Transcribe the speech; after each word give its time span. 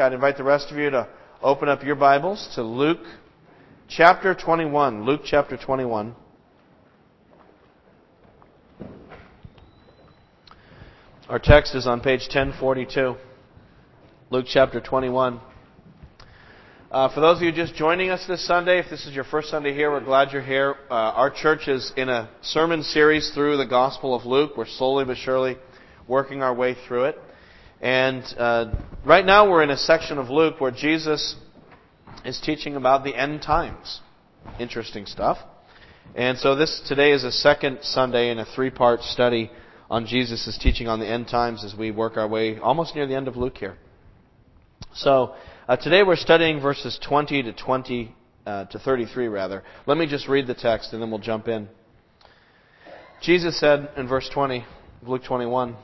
I'd 0.00 0.14
invite 0.14 0.38
the 0.38 0.44
rest 0.44 0.70
of 0.70 0.78
you 0.78 0.88
to 0.88 1.06
open 1.42 1.68
up 1.68 1.84
your 1.84 1.94
Bibles 1.94 2.48
to 2.54 2.62
Luke 2.62 3.04
chapter 3.86 4.34
21. 4.34 5.04
Luke 5.04 5.20
chapter 5.26 5.58
21. 5.58 6.14
Our 11.28 11.38
text 11.38 11.74
is 11.74 11.86
on 11.86 12.00
page 12.00 12.22
1042. 12.22 13.14
Luke 14.30 14.46
chapter 14.48 14.80
21. 14.80 15.38
Uh, 16.90 17.14
for 17.14 17.20
those 17.20 17.36
of 17.36 17.42
you 17.42 17.52
just 17.52 17.74
joining 17.74 18.08
us 18.08 18.24
this 18.26 18.46
Sunday, 18.46 18.78
if 18.78 18.86
this 18.88 19.04
is 19.04 19.14
your 19.14 19.24
first 19.24 19.50
Sunday 19.50 19.74
here, 19.74 19.90
we're 19.90 20.02
glad 20.02 20.32
you're 20.32 20.40
here. 20.40 20.76
Uh, 20.90 20.94
our 20.94 21.30
church 21.30 21.68
is 21.68 21.92
in 21.98 22.08
a 22.08 22.30
sermon 22.40 22.82
series 22.82 23.32
through 23.34 23.58
the 23.58 23.66
Gospel 23.66 24.14
of 24.14 24.24
Luke. 24.24 24.52
We're 24.56 24.66
slowly 24.66 25.04
but 25.04 25.18
surely 25.18 25.58
working 26.08 26.42
our 26.42 26.54
way 26.54 26.74
through 26.88 27.04
it. 27.04 27.18
And 27.80 28.22
uh, 28.36 28.74
right 29.04 29.24
now 29.24 29.50
we're 29.50 29.62
in 29.62 29.70
a 29.70 29.76
section 29.76 30.18
of 30.18 30.28
Luke 30.28 30.60
where 30.60 30.70
Jesus 30.70 31.36
is 32.24 32.40
teaching 32.40 32.76
about 32.76 33.04
the 33.04 33.14
end 33.14 33.42
times. 33.42 34.00
Interesting 34.58 35.06
stuff. 35.06 35.38
And 36.14 36.36
so 36.38 36.56
this 36.56 36.82
today 36.86 37.12
is 37.12 37.24
a 37.24 37.32
second 37.32 37.78
Sunday 37.82 38.30
in 38.30 38.38
a 38.38 38.44
three-part 38.44 39.00
study 39.00 39.50
on 39.88 40.06
Jesus' 40.06 40.58
teaching 40.60 40.88
on 40.88 41.00
the 41.00 41.06
end 41.06 41.28
times 41.28 41.64
as 41.64 41.74
we 41.74 41.90
work 41.90 42.16
our 42.16 42.28
way 42.28 42.58
almost 42.58 42.94
near 42.94 43.06
the 43.06 43.14
end 43.14 43.28
of 43.28 43.36
Luke 43.36 43.56
here. 43.56 43.78
So 44.92 45.34
uh, 45.66 45.76
today 45.76 46.02
we're 46.02 46.16
studying 46.16 46.60
verses 46.60 46.98
20 47.06 47.44
to 47.44 47.52
20 47.52 48.14
uh, 48.44 48.64
to 48.66 48.78
33 48.78 49.28
rather. 49.28 49.62
Let 49.86 49.96
me 49.96 50.06
just 50.06 50.28
read 50.28 50.46
the 50.46 50.54
text 50.54 50.92
and 50.92 51.00
then 51.00 51.10
we'll 51.10 51.20
jump 51.20 51.48
in. 51.48 51.68
Jesus 53.22 53.58
said 53.58 53.90
in 53.96 54.08
verse 54.08 54.28
20, 54.32 54.64
of 55.02 55.08
Luke 55.08 55.24
21, 55.24 55.76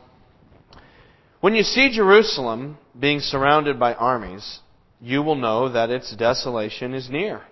When 1.41 1.55
you 1.55 1.63
see 1.63 1.91
Jerusalem 1.93 2.79
being 2.99 3.21
surrounded 3.21 3.79
by 3.79 3.95
armies, 3.95 4.61
you 5.01 5.23
will 5.23 5.35
know 5.35 5.69
that 5.69 5.91
its 5.91 6.15
desolation 6.17 6.95
is 6.95 7.11
near. 7.11 7.43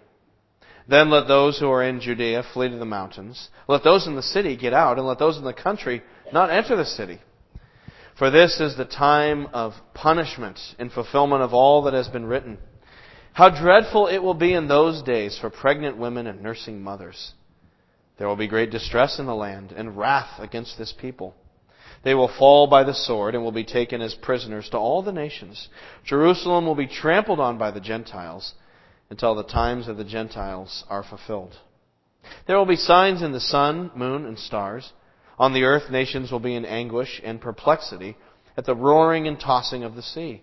Then 0.89 1.11
let 1.11 1.29
those 1.29 1.59
who 1.59 1.71
are 1.71 1.83
in 1.83 2.01
Judea 2.01 2.45
flee 2.53 2.69
to 2.71 2.77
the 2.77 2.85
mountains. 2.85 3.49
Let 3.69 3.85
those 3.85 4.07
in 4.07 4.17
the 4.17 4.23
city 4.23 4.57
get 4.57 4.73
out, 4.73 4.99
and 4.99 5.07
let 5.07 5.19
those 5.19 5.39
in 5.39 5.45
the 5.45 5.53
country 5.53 6.03
not 6.33 6.51
enter 6.51 6.77
the 6.77 6.85
city. 6.85 7.21
For 8.19 8.31
this 8.31 8.61
is 8.61 8.77
the 8.77 8.85
time 8.85 9.49
of 9.53 9.75
punishment 9.93 10.59
in 10.79 10.91
fulfillment 10.91 11.43
of 11.43 11.53
all 11.53 11.83
that 11.83 11.95
has 11.95 12.09
been 12.09 12.27
written. 12.27 12.59
How 13.33 13.51
dreadful 13.51 14.07
it 14.07 14.19
will 14.19 14.35
be 14.35 14.53
in 14.53 14.69
those 14.69 15.03
days 15.03 15.39
for 15.39 15.51
pregnant 15.51 15.97
women 15.97 16.27
and 16.27 16.41
nursing 16.41 16.83
mothers. 16.83 17.33
There 18.17 18.29
will 18.29 18.37
be 18.37 18.47
great 18.47 18.71
distress 18.71 19.19
in 19.19 19.27
the 19.27 19.35
land 19.35 19.73
and 19.73 19.97
wrath 19.97 20.39
against 20.39 20.79
this 20.79 20.93
people. 20.93 21.35
They 22.05 22.15
will 22.15 22.29
fall 22.29 22.67
by 22.67 22.85
the 22.85 22.95
sword 22.95 23.35
and 23.35 23.43
will 23.43 23.53
be 23.53 23.65
taken 23.65 24.03
as 24.03 24.15
prisoners 24.15 24.69
to 24.71 24.79
all 24.79 25.03
the 25.03 25.13
nations. 25.13 25.69
Jerusalem 26.05 26.67
will 26.67 26.75
be 26.75 26.87
trampled 26.87 27.41
on 27.41 27.57
by 27.57 27.71
the 27.71 27.81
Gentiles 27.81 28.55
until 29.09 29.35
the 29.35 29.43
times 29.43 29.89
of 29.89 29.97
the 29.97 30.05
Gentiles 30.05 30.85
are 30.91 31.03
fulfilled. 31.03 31.57
There 32.47 32.59
will 32.59 32.67
be 32.67 32.77
signs 32.77 33.23
in 33.23 33.33
the 33.33 33.41
sun, 33.41 33.91
moon, 33.95 34.27
and 34.27 34.39
stars. 34.39 34.93
On 35.39 35.55
the 35.55 35.65
earth, 35.65 35.91
nations 35.91 36.31
will 36.31 36.41
be 36.41 36.55
in 36.55 36.65
anguish 36.65 37.21
and 37.25 37.41
perplexity 37.41 38.17
at 38.57 38.67
the 38.67 38.75
roaring 38.75 39.27
and 39.27 39.41
tossing 39.41 39.83
of 39.83 39.95
the 39.95 40.03
sea. 40.03 40.43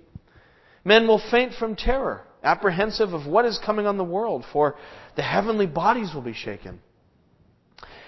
Men 0.84 1.08
will 1.08 1.22
faint 1.32 1.54
from 1.54 1.76
terror, 1.76 2.24
apprehensive 2.44 3.14
of 3.14 3.28
what 3.28 3.46
is 3.46 3.60
coming 3.64 3.86
on 3.86 3.98
the 3.98 4.04
world, 4.04 4.46
for 4.52 4.76
the 5.16 5.22
heavenly 5.22 5.68
bodies 5.68 6.14
will 6.14 6.22
be 6.22 6.34
shaken. 6.34 6.80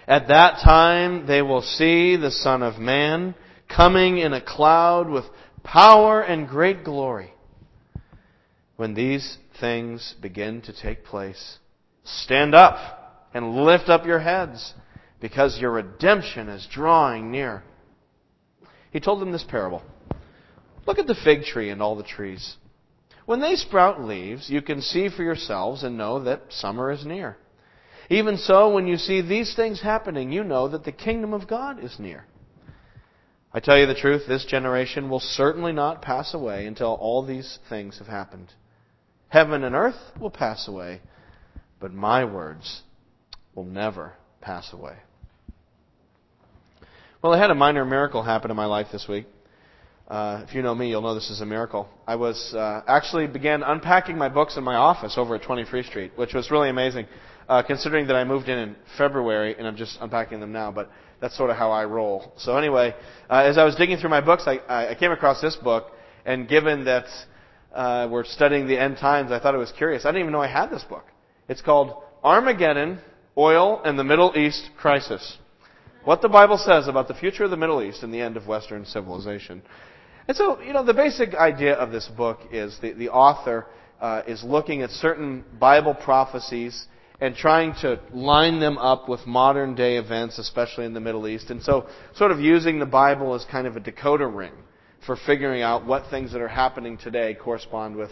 At 0.08 0.28
that 0.28 0.59
time, 0.64 1.28
they 1.28 1.42
will 1.42 1.62
see 1.62 2.18
the 2.18 2.31
Son 2.31 2.62
of 2.62 2.78
Man 2.78 3.36
coming 3.76 4.18
in 4.18 4.34
a 4.34 4.42
cloud 4.42 5.10
with 5.10 5.26
power 5.64 6.22
and 6.22 6.48
great 6.48 6.84
glory. 6.84 7.34
When 8.76 8.94
these 8.94 9.38
things 9.60 10.16
begin 10.22 10.62
to 10.64 10.74
take 10.74 11.06
place, 11.06 11.60
stand 12.04 12.54
up 12.54 13.30
and 13.34 13.56
lift 13.64 13.90
up 13.90 14.06
your 14.06 14.20
heads 14.20 14.74
because 15.22 15.60
your 15.60 15.72
redemption 15.72 16.50
is 16.50 16.68
drawing 16.72 17.31
near. 17.31 17.64
He 18.92 19.00
told 19.00 19.22
them 19.22 19.31
this 19.31 19.46
parable. 19.47 19.81
Look 20.86 21.00
at 21.00 21.08
the 21.08 21.16
fig 21.16 21.44
tree 21.44 21.70
and 21.70 21.81
all 21.81 21.96
the 21.96 22.03
trees. 22.03 22.58
When 23.26 23.40
they 23.40 23.56
sprout 23.56 24.03
leaves, 24.03 24.50
you 24.50 24.62
can 24.62 24.81
see 24.81 25.09
for 25.09 25.24
yourselves 25.24 25.84
and 25.84 25.97
know 25.97 26.24
that 26.24 26.42
summer 26.50 26.92
is 26.92 27.06
near. 27.06 27.38
Even 28.09 28.38
so, 28.38 28.74
when 28.74 28.86
you 28.86 28.97
see 28.97 29.22
these 29.22 29.56
things 29.56 29.81
happening, 29.81 30.31
you 30.31 30.44
know 30.44 30.68
that 30.68 30.84
the 30.84 30.92
kingdom 30.92 31.34
of 31.34 31.47
God 31.47 31.81
is 31.81 31.97
near. 32.00 32.26
I 33.53 33.59
tell 33.59 33.78
you 33.78 33.86
the 33.86 33.94
truth, 33.94 34.24
this 34.28 34.46
generation 34.46 35.09
will 35.09 35.19
certainly 35.19 35.74
not 35.74 36.02
pass 36.02 36.34
away 36.34 36.66
until 36.66 36.94
all 36.94 37.24
these 37.24 37.59
things 37.69 38.00
have 38.00 38.08
happened. 38.08 38.52
Heaven 39.30 39.64
and 39.64 39.75
earth 39.75 40.00
will 40.19 40.31
pass 40.31 40.68
away, 40.68 41.02
but 41.80 41.94
my 41.94 42.25
words 42.25 42.81
will 43.53 43.66
never 43.66 44.14
pass 44.41 44.74
away. 44.74 44.97
Well, 47.22 47.34
I 47.34 47.38
had 47.38 47.52
a 47.52 47.56
minor 47.56 47.86
miracle 47.86 48.24
happen 48.24 48.50
in 48.50 48.58
my 48.58 48.66
life 48.66 48.88
this 48.91 49.08
week. 49.08 49.28
Uh, 50.08 50.44
if 50.47 50.53
you 50.53 50.62
know 50.62 50.75
me, 50.75 50.90
you'll 50.90 51.02
know 51.02 51.16
this 51.16 51.30
is 51.30 51.40
a 51.40 51.46
miracle. 51.46 51.88
I 52.06 52.16
was 52.16 52.53
uh, 52.53 52.81
actually 52.88 53.28
began 53.28 53.64
unpacking 53.64 54.18
my 54.18 54.30
books 54.30 54.58
in 54.58 54.64
my 54.64 54.75
office 54.75 55.14
over 55.18 55.35
at 55.35 55.44
20 55.44 55.66
Free 55.66 55.84
Street, 55.84 56.12
which 56.16 56.34
was 56.34 56.52
really 56.52 56.70
amazing, 56.70 57.08
uh, 57.47 57.64
considering 57.64 58.08
that 58.08 58.16
I 58.16 58.24
moved 58.24 58.50
in 58.50 58.58
in 58.58 58.75
February 58.97 59.56
and 59.58 59.66
I'm 59.66 59.78
just 59.78 59.97
unpacking 60.02 60.40
them 60.41 60.52
now. 60.52 60.72
But 60.72 60.91
that's 61.23 61.35
sort 61.38 61.50
of 61.50 61.56
how 61.56 61.72
I 61.72 61.85
roll. 61.85 62.34
So 62.38 62.57
anyway, 62.57 62.94
uh, 63.29 63.44
as 63.45 63.57
I 63.57 63.63
was 63.63 63.75
digging 63.75 63.97
through 63.97 64.11
my 64.11 64.22
books, 64.22 64.44
I, 64.45 64.59
I 64.67 64.95
came 64.95 65.11
across 65.11 65.41
this 65.41 65.56
book, 65.56 65.88
and 66.25 66.47
given 66.47 66.85
that 66.85 67.06
uh, 67.73 68.07
we're 68.11 68.25
studying 68.25 68.67
the 68.67 68.78
end 68.78 68.97
times, 68.97 69.31
I 69.31 69.39
thought 69.39 69.56
it 69.56 69.59
was 69.59 69.72
curious. 69.72 70.06
I 70.06 70.09
didn't 70.09 70.22
even 70.22 70.34
know 70.34 70.41
I 70.41 70.47
had 70.47 70.69
this 70.69 70.84
book. 70.84 71.06
It's 71.47 71.61
called 71.61 72.03
Armageddon: 72.23 73.00
Oil 73.38 73.81
and 73.84 73.97
the 73.97 74.03
Middle 74.03 74.38
East 74.38 74.69
Crisis 74.78 75.38
what 76.03 76.22
the 76.22 76.29
Bible 76.29 76.57
says 76.57 76.88
about 76.88 77.07
the 77.07 77.13
future 77.13 77.45
of 77.45 77.50
the 77.50 77.57
Middle 77.57 77.81
East 77.81 78.03
and 78.03 78.13
the 78.13 78.22
end 78.22 78.38
of 78.38 78.47
Western 78.47 78.85
civilization. 78.85 79.61
And 80.28 80.35
so, 80.35 80.61
you 80.61 80.73
know, 80.73 80.84
the 80.84 80.94
basic 80.94 81.34
idea 81.34 81.73
of 81.73 81.91
this 81.91 82.07
book 82.07 82.40
is 82.51 82.78
the, 82.81 82.94
the 82.94 83.09
author 83.09 83.67
uh, 84.01 84.23
is 84.28 84.44
looking 84.44 84.81
at 84.81 84.90
certain 84.90 85.44
Bible 85.59 85.94
prophecies 85.94 86.88
and 87.23 87.38
trying 87.38 87.73
to 87.73 87.97
line 88.11 88.59
them 88.59 88.78
up 88.78 89.07
with 89.07 89.25
modern 89.25 89.75
day 89.75 89.95
events, 89.95 90.39
especially 90.39 90.84
in 90.84 90.94
the 90.94 91.00
Middle 91.00 91.25
East. 91.25 91.51
And 91.51 91.63
so, 91.63 91.88
sort 92.16 92.31
of 92.31 92.41
using 92.41 92.79
the 92.79 92.85
Bible 92.85 93.34
as 93.34 93.45
kind 93.45 93.66
of 93.66 93.78
a 93.78 93.79
decoder 93.79 94.29
ring 94.35 94.51
for 95.06 95.16
figuring 95.16 95.61
out 95.61 95.85
what 95.85 96.09
things 96.09 96.34
that 96.34 96.41
are 96.41 96.50
happening 96.50 96.97
today 96.97 97.34
correspond 97.34 97.95
with 97.95 98.09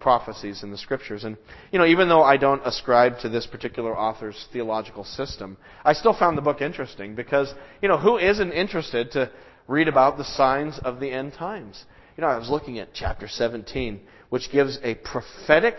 prophecies 0.00 0.62
in 0.62 0.70
the 0.70 0.78
scriptures. 0.78 1.24
And, 1.24 1.36
you 1.72 1.78
know, 1.78 1.84
even 1.84 2.08
though 2.08 2.22
I 2.22 2.38
don't 2.38 2.62
ascribe 2.64 3.18
to 3.18 3.28
this 3.28 3.46
particular 3.46 3.94
author's 3.94 4.46
theological 4.50 5.04
system, 5.04 5.58
I 5.84 5.92
still 5.92 6.16
found 6.18 6.38
the 6.38 6.42
book 6.42 6.62
interesting 6.62 7.14
because, 7.14 7.52
you 7.82 7.88
know, 7.88 7.98
who 7.98 8.16
isn't 8.16 8.52
interested 8.52 9.10
to 9.10 9.30
read 9.68 9.88
about 9.88 10.16
the 10.16 10.24
signs 10.24 10.78
of 10.78 11.00
the 11.00 11.10
end 11.10 11.34
times? 11.34 11.84
You 12.16 12.22
know, 12.22 12.28
I 12.28 12.38
was 12.38 12.48
looking 12.48 12.78
at 12.78 12.94
chapter 12.94 13.28
17, 13.28 14.00
which 14.30 14.50
gives 14.50 14.78
a 14.82 14.94
prophetic 14.94 15.76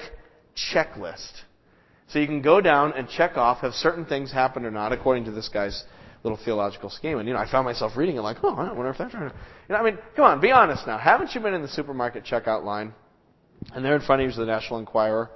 checklist. 0.55 1.31
So 2.07 2.19
you 2.19 2.27
can 2.27 2.41
go 2.41 2.61
down 2.61 2.93
and 2.93 3.09
check 3.09 3.35
off 3.35 3.59
have 3.59 3.73
certain 3.73 4.05
things 4.05 4.31
happened 4.31 4.65
or 4.65 4.71
not 4.71 4.91
according 4.91 5.25
to 5.25 5.31
this 5.31 5.49
guy's 5.49 5.83
little 6.23 6.39
theological 6.43 6.89
scheme. 6.89 7.19
And 7.19 7.27
you 7.27 7.33
know, 7.33 7.39
I 7.39 7.49
found 7.49 7.65
myself 7.65 7.95
reading 7.95 8.17
it 8.17 8.21
like, 8.21 8.37
oh, 8.43 8.55
I 8.55 8.71
wonder 8.71 8.89
if 8.89 8.97
that's 8.97 9.13
right. 9.13 9.31
You 9.69 9.73
know, 9.73 9.75
I 9.75 9.83
mean, 9.83 9.97
come 10.15 10.25
on, 10.25 10.41
be 10.41 10.51
honest 10.51 10.85
now. 10.87 10.97
Haven't 10.97 11.33
you 11.35 11.41
been 11.41 11.53
in 11.53 11.61
the 11.61 11.67
supermarket 11.67 12.23
checkout 12.23 12.63
line 12.63 12.93
and 13.73 13.83
there 13.83 13.95
in 13.95 14.01
front 14.01 14.21
of 14.21 14.25
you 14.25 14.29
is 14.29 14.37
the 14.37 14.45
National 14.45 14.79
Enquirer 14.79 15.29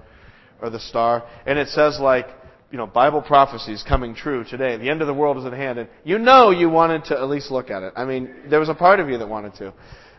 or 0.62 0.70
the 0.70 0.80
Star. 0.80 1.28
And 1.46 1.58
it 1.58 1.70
says 1.70 2.00
like, 2.00 2.28
you 2.72 2.78
know, 2.78 2.86
Bible 2.86 3.22
prophecies 3.22 3.84
coming 3.88 4.14
true 4.14 4.44
today. 4.44 4.78
The 4.78 4.90
end 4.90 5.02
of 5.02 5.08
the 5.08 5.14
world 5.14 5.38
is 5.38 5.46
at 5.46 5.54
hand. 5.54 5.80
And 5.80 5.90
you 6.04 6.20
know 6.20 6.52
you 6.52 6.70
wanted 6.70 7.06
to 7.06 7.18
at 7.18 7.28
least 7.28 7.50
look 7.50 7.72
at 7.72 7.82
it. 7.82 7.94
I 7.96 8.06
mean, 8.06 8.44
there 8.50 8.60
was 8.60 8.70
a 8.70 8.76
part 8.76 9.00
of 9.00 9.10
you 9.10 9.18
that 9.18 9.28
wanted 9.28 9.56
to. 9.56 9.74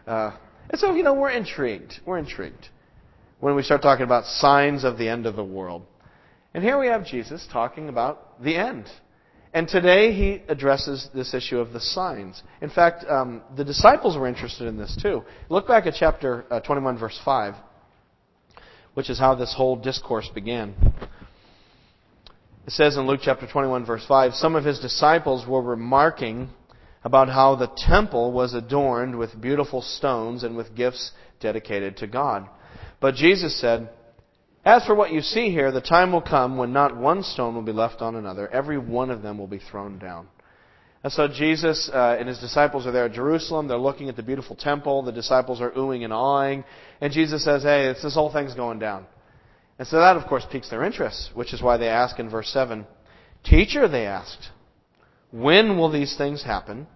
Uh, 0.06 0.36
and 0.70 0.78
so, 0.80 0.94
you 0.94 1.02
know, 1.02 1.14
we're 1.14 1.30
intrigued. 1.30 1.94
We're 2.04 2.18
intrigued 2.18 2.68
when 3.38 3.54
we 3.54 3.62
start 3.62 3.82
talking 3.82 4.04
about 4.04 4.24
signs 4.24 4.84
of 4.84 4.98
the 4.98 5.08
end 5.08 5.26
of 5.26 5.36
the 5.36 5.44
world. 5.44 5.86
And 6.54 6.64
here 6.64 6.78
we 6.78 6.88
have 6.88 7.06
Jesus 7.06 7.46
talking 7.52 7.88
about 7.88 8.42
the 8.42 8.56
end. 8.56 8.86
And 9.52 9.66
today 9.68 10.12
he 10.12 10.42
addresses 10.48 11.08
this 11.14 11.34
issue 11.34 11.58
of 11.58 11.72
the 11.72 11.80
signs. 11.80 12.42
In 12.60 12.70
fact, 12.70 13.04
um, 13.08 13.42
the 13.56 13.64
disciples 13.64 14.16
were 14.16 14.28
interested 14.28 14.68
in 14.68 14.76
this 14.76 14.96
too. 15.00 15.22
Look 15.48 15.66
back 15.66 15.86
at 15.86 15.94
chapter 15.98 16.44
uh, 16.50 16.60
21, 16.60 16.98
verse 16.98 17.18
5 17.24 17.54
which 18.94 19.10
is 19.10 19.18
how 19.18 19.34
this 19.34 19.54
whole 19.56 19.76
discourse 19.76 20.28
began. 20.34 20.74
It 22.66 22.72
says 22.72 22.96
in 22.96 23.06
Luke 23.06 23.20
chapter 23.22 23.46
21 23.46 23.86
verse 23.86 24.04
5, 24.06 24.34
some 24.34 24.54
of 24.54 24.64
his 24.64 24.78
disciples 24.78 25.46
were 25.46 25.62
remarking 25.62 26.50
about 27.02 27.28
how 27.28 27.56
the 27.56 27.70
temple 27.76 28.32
was 28.32 28.52
adorned 28.52 29.16
with 29.16 29.40
beautiful 29.40 29.80
stones 29.80 30.44
and 30.44 30.56
with 30.56 30.74
gifts 30.74 31.12
dedicated 31.40 31.96
to 31.98 32.06
God. 32.06 32.46
But 33.00 33.14
Jesus 33.14 33.58
said, 33.58 33.88
As 34.64 34.84
for 34.84 34.94
what 34.94 35.12
you 35.12 35.22
see 35.22 35.50
here, 35.50 35.72
the 35.72 35.80
time 35.80 36.12
will 36.12 36.20
come 36.20 36.58
when 36.58 36.72
not 36.72 36.96
one 36.96 37.22
stone 37.22 37.54
will 37.54 37.62
be 37.62 37.72
left 37.72 38.02
on 38.02 38.14
another. 38.14 38.48
Every 38.48 38.76
one 38.78 39.10
of 39.10 39.22
them 39.22 39.38
will 39.38 39.46
be 39.46 39.58
thrown 39.58 39.98
down. 39.98 40.28
And 41.02 41.10
so 41.10 41.28
Jesus 41.28 41.90
uh, 41.92 42.16
and 42.18 42.28
his 42.28 42.38
disciples 42.38 42.86
are 42.86 42.92
there 42.92 43.06
at 43.06 43.12
Jerusalem. 43.12 43.68
They're 43.68 43.78
looking 43.78 44.10
at 44.10 44.16
the 44.16 44.22
beautiful 44.22 44.54
temple. 44.54 45.02
The 45.02 45.12
disciples 45.12 45.62
are 45.62 45.70
oohing 45.70 46.04
and 46.04 46.12
awing. 46.12 46.64
And 47.00 47.10
Jesus 47.10 47.42
says, 47.42 47.62
hey, 47.62 47.94
this 48.02 48.14
whole 48.14 48.30
thing's 48.30 48.54
going 48.54 48.80
down. 48.80 49.06
And 49.78 49.88
so 49.88 49.96
that, 49.96 50.18
of 50.18 50.26
course, 50.28 50.44
piques 50.52 50.68
their 50.68 50.84
interest, 50.84 51.30
which 51.32 51.54
is 51.54 51.62
why 51.62 51.78
they 51.78 51.88
ask 51.88 52.18
in 52.18 52.28
verse 52.28 52.48
7 52.48 52.86
Teacher, 53.42 53.88
they 53.88 54.04
asked, 54.04 54.50
when 55.30 55.78
will 55.78 55.90
these 55.90 56.16
things 56.18 56.42
happen? 56.42 56.86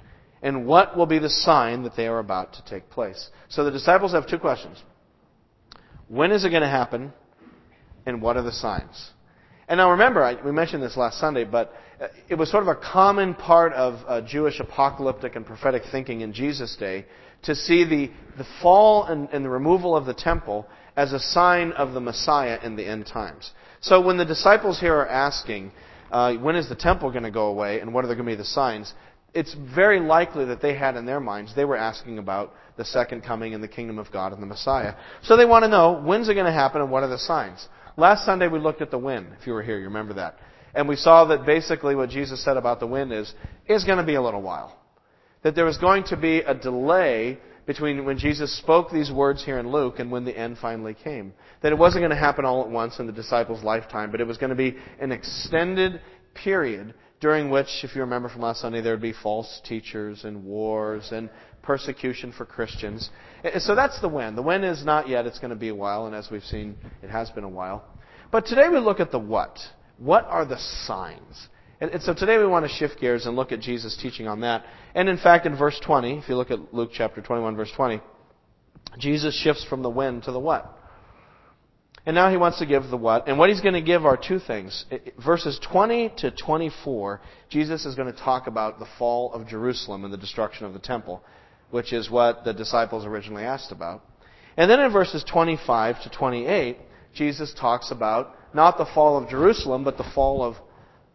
And 0.42 0.66
what 0.66 0.94
will 0.94 1.06
be 1.06 1.18
the 1.18 1.30
sign 1.30 1.84
that 1.84 1.96
they 1.96 2.06
are 2.06 2.18
about 2.18 2.52
to 2.54 2.64
take 2.66 2.90
place? 2.90 3.30
So 3.48 3.64
the 3.64 3.70
disciples 3.70 4.12
have 4.12 4.28
two 4.28 4.38
questions. 4.38 4.82
When 6.08 6.32
is 6.32 6.44
it 6.44 6.50
going 6.50 6.60
to 6.60 6.68
happen? 6.68 7.14
And 8.06 8.20
what 8.20 8.36
are 8.36 8.42
the 8.42 8.52
signs? 8.52 9.10
And 9.68 9.78
now 9.78 9.92
remember, 9.92 10.22
I, 10.22 10.42
we 10.44 10.52
mentioned 10.52 10.82
this 10.82 10.96
last 10.96 11.18
Sunday, 11.18 11.44
but 11.44 11.72
uh, 12.00 12.08
it 12.28 12.34
was 12.34 12.50
sort 12.50 12.62
of 12.62 12.68
a 12.68 12.74
common 12.74 13.34
part 13.34 13.72
of 13.72 14.00
uh, 14.06 14.20
Jewish 14.20 14.60
apocalyptic 14.60 15.36
and 15.36 15.46
prophetic 15.46 15.82
thinking 15.90 16.20
in 16.20 16.32
Jesus' 16.32 16.76
day 16.78 17.06
to 17.44 17.54
see 17.54 17.84
the, 17.84 18.10
the 18.36 18.46
fall 18.60 19.04
and, 19.04 19.28
and 19.30 19.44
the 19.44 19.48
removal 19.48 19.96
of 19.96 20.06
the 20.06 20.14
temple 20.14 20.66
as 20.96 21.12
a 21.12 21.18
sign 21.18 21.72
of 21.72 21.92
the 21.92 22.00
Messiah 22.00 22.58
in 22.62 22.76
the 22.76 22.86
end 22.86 23.06
times. 23.06 23.52
So 23.80 24.00
when 24.00 24.16
the 24.16 24.24
disciples 24.24 24.80
here 24.80 24.94
are 24.94 25.08
asking, 25.08 25.72
uh, 26.10 26.34
when 26.34 26.56
is 26.56 26.68
the 26.68 26.76
temple 26.76 27.10
going 27.10 27.24
to 27.24 27.30
go 27.30 27.46
away 27.46 27.80
and 27.80 27.92
what 27.92 28.04
are 28.04 28.08
going 28.08 28.18
to 28.18 28.24
be 28.24 28.34
the 28.34 28.44
signs, 28.44 28.92
it's 29.34 29.54
very 29.54 29.98
likely 29.98 30.44
that 30.46 30.62
they 30.62 30.74
had 30.74 30.96
in 30.96 31.06
their 31.06 31.20
minds, 31.20 31.54
they 31.56 31.64
were 31.64 31.76
asking 31.76 32.18
about 32.18 32.52
the 32.76 32.84
second 32.84 33.22
coming 33.22 33.52
and 33.52 33.62
the 33.62 33.68
kingdom 33.68 33.98
of 33.98 34.10
God 34.12 34.32
and 34.32 34.40
the 34.40 34.46
Messiah. 34.46 34.94
So 35.22 35.36
they 35.36 35.44
want 35.44 35.64
to 35.64 35.68
know, 35.68 36.00
when's 36.00 36.28
it 36.28 36.34
going 36.34 36.46
to 36.46 36.52
happen 36.52 36.80
and 36.80 36.90
what 36.90 37.02
are 37.02 37.08
the 37.08 37.18
signs? 37.18 37.68
Last 37.96 38.24
Sunday 38.24 38.48
we 38.48 38.58
looked 38.58 38.82
at 38.82 38.90
the 38.90 38.98
wind, 38.98 39.28
if 39.38 39.46
you 39.46 39.52
were 39.52 39.62
here, 39.62 39.78
you 39.78 39.84
remember 39.84 40.14
that. 40.14 40.36
And 40.74 40.88
we 40.88 40.96
saw 40.96 41.26
that 41.26 41.46
basically 41.46 41.94
what 41.94 42.10
Jesus 42.10 42.44
said 42.44 42.56
about 42.56 42.80
the 42.80 42.86
wind 42.86 43.12
is, 43.12 43.32
it's 43.66 43.84
going 43.84 43.98
to 43.98 44.04
be 44.04 44.16
a 44.16 44.22
little 44.22 44.42
while. 44.42 44.76
That 45.44 45.54
there 45.54 45.64
was 45.64 45.78
going 45.78 46.04
to 46.04 46.16
be 46.16 46.38
a 46.38 46.54
delay 46.54 47.38
between 47.66 48.04
when 48.04 48.18
Jesus 48.18 48.56
spoke 48.58 48.90
these 48.90 49.12
words 49.12 49.44
here 49.44 49.58
in 49.58 49.70
Luke 49.70 49.98
and 49.98 50.10
when 50.10 50.24
the 50.24 50.36
end 50.36 50.58
finally 50.58 50.94
came. 50.94 51.32
That 51.62 51.70
it 51.70 51.78
wasn't 51.78 52.02
going 52.02 52.10
to 52.10 52.16
happen 52.16 52.44
all 52.44 52.62
at 52.62 52.68
once 52.68 52.98
in 52.98 53.06
the 53.06 53.12
disciples' 53.12 53.62
lifetime, 53.62 54.10
but 54.10 54.20
it 54.20 54.26
was 54.26 54.38
going 54.38 54.50
to 54.50 54.56
be 54.56 54.76
an 55.00 55.12
extended 55.12 56.00
period 56.34 56.94
during 57.20 57.48
which, 57.48 57.68
if 57.84 57.94
you 57.94 58.02
remember 58.02 58.28
from 58.28 58.42
last 58.42 58.60
Sunday, 58.60 58.80
there 58.80 58.92
would 58.94 59.00
be 59.00 59.14
false 59.22 59.60
teachers 59.64 60.24
and 60.24 60.44
wars 60.44 61.10
and 61.12 61.30
persecution 61.64 62.32
for 62.32 62.44
Christians. 62.44 63.10
So 63.58 63.74
that's 63.74 64.00
the 64.00 64.08
when. 64.08 64.36
The 64.36 64.42
when 64.42 64.62
is 64.64 64.84
not 64.84 65.08
yet, 65.08 65.26
it's 65.26 65.38
going 65.38 65.50
to 65.50 65.56
be 65.56 65.68
a 65.68 65.74
while, 65.74 66.06
and 66.06 66.14
as 66.14 66.28
we've 66.30 66.44
seen, 66.44 66.76
it 67.02 67.10
has 67.10 67.30
been 67.30 67.44
a 67.44 67.48
while. 67.48 67.84
But 68.30 68.46
today 68.46 68.68
we 68.68 68.78
look 68.78 69.00
at 69.00 69.10
the 69.10 69.18
what. 69.18 69.58
What 69.98 70.24
are 70.26 70.44
the 70.44 70.58
signs? 70.58 71.48
And, 71.80 72.02
so 72.02 72.14
today 72.14 72.38
we 72.38 72.46
want 72.46 72.64
to 72.64 72.72
shift 72.72 73.00
gears 73.00 73.26
and 73.26 73.36
look 73.36 73.52
at 73.52 73.60
Jesus' 73.60 73.98
teaching 74.00 74.26
on 74.26 74.40
that. 74.40 74.64
And 74.94 75.08
in 75.08 75.18
fact, 75.18 75.46
in 75.46 75.56
verse 75.56 75.78
20, 75.84 76.18
if 76.18 76.28
you 76.28 76.36
look 76.36 76.50
at 76.50 76.72
Luke 76.72 76.90
chapter 76.92 77.20
21, 77.20 77.56
verse 77.56 77.72
20, 77.74 78.00
Jesus 78.98 79.38
shifts 79.40 79.64
from 79.64 79.82
the 79.82 79.90
when 79.90 80.20
to 80.22 80.32
the 80.32 80.38
what. 80.38 80.78
And 82.06 82.14
now 82.14 82.30
he 82.30 82.36
wants 82.36 82.58
to 82.58 82.66
give 82.66 82.84
the 82.90 82.96
what. 82.96 83.28
And 83.28 83.38
what 83.38 83.48
he's 83.48 83.62
going 83.62 83.74
to 83.74 83.82
give 83.82 84.04
are 84.04 84.16
two 84.16 84.38
things. 84.38 84.84
Verses 85.24 85.58
20 85.70 86.12
to 86.18 86.30
24, 86.30 87.20
Jesus 87.48 87.86
is 87.86 87.94
going 87.94 88.12
to 88.12 88.18
talk 88.18 88.46
about 88.46 88.78
the 88.78 88.86
fall 88.98 89.32
of 89.32 89.46
Jerusalem 89.46 90.04
and 90.04 90.12
the 90.12 90.18
destruction 90.18 90.66
of 90.66 90.74
the 90.74 90.78
temple 90.78 91.24
which 91.70 91.92
is 91.92 92.10
what 92.10 92.44
the 92.44 92.52
disciples 92.52 93.04
originally 93.04 93.44
asked 93.44 93.72
about. 93.72 94.02
And 94.56 94.70
then 94.70 94.80
in 94.80 94.92
verses 94.92 95.24
25 95.24 96.02
to 96.02 96.10
28, 96.10 96.78
Jesus 97.14 97.54
talks 97.58 97.90
about 97.90 98.34
not 98.54 98.78
the 98.78 98.86
fall 98.86 99.16
of 99.16 99.28
Jerusalem, 99.28 99.84
but 99.84 99.96
the 99.96 100.10
fall 100.14 100.42
of, 100.42 100.56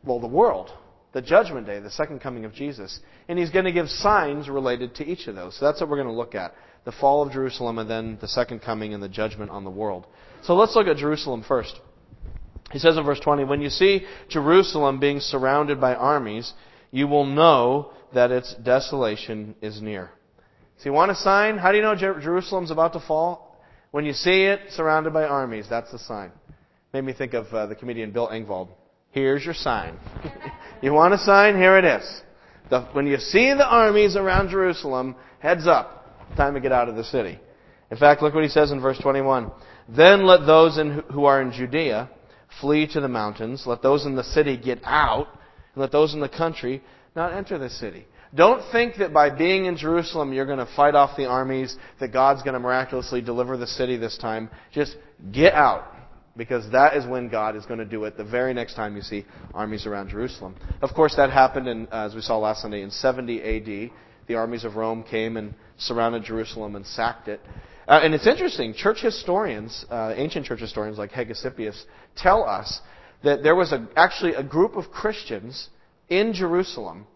well, 0.04 0.20
the 0.20 0.28
world, 0.28 0.72
the 1.14 1.22
judgment 1.22 1.66
day, 1.66 1.80
the 1.80 1.90
second 1.90 2.20
coming 2.20 2.46
of 2.46 2.54
Jesus. 2.54 3.00
And 3.28 3.40
he's 3.40 3.50
going 3.50 3.66
to 3.66 3.72
give 3.72 3.90
signs 3.90 4.50
related 4.50 4.96
to 4.96 5.06
each 5.06 5.28
of 5.28 5.36
those. 5.36 5.58
So 5.58 5.66
that's 5.66 5.80
what 5.80 5.90
we're 5.90 5.98
going 5.98 6.08
to 6.08 6.14
look 6.14 6.36
at. 6.36 6.54
The 6.86 6.92
fall 6.92 7.22
of 7.22 7.32
Jerusalem 7.32 7.78
and 7.78 7.90
then 7.90 8.18
the 8.20 8.28
second 8.28 8.62
coming 8.62 8.94
and 8.94 9.02
the 9.02 9.10
judgment 9.10 9.52
on 9.52 9.64
the 9.64 9.70
world. 9.70 10.08
So 10.44 10.56
let's 10.56 10.76
look 10.76 10.88
at 10.88 10.98
Jerusalem 10.98 11.44
first. 11.48 11.80
He 12.72 12.80
says 12.80 12.98
in 12.98 13.06
verse 13.06 13.20
20, 13.20 13.46
When 13.46 13.62
you 13.62 13.70
see 13.70 14.06
Jerusalem 14.30 15.00
being 15.00 15.20
surrounded 15.20 15.82
by 15.82 15.96
armies, 15.96 16.54
you 16.92 17.08
will 17.08 17.26
know 17.26 17.92
that 18.14 18.32
its 18.32 18.54
desolation 18.56 19.56
is 19.62 19.82
near. 19.82 20.12
So 20.80 20.86
you 20.86 20.94
want 20.94 21.12
a 21.12 21.16
sign? 21.16 21.58
How 21.58 21.72
do 21.72 21.78
you 21.78 21.84
know 21.84 21.94
Jer- 21.94 22.22
Jerusalem's 22.22 22.72
about 22.72 22.94
to 22.94 23.02
fall? 23.02 23.58
When 23.92 24.06
you 24.06 24.14
see 24.14 24.44
it 24.44 24.62
surrounded 24.70 25.12
by 25.12 25.26
armies, 25.26 25.66
that's 25.70 25.92
the 25.92 26.00
sign. 26.00 26.32
Made 26.94 27.04
me 27.04 27.12
think 27.12 27.34
of 27.34 27.48
uh, 27.48 27.66
the 27.66 27.76
comedian 27.76 28.12
Bill 28.12 28.30
Engvall. 28.30 28.70
Here's 29.12 29.44
your 29.44 29.54
sign. 29.54 29.98
you 30.82 30.94
want 30.94 31.14
a 31.14 31.18
sign? 31.18 31.58
Here 31.58 31.78
it 31.78 31.84
is. 31.84 32.22
The, 32.70 32.84
when 32.94 33.08
you 33.08 33.18
see 33.18 33.54
the 33.54 33.68
armies 33.68 34.16
around 34.16 34.52
Jerusalem, 34.52 35.16
heads 35.40 35.68
up. 35.68 36.16
Time 36.38 36.54
to 36.54 36.62
get 36.62 36.72
out 36.72 36.88
of 36.88 36.96
the 36.96 37.04
city. 37.04 37.40
In 37.92 37.98
fact, 37.98 38.22
look 38.22 38.34
what 38.34 38.44
he 38.44 38.50
says 38.50 38.72
in 38.72 38.80
verse 38.80 39.00
21. 39.00 39.52
Then 39.90 40.26
let 40.26 40.46
those 40.46 40.78
in, 40.78 41.04
who 41.12 41.26
are 41.26 41.42
in 41.42 41.52
Judea 41.52 42.10
flee 42.62 42.88
to 42.94 43.02
the 43.02 43.08
mountains. 43.10 43.64
Let 43.66 43.82
those 43.82 44.06
in 44.06 44.16
the 44.16 44.24
city 44.24 44.56
get 44.56 44.80
out. 44.86 45.28
And 45.74 45.82
let 45.82 45.92
those 45.92 46.14
in 46.14 46.22
the 46.22 46.30
country 46.30 46.82
not 47.16 47.34
enter 47.34 47.58
the 47.58 47.70
city. 47.70 48.06
Don't 48.36 48.62
think 48.72 48.98
that 48.98 49.12
by 49.12 49.30
being 49.30 49.66
in 49.66 49.76
Jerusalem 49.76 50.34
you're 50.34 50.46
going 50.46 50.60
to 50.60 50.70
fight 50.76 50.96
off 50.96 51.18
the 51.18 51.26
armies, 51.26 51.76
that 52.00 52.14
God's 52.14 52.44
going 52.44 52.54
to 52.54 52.60
miraculously 52.60 53.22
deliver 53.22 53.58
the 53.58 53.68
city 53.68 53.98
this 53.98 54.18
time. 54.18 54.50
Just 54.72 54.96
get 55.32 55.54
out. 55.54 55.96
Because 56.38 56.72
that 56.72 56.96
is 56.96 57.06
when 57.06 57.28
God 57.28 57.58
is 57.58 57.66
going 57.66 57.80
to 57.80 57.86
do 57.86 58.06
it 58.06 58.16
the 58.16 58.24
very 58.24 58.54
next 58.54 58.76
time 58.76 58.96
you 58.96 59.02
see 59.02 59.26
armies 59.54 59.86
around 59.86 60.10
Jerusalem. 60.10 60.56
Of 60.82 60.94
course, 60.94 61.16
that 61.18 61.32
happened, 61.32 61.68
in, 61.68 61.88
as 61.92 62.16
we 62.16 62.22
saw 62.22 62.38
last 62.38 62.62
Sunday, 62.62 62.82
in 62.82 62.92
70 62.92 63.42
AD. 63.42 63.92
The 64.28 64.36
armies 64.36 64.64
of 64.64 64.76
Rome 64.76 65.04
came 65.04 65.36
and 65.36 65.54
surrounded 65.78 66.24
Jerusalem 66.24 66.76
and 66.76 66.86
sacked 66.86 67.28
it. 67.28 67.42
Uh, 67.88 68.00
and 68.04 68.14
it's 68.14 68.28
interesting, 68.28 68.76
church 68.76 69.02
historians, 69.02 69.84
uh, 69.90 70.14
ancient 70.16 70.46
church 70.46 70.60
historians 70.60 71.00
like 71.00 71.12
Hegesippus, 71.12 71.84
tell 72.16 72.48
us 72.48 72.80
that 73.24 73.42
there 73.42 73.56
was 73.56 73.72
a, 73.72 73.88
actually 73.96 74.36
a 74.36 74.44
group 74.44 74.76
of 74.76 74.92
Christians 74.92 75.70
in 76.08 76.34
Jerusalem 76.34 77.08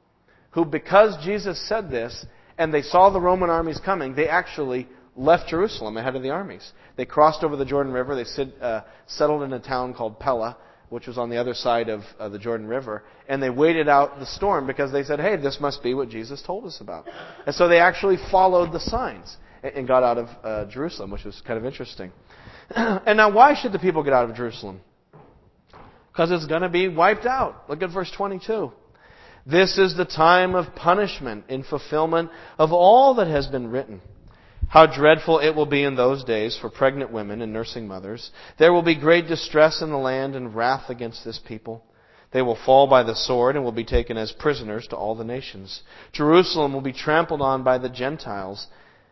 who, 0.54 0.66
because 0.66 1.24
Jesus 1.24 1.68
said 1.68 1.90
this, 1.90 2.26
and 2.58 2.74
they 2.74 2.82
saw 2.82 3.10
the 3.10 3.22
Roman 3.22 3.50
armies 3.50 3.80
coming, 3.84 4.16
they 4.16 4.28
actually 4.28 4.88
left 5.16 5.50
Jerusalem 5.50 5.98
ahead 5.98 6.16
of 6.16 6.24
the 6.24 6.30
armies. 6.30 6.72
They 6.96 7.06
crossed 7.06 7.44
over 7.44 7.56
the 7.56 7.66
Jordan 7.66 7.94
River. 7.94 8.16
They 8.16 8.24
sit, 8.24 8.50
uh, 8.62 8.82
settled 9.08 9.44
in 9.44 9.54
a 9.54 9.60
town 9.60 9.94
called 9.94 10.20
Pella, 10.20 10.58
which 10.90 11.08
was 11.08 11.18
on 11.18 11.30
the 11.30 11.38
other 11.38 11.54
side 11.56 11.90
of 11.90 12.02
uh, 12.20 12.30
the 12.30 12.38
Jordan 12.38 12.68
River, 12.68 13.04
and 13.28 13.42
they 13.42 13.50
waited 13.50 13.90
out 13.90 14.20
the 14.20 14.28
storm 14.28 14.68
because 14.68 14.92
they 14.92 15.04
said, 15.04 15.20
"Hey, 15.20 15.38
this 15.38 15.58
must 15.60 15.82
be 15.82 15.96
what 15.96 16.10
Jesus 16.10 16.42
told 16.44 16.66
us 16.66 16.82
about." 16.82 17.08
And 17.48 17.56
so 17.56 17.68
they 17.68 17.80
actually 17.80 18.18
followed 18.30 18.72
the 18.72 18.80
signs 18.80 19.38
and 19.64 19.88
got 19.88 20.04
out 20.04 20.18
of 20.20 20.28
uh, 20.44 20.66
Jerusalem, 20.70 21.10
which 21.10 21.24
was 21.24 21.42
kind 21.48 21.58
of 21.58 21.66
interesting. 21.66 22.12
and 22.76 23.18
now, 23.18 23.32
why 23.32 23.56
should 23.60 23.72
the 23.72 23.80
people 23.80 24.04
get 24.04 24.14
out 24.14 24.30
of 24.30 24.36
Jerusalem? 24.36 24.82
Because 26.12 26.30
it's 26.30 26.46
going 26.46 26.62
to 26.62 26.70
be 26.70 26.88
wiped 26.88 27.26
out. 27.26 27.68
Look 27.68 27.82
at 27.82 27.90
verse 27.92 28.12
22. 28.16 28.72
This 29.46 29.78
is 29.78 29.96
the 29.96 30.06
time 30.06 30.56
of 30.56 30.76
punishment 30.76 31.46
in 31.50 31.64
fulfillment 31.64 32.30
of 32.58 32.72
all 32.72 33.16
that 33.16 33.28
has 33.28 33.48
been 33.48 33.68
written. 33.68 34.02
How 34.70 34.86
dreadful 34.86 35.40
it 35.40 35.54
will 35.54 35.66
be 35.66 35.84
in 35.84 35.96
those 35.96 36.24
days 36.24 36.58
for 36.60 36.70
pregnant 36.70 37.12
women 37.12 37.42
and 37.42 37.52
nursing 37.52 37.88
mothers. 37.88 38.32
There 38.58 38.72
will 38.74 38.82
be 38.82 38.96
great 38.96 39.28
distress 39.28 39.82
in 39.82 39.90
the 39.90 39.98
land 39.98 40.36
and 40.36 40.56
wrath 40.56 40.90
against 40.90 41.26
this 41.26 41.40
people. 41.46 41.84
They 42.32 42.42
will 42.42 42.58
fall 42.66 42.88
by 42.88 43.04
the 43.04 43.16
sword 43.16 43.56
and 43.56 43.64
will 43.64 43.72
be 43.72 43.84
taken 43.84 44.18
as 44.18 44.32
prisoners 44.32 44.88
to 44.88 44.96
all 44.96 45.14
the 45.14 45.24
nations. 45.24 45.84
Jerusalem 46.14 46.74
will 46.74 46.82
be 46.82 46.94
trampled 46.94 47.42
on 47.42 47.64
by 47.64 47.78
the 47.78 47.90
Gentiles 47.90 48.66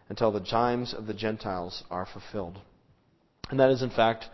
until 0.10 0.32
the 0.32 0.40
times 0.40 0.94
of 0.94 1.06
the 1.06 1.14
Gentiles 1.14 1.84
are 1.92 2.08
fulfilled. 2.08 2.60
And 3.52 3.60
that 3.60 3.70
is, 3.70 3.84
in 3.84 3.92
fact, 3.92 4.26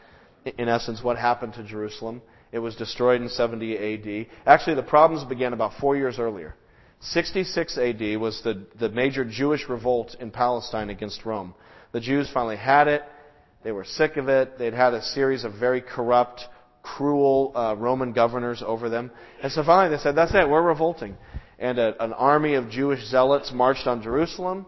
in 0.57 0.69
essence, 0.69 1.03
what 1.03 1.17
happened 1.17 1.53
to 1.55 1.63
Jerusalem 1.63 2.21
it 2.51 2.59
was 2.59 2.75
destroyed 2.75 3.21
in 3.21 3.29
70 3.29 3.77
AD. 3.77 4.27
Actually, 4.45 4.75
the 4.75 4.83
problems 4.83 5.23
began 5.25 5.53
about 5.53 5.73
four 5.79 5.95
years 5.95 6.19
earlier. 6.19 6.55
66 7.01 7.77
AD 7.77 8.17
was 8.17 8.41
the, 8.43 8.65
the 8.79 8.89
major 8.89 9.23
Jewish 9.23 9.69
revolt 9.69 10.15
in 10.19 10.31
Palestine 10.31 10.89
against 10.89 11.25
Rome. 11.25 11.53
The 11.91 11.99
Jews 11.99 12.29
finally 12.33 12.57
had 12.57 12.87
it. 12.87 13.03
They 13.63 13.71
were 13.71 13.85
sick 13.85 14.17
of 14.17 14.29
it. 14.29 14.57
They'd 14.57 14.73
had 14.73 14.93
a 14.93 15.03
series 15.03 15.43
of 15.43 15.53
very 15.53 15.81
corrupt, 15.81 16.41
cruel 16.81 17.51
uh, 17.55 17.75
Roman 17.75 18.13
governors 18.13 18.63
over 18.65 18.89
them. 18.89 19.11
And 19.43 19.51
so 19.51 19.63
finally 19.63 19.95
they 19.95 20.01
said, 20.01 20.15
that's 20.15 20.33
it, 20.33 20.49
we're 20.49 20.61
revolting. 20.61 21.17
And 21.59 21.77
a, 21.79 22.01
an 22.03 22.13
army 22.13 22.55
of 22.55 22.69
Jewish 22.69 23.05
zealots 23.05 23.51
marched 23.53 23.87
on 23.87 24.01
Jerusalem. 24.01 24.65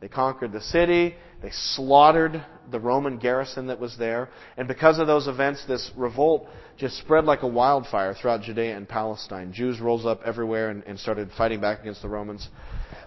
They 0.00 0.08
conquered 0.08 0.52
the 0.52 0.60
city. 0.60 1.14
They 1.42 1.50
slaughtered 1.52 2.44
the 2.70 2.78
Roman 2.80 3.18
garrison 3.18 3.68
that 3.68 3.80
was 3.80 3.96
there. 3.96 4.28
And 4.56 4.68
because 4.68 4.98
of 4.98 5.06
those 5.06 5.26
events, 5.26 5.64
this 5.66 5.90
revolt 5.96 6.46
just 6.76 6.98
spread 6.98 7.24
like 7.24 7.42
a 7.42 7.46
wildfire 7.46 8.14
throughout 8.14 8.42
Judea 8.42 8.76
and 8.76 8.88
Palestine. 8.88 9.52
Jews 9.52 9.80
rose 9.80 10.04
up 10.04 10.20
everywhere 10.24 10.70
and, 10.70 10.82
and 10.84 10.98
started 10.98 11.30
fighting 11.36 11.60
back 11.60 11.80
against 11.80 12.02
the 12.02 12.08
Romans. 12.08 12.48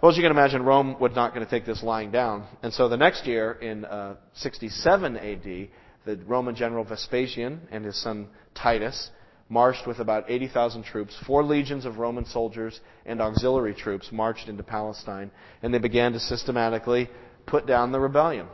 Well, 0.01 0.11
as 0.11 0.17
you 0.17 0.23
can 0.23 0.31
imagine, 0.31 0.63
Rome 0.63 0.99
was 0.99 1.11
not 1.15 1.33
going 1.33 1.45
to 1.45 1.49
take 1.49 1.65
this 1.65 1.83
lying 1.83 2.11
down. 2.11 2.47
And 2.61 2.73
so 2.73 2.89
the 2.89 2.97
next 2.97 3.25
year, 3.25 3.53
in 3.53 3.85
uh, 3.85 4.15
67 4.33 5.17
AD, 5.17 5.69
the 6.05 6.23
Roman 6.25 6.55
general 6.55 6.83
Vespasian 6.83 7.61
and 7.71 7.85
his 7.85 8.01
son 8.01 8.27
Titus 8.55 9.11
marched 9.49 9.85
with 9.85 9.99
about 9.99 10.25
80,000 10.29 10.83
troops. 10.83 11.15
Four 11.27 11.43
legions 11.43 11.85
of 11.85 11.99
Roman 11.99 12.25
soldiers 12.25 12.79
and 13.05 13.21
auxiliary 13.21 13.75
troops 13.75 14.09
marched 14.11 14.49
into 14.49 14.63
Palestine, 14.63 15.31
and 15.61 15.73
they 15.73 15.79
began 15.79 16.13
to 16.13 16.19
systematically 16.19 17.09
put 17.45 17.65
down 17.65 17.91
the 17.91 17.99
rebellion. 17.99 18.47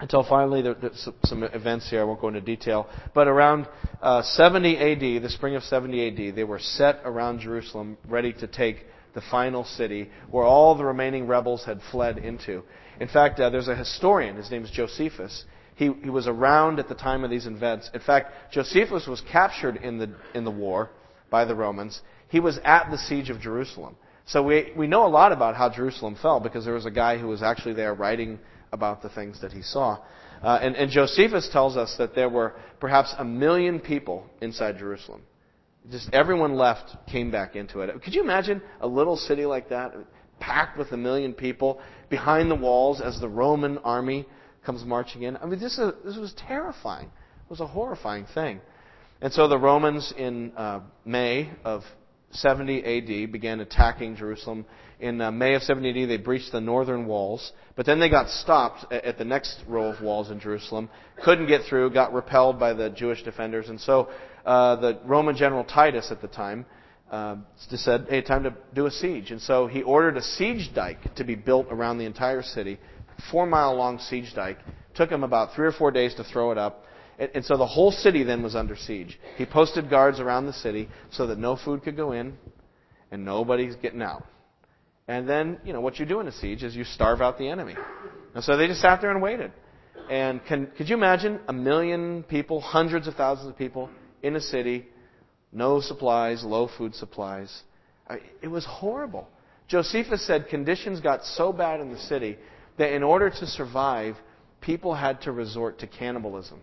Until 0.00 0.24
finally, 0.24 0.62
there, 0.62 0.74
there's 0.74 1.08
some 1.24 1.42
events 1.42 1.90
here, 1.90 2.00
I 2.00 2.04
won't 2.04 2.20
go 2.20 2.28
into 2.28 2.40
detail, 2.40 2.88
but 3.14 3.28
around 3.28 3.68
uh, 4.00 4.22
70 4.22 4.78
AD, 4.78 5.22
the 5.22 5.28
spring 5.28 5.56
of 5.56 5.62
70 5.62 6.28
AD, 6.28 6.36
they 6.36 6.44
were 6.44 6.58
set 6.58 7.00
around 7.04 7.40
Jerusalem, 7.40 7.98
ready 8.08 8.32
to 8.34 8.46
take 8.46 8.86
the 9.14 9.20
final 9.20 9.64
city 9.64 10.08
where 10.30 10.44
all 10.44 10.74
the 10.74 10.84
remaining 10.84 11.26
rebels 11.26 11.64
had 11.64 11.80
fled 11.90 12.16
into. 12.16 12.62
In 12.98 13.08
fact, 13.08 13.40
uh, 13.40 13.50
there's 13.50 13.68
a 13.68 13.76
historian, 13.76 14.36
his 14.36 14.50
name 14.50 14.64
is 14.64 14.70
Josephus. 14.70 15.44
He, 15.74 15.90
he 16.02 16.10
was 16.10 16.26
around 16.26 16.78
at 16.78 16.88
the 16.88 16.94
time 16.94 17.24
of 17.24 17.30
these 17.30 17.46
events. 17.46 17.90
In 17.92 18.00
fact, 18.00 18.52
Josephus 18.52 19.06
was 19.06 19.22
captured 19.32 19.76
in 19.76 19.98
the, 19.98 20.14
in 20.34 20.44
the 20.44 20.50
war 20.50 20.90
by 21.30 21.44
the 21.44 21.54
Romans. 21.54 22.00
He 22.28 22.40
was 22.40 22.58
at 22.64 22.90
the 22.90 22.98
siege 22.98 23.30
of 23.30 23.40
Jerusalem. 23.40 23.96
So 24.30 24.44
we, 24.44 24.72
we 24.76 24.86
know 24.86 25.06
a 25.06 25.08
lot 25.08 25.32
about 25.32 25.56
how 25.56 25.68
Jerusalem 25.70 26.16
fell 26.22 26.38
because 26.38 26.64
there 26.64 26.74
was 26.74 26.86
a 26.86 26.90
guy 26.90 27.18
who 27.18 27.26
was 27.26 27.42
actually 27.42 27.74
there 27.74 27.94
writing 27.94 28.38
about 28.70 29.02
the 29.02 29.08
things 29.08 29.40
that 29.40 29.50
he 29.50 29.60
saw. 29.60 29.98
Uh, 30.40 30.56
and, 30.62 30.76
and 30.76 30.88
Josephus 30.88 31.48
tells 31.52 31.76
us 31.76 31.96
that 31.98 32.14
there 32.14 32.28
were 32.28 32.54
perhaps 32.78 33.12
a 33.18 33.24
million 33.24 33.80
people 33.80 34.24
inside 34.40 34.78
Jerusalem. 34.78 35.22
Just 35.90 36.10
everyone 36.12 36.54
left, 36.54 36.96
came 37.10 37.32
back 37.32 37.56
into 37.56 37.80
it. 37.80 38.02
Could 38.02 38.14
you 38.14 38.22
imagine 38.22 38.62
a 38.80 38.86
little 38.86 39.16
city 39.16 39.46
like 39.46 39.70
that, 39.70 39.94
packed 40.38 40.78
with 40.78 40.92
a 40.92 40.96
million 40.96 41.34
people, 41.34 41.80
behind 42.08 42.48
the 42.48 42.54
walls 42.54 43.00
as 43.00 43.18
the 43.18 43.28
Roman 43.28 43.78
army 43.78 44.26
comes 44.64 44.84
marching 44.84 45.22
in? 45.22 45.38
I 45.38 45.46
mean, 45.46 45.58
this, 45.58 45.76
is, 45.76 45.92
this 46.04 46.16
was 46.16 46.32
terrifying. 46.46 47.06
It 47.06 47.50
was 47.50 47.60
a 47.60 47.66
horrifying 47.66 48.26
thing. 48.32 48.60
And 49.20 49.32
so 49.32 49.48
the 49.48 49.58
Romans 49.58 50.14
in 50.16 50.52
uh, 50.56 50.82
May 51.04 51.50
of 51.64 51.82
70 52.32 53.24
AD 53.24 53.32
began 53.32 53.60
attacking 53.60 54.16
Jerusalem. 54.16 54.64
In 55.00 55.20
uh, 55.20 55.30
May 55.30 55.54
of 55.54 55.62
70 55.62 56.02
AD, 56.02 56.10
they 56.10 56.16
breached 56.16 56.52
the 56.52 56.60
northern 56.60 57.06
walls, 57.06 57.52
but 57.74 57.86
then 57.86 58.00
they 58.00 58.10
got 58.10 58.28
stopped 58.28 58.92
at, 58.92 59.18
the 59.18 59.24
next 59.24 59.62
row 59.66 59.86
of 59.86 60.02
walls 60.02 60.30
in 60.30 60.38
Jerusalem. 60.40 60.90
Couldn't 61.24 61.46
get 61.46 61.62
through, 61.64 61.90
got 61.90 62.12
repelled 62.12 62.58
by 62.58 62.74
the 62.74 62.90
Jewish 62.90 63.22
defenders, 63.22 63.68
and 63.68 63.80
so 63.80 64.10
uh, 64.44 64.76
the 64.76 65.00
Roman 65.04 65.36
general 65.36 65.64
Titus 65.64 66.08
at 66.10 66.20
the 66.20 66.28
time 66.28 66.66
uh, 67.10 67.36
said, 67.56 68.06
"Hey, 68.08 68.22
time 68.22 68.44
to 68.44 68.54
do 68.74 68.86
a 68.86 68.90
siege." 68.90 69.30
And 69.30 69.40
so 69.40 69.66
he 69.66 69.82
ordered 69.82 70.16
a 70.16 70.22
siege 70.22 70.70
dike 70.74 71.14
to 71.16 71.24
be 71.24 71.34
built 71.34 71.66
around 71.70 71.98
the 71.98 72.04
entire 72.04 72.42
city, 72.42 72.78
four 73.30 73.46
mile 73.46 73.74
long 73.74 73.98
siege 73.98 74.34
dike. 74.34 74.58
Took 74.94 75.10
him 75.10 75.24
about 75.24 75.54
three 75.54 75.66
or 75.66 75.72
four 75.72 75.90
days 75.90 76.14
to 76.16 76.24
throw 76.24 76.52
it 76.52 76.58
up. 76.58 76.84
And, 77.20 77.30
and 77.34 77.44
so 77.44 77.56
the 77.56 77.66
whole 77.66 77.92
city 77.92 78.24
then 78.24 78.42
was 78.42 78.56
under 78.56 78.74
siege. 78.74 79.20
He 79.36 79.44
posted 79.44 79.90
guards 79.90 80.18
around 80.18 80.46
the 80.46 80.52
city 80.54 80.88
so 81.12 81.26
that 81.28 81.38
no 81.38 81.54
food 81.54 81.82
could 81.84 81.96
go 81.96 82.12
in 82.12 82.36
and 83.12 83.24
nobody's 83.24 83.76
getting 83.76 84.02
out. 84.02 84.24
And 85.06 85.28
then, 85.28 85.58
you 85.64 85.72
know, 85.72 85.80
what 85.80 85.98
you 85.98 86.06
do 86.06 86.20
in 86.20 86.28
a 86.28 86.32
siege 86.32 86.62
is 86.62 86.74
you 86.74 86.84
starve 86.84 87.20
out 87.20 87.36
the 87.36 87.48
enemy. 87.48 87.76
And 88.34 88.42
so 88.42 88.56
they 88.56 88.66
just 88.66 88.80
sat 88.80 89.00
there 89.00 89.10
and 89.10 89.20
waited. 89.20 89.52
And 90.08 90.44
can, 90.46 90.68
could 90.76 90.88
you 90.88 90.96
imagine 90.96 91.40
a 91.46 91.52
million 91.52 92.22
people, 92.24 92.60
hundreds 92.60 93.06
of 93.06 93.14
thousands 93.14 93.48
of 93.48 93.58
people 93.58 93.90
in 94.22 94.34
a 94.34 94.40
city, 94.40 94.86
no 95.52 95.80
supplies, 95.80 96.42
low 96.42 96.68
food 96.78 96.94
supplies? 96.94 97.62
It 98.40 98.48
was 98.48 98.64
horrible. 98.64 99.28
Josephus 99.68 100.26
said 100.26 100.48
conditions 100.48 101.00
got 101.00 101.24
so 101.24 101.52
bad 101.52 101.80
in 101.80 101.92
the 101.92 101.98
city 101.98 102.38
that 102.78 102.92
in 102.92 103.02
order 103.02 103.30
to 103.30 103.46
survive, 103.46 104.16
people 104.60 104.94
had 104.94 105.20
to 105.22 105.32
resort 105.32 105.80
to 105.80 105.86
cannibalism 105.86 106.60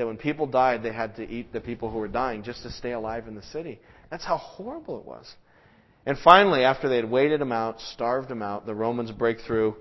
that 0.00 0.06
when 0.06 0.16
people 0.16 0.46
died, 0.46 0.82
they 0.82 0.94
had 0.94 1.14
to 1.16 1.30
eat 1.30 1.52
the 1.52 1.60
people 1.60 1.90
who 1.90 1.98
were 1.98 2.08
dying 2.08 2.42
just 2.42 2.62
to 2.62 2.70
stay 2.70 2.92
alive 2.92 3.28
in 3.28 3.34
the 3.34 3.42
city. 3.42 3.78
That's 4.10 4.24
how 4.24 4.38
horrible 4.38 4.98
it 4.98 5.04
was. 5.04 5.30
And 6.06 6.16
finally, 6.16 6.64
after 6.64 6.88
they 6.88 6.96
had 6.96 7.10
waited 7.10 7.38
them 7.38 7.52
out, 7.52 7.78
starved 7.82 8.30
them 8.30 8.40
out, 8.40 8.64
the 8.64 8.74
Romans 8.74 9.10
break 9.10 9.40
through 9.40 9.76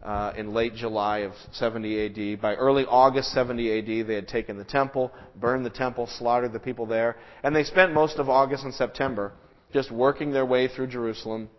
uh, 0.00 0.32
in 0.36 0.54
late 0.54 0.76
July 0.76 1.22
of 1.22 1.32
70 1.50 2.34
AD. 2.34 2.40
By 2.40 2.54
early 2.54 2.84
August 2.86 3.32
70 3.32 3.78
AD, 3.80 4.06
they 4.06 4.14
had 4.14 4.28
taken 4.28 4.58
the 4.58 4.64
temple, 4.64 5.10
burned 5.34 5.66
the 5.66 5.70
temple, 5.70 6.06
slaughtered 6.06 6.52
the 6.52 6.60
people 6.60 6.86
there, 6.86 7.16
and 7.42 7.56
they 7.56 7.64
spent 7.64 7.92
most 7.92 8.18
of 8.18 8.28
August 8.28 8.62
and 8.62 8.72
September 8.72 9.32
just 9.72 9.90
working 9.90 10.30
their 10.30 10.46
way 10.46 10.68
through 10.68 10.86
Jerusalem, 10.86 11.50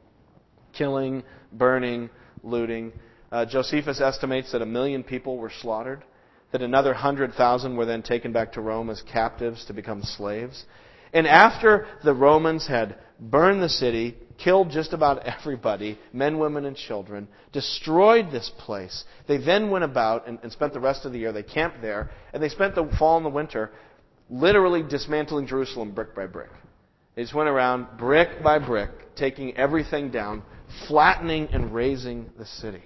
killing, 0.72 1.22
burning, 1.52 2.10
looting. 2.44 2.94
Uh, 3.30 3.46
Josephus 3.46 4.00
estimates 4.00 4.54
that 4.54 4.62
a 4.62 4.66
million 4.66 5.04
people 5.04 5.38
were 5.38 5.52
slaughtered 5.62 6.06
that 6.56 6.62
another 6.62 6.92
100,000 6.92 7.76
were 7.76 7.86
then 7.86 8.02
taken 8.02 8.32
back 8.32 8.54
to 8.54 8.62
Rome 8.62 8.90
as 8.90 9.02
captives 9.12 9.66
to 9.66 9.74
become 9.74 10.02
slaves. 10.02 10.64
And 11.12 11.28
after 11.28 11.86
the 12.02 12.14
Romans 12.14 12.66
had 12.66 12.96
burned 13.20 13.62
the 13.62 13.68
city, 13.68 14.16
killed 14.38 14.70
just 14.70 14.94
about 14.94 15.28
everybody, 15.28 16.00
men, 16.14 16.40
women, 16.40 16.64
and 16.64 16.78
children, 16.78 17.28
destroyed 17.52 18.32
this 18.32 18.50
place, 18.58 19.04
they 19.28 19.36
then 19.36 19.70
went 19.70 19.84
about 19.84 20.30
and, 20.30 20.40
and 20.44 20.52
spent 20.54 20.72
the 20.72 20.80
rest 20.80 21.04
of 21.04 21.12
the 21.12 21.20
year, 21.20 21.34
they 21.34 21.44
camped 21.44 21.82
there, 21.82 22.10
and 22.32 22.42
they 22.42 22.48
spent 22.48 22.74
the 22.74 22.90
fall 22.98 23.18
and 23.18 23.26
the 23.26 23.30
winter 23.30 23.72
literally 24.30 24.82
dismantling 24.82 25.48
Jerusalem 25.48 25.92
brick 25.92 26.16
by 26.16 26.26
brick. 26.26 26.52
They 27.18 27.24
just 27.24 27.34
went 27.34 27.50
around 27.50 27.98
brick 27.98 28.42
by 28.42 28.60
brick, 28.60 28.92
taking 29.18 29.58
everything 29.58 30.10
down, 30.10 30.42
flattening 30.88 31.50
and 31.52 31.76
razing 31.76 32.30
the 32.40 32.46
city. 32.46 32.84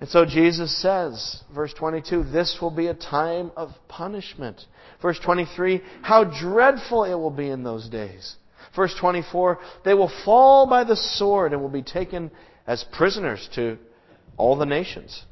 And 0.00 0.08
so 0.08 0.24
Jesus 0.24 0.74
says, 0.80 1.42
verse 1.54 1.74
22, 1.74 2.24
this 2.24 2.56
will 2.60 2.70
be 2.70 2.86
a 2.86 2.94
time 2.94 3.52
of 3.54 3.70
punishment. 3.86 4.64
Verse 5.02 5.20
23, 5.22 5.82
how 6.00 6.24
dreadful 6.24 7.04
it 7.04 7.14
will 7.14 7.30
be 7.30 7.50
in 7.50 7.62
those 7.62 7.88
days. 7.88 8.36
Verse 8.74 8.94
24, 8.98 9.58
they 9.84 9.92
will 9.92 10.10
fall 10.24 10.66
by 10.66 10.84
the 10.84 10.96
sword 10.96 11.52
and 11.52 11.60
will 11.60 11.68
be 11.68 11.82
taken 11.82 12.30
as 12.66 12.84
prisoners 12.92 13.46
to 13.54 13.76
all 14.38 14.56
the 14.56 14.64
nations. 14.64 15.24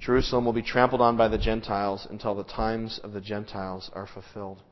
Jerusalem 0.00 0.46
will 0.46 0.52
be 0.54 0.62
trampled 0.62 1.02
on 1.02 1.16
by 1.16 1.28
the 1.28 1.38
Gentiles 1.38 2.06
until 2.08 2.34
the 2.34 2.44
times 2.44 3.00
of 3.02 3.12
the 3.12 3.20
Gentiles 3.20 3.90
are 3.92 4.06
fulfilled. 4.06 4.62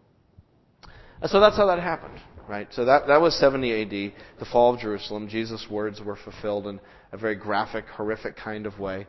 And 1.21 1.31
so 1.31 1.41
that's 1.41 1.57
how 1.57 1.67
that 1.67 1.81
happened, 1.81 2.21
right? 2.49 2.69
So 2.73 2.85
that, 2.85 3.07
that 3.09 3.21
was 3.21 3.39
70 3.39 3.83
AD, 3.83 4.13
the 4.39 4.47
fall 4.51 4.73
of 4.73 4.81
Jerusalem. 4.81 5.29
Jesus' 5.29 5.67
words 5.69 6.01
were 6.01 6.17
fulfilled 6.17 6.67
in 6.69 6.81
a 7.13 7.19
very 7.19 7.35
graphic, 7.35 7.87
horrific 7.87 8.37
kind 8.37 8.67
of 8.67 8.79
way. 8.79 9.07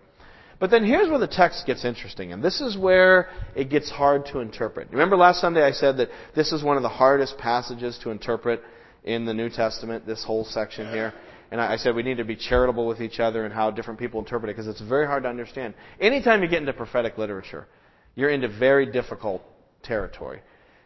But 0.59 0.71
then 0.71 0.83
here's 0.83 1.09
where 1.09 1.19
the 1.19 1.27
text 1.27 1.65
gets 1.67 1.85
interesting, 1.85 2.33
and 2.33 2.43
this 2.43 2.61
is 2.61 2.75
where 2.75 3.29
it 3.55 3.69
gets 3.69 3.89
hard 3.91 4.25
to 4.27 4.39
interpret. 4.39 4.89
Remember 4.91 5.15
last 5.15 5.39
Sunday 5.39 5.63
I 5.63 5.71
said 5.71 5.97
that 5.97 6.09
this 6.35 6.51
is 6.51 6.63
one 6.63 6.77
of 6.77 6.83
the 6.83 6.89
hardest 6.89 7.37
passages 7.37 7.99
to 8.03 8.09
interpret 8.09 8.61
in 9.03 9.25
the 9.25 9.33
New 9.33 9.49
Testament, 9.49 10.05
this 10.07 10.23
whole 10.23 10.43
section 10.43 10.91
here. 10.91 11.13
And 11.51 11.61
I 11.61 11.77
said 11.77 11.95
we 11.95 12.03
need 12.03 12.17
to 12.17 12.25
be 12.25 12.35
charitable 12.35 12.87
with 12.87 13.01
each 13.01 13.19
other 13.19 13.45
and 13.45 13.53
how 13.53 13.71
different 13.71 13.99
people 13.99 14.19
interpret 14.19 14.49
it 14.49 14.55
because 14.55 14.67
it's 14.67 14.81
very 14.81 15.05
hard 15.05 15.23
to 15.23 15.29
understand. 15.29 15.75
Anytime 16.01 16.41
you 16.41 16.49
get 16.49 16.59
into 16.59 16.73
prophetic 16.73 17.17
literature, 17.17 17.67
you're 18.15 18.29
into 18.29 18.49
very 18.49 18.91
difficult 18.91 19.43
territory 19.83 20.41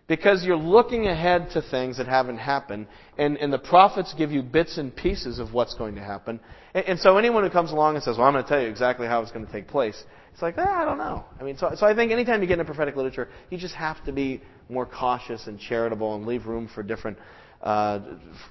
because 0.08 0.44
you're 0.44 0.58
looking 0.58 1.08
ahead 1.08 1.50
to 1.52 1.62
things 1.62 1.98
that 1.98 2.08
haven't 2.08 2.38
happened, 2.38 2.88
and, 3.18 3.38
and 3.38 3.52
the 3.52 3.60
prophets 3.60 4.14
give 4.18 4.32
you 4.32 4.42
bits 4.42 4.78
and 4.78 4.96
pieces 4.96 5.40
of 5.40 5.54
what's 5.54 5.74
going 5.76 5.96
to 5.96 6.02
happen. 6.02 6.40
And, 6.74 6.86
and 6.86 7.00
so 7.00 7.18
anyone 7.18 7.44
who 7.44 7.50
comes 7.50 7.72
along 7.72 7.96
and 7.96 8.04
says, 8.04 8.18
"Well, 8.18 8.28
I'm 8.28 8.34
going 8.34 8.44
to 8.44 8.50
tell 8.50 8.62
you 8.62 8.68
exactly 8.68 9.08
how 9.08 9.22
it's 9.22 9.32
going 9.32 9.46
to 9.46 9.52
take 9.52 9.68
place," 9.68 10.04
it's 10.34 10.42
like, 10.42 10.56
ah, 10.58 10.82
I 10.82 10.86
don't 10.86 10.98
know. 10.98 11.26
I 11.40 11.44
mean, 11.44 11.58
so, 11.58 11.72
so 11.76 11.86
I 11.86 11.96
think 11.96 12.12
anytime 12.12 12.42
you 12.42 12.48
get 12.48 12.54
into 12.54 12.66
prophetic 12.66 12.96
literature, 12.96 13.28
you 13.50 13.58
just 13.58 13.76
have 13.76 14.04
to 14.06 14.12
be 14.12 14.42
more 14.70 14.86
cautious 14.86 15.48
and 15.48 15.60
charitable 15.60 16.16
and 16.16 16.26
leave 16.26 16.46
room 16.46 16.70
for 16.74 16.84
different 16.84 17.18
uh, 17.62 18.00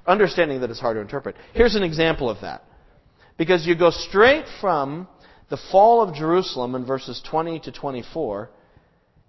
understanding 0.07 0.61
that 0.61 0.71
it's 0.71 0.81
hard 0.81 0.97
to 0.97 1.01
interpret. 1.01 1.37
Here's 1.55 1.75
an 1.75 1.83
example 1.83 2.31
of 2.31 2.41
that, 2.43 2.65
because 3.39 3.67
you 3.67 3.77
go 3.77 3.91
straight 3.91 4.45
from 4.61 5.09
the 5.49 5.59
fall 5.73 6.03
of 6.03 6.15
Jerusalem 6.15 6.75
in 6.75 6.85
verses 6.85 7.21
20 7.29 7.61
to 7.61 7.73
24 7.73 8.51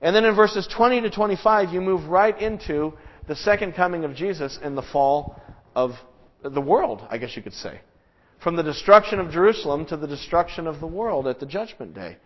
and 0.01 0.15
then 0.15 0.25
in 0.25 0.35
verses 0.35 0.67
20 0.67 1.01
to 1.01 1.09
25, 1.09 1.71
you 1.71 1.81
move 1.81 2.09
right 2.09 2.39
into 2.41 2.93
the 3.27 3.35
second 3.35 3.73
coming 3.73 4.03
of 4.03 4.15
Jesus 4.15 4.57
and 4.61 4.75
the 4.75 4.81
fall 4.81 5.39
of 5.75 5.91
the 6.43 6.61
world, 6.61 7.05
I 7.09 7.17
guess 7.17 7.35
you 7.35 7.43
could 7.43 7.53
say. 7.53 7.81
From 8.43 8.55
the 8.55 8.63
destruction 8.63 9.19
of 9.19 9.31
Jerusalem 9.31 9.85
to 9.87 9.97
the 9.97 10.07
destruction 10.07 10.65
of 10.65 10.79
the 10.79 10.87
world 10.87 11.27
at 11.27 11.39
the 11.39 11.45
judgment 11.45 11.93
day. 11.93 12.17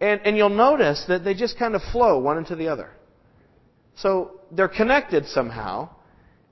And, 0.00 0.22
and 0.24 0.36
you'll 0.36 0.48
notice 0.48 1.04
that 1.08 1.22
they 1.22 1.34
just 1.34 1.58
kind 1.58 1.74
of 1.74 1.82
flow 1.92 2.18
one 2.18 2.38
into 2.38 2.56
the 2.56 2.68
other. 2.68 2.90
So 3.96 4.40
they're 4.50 4.68
connected 4.68 5.26
somehow. 5.26 5.90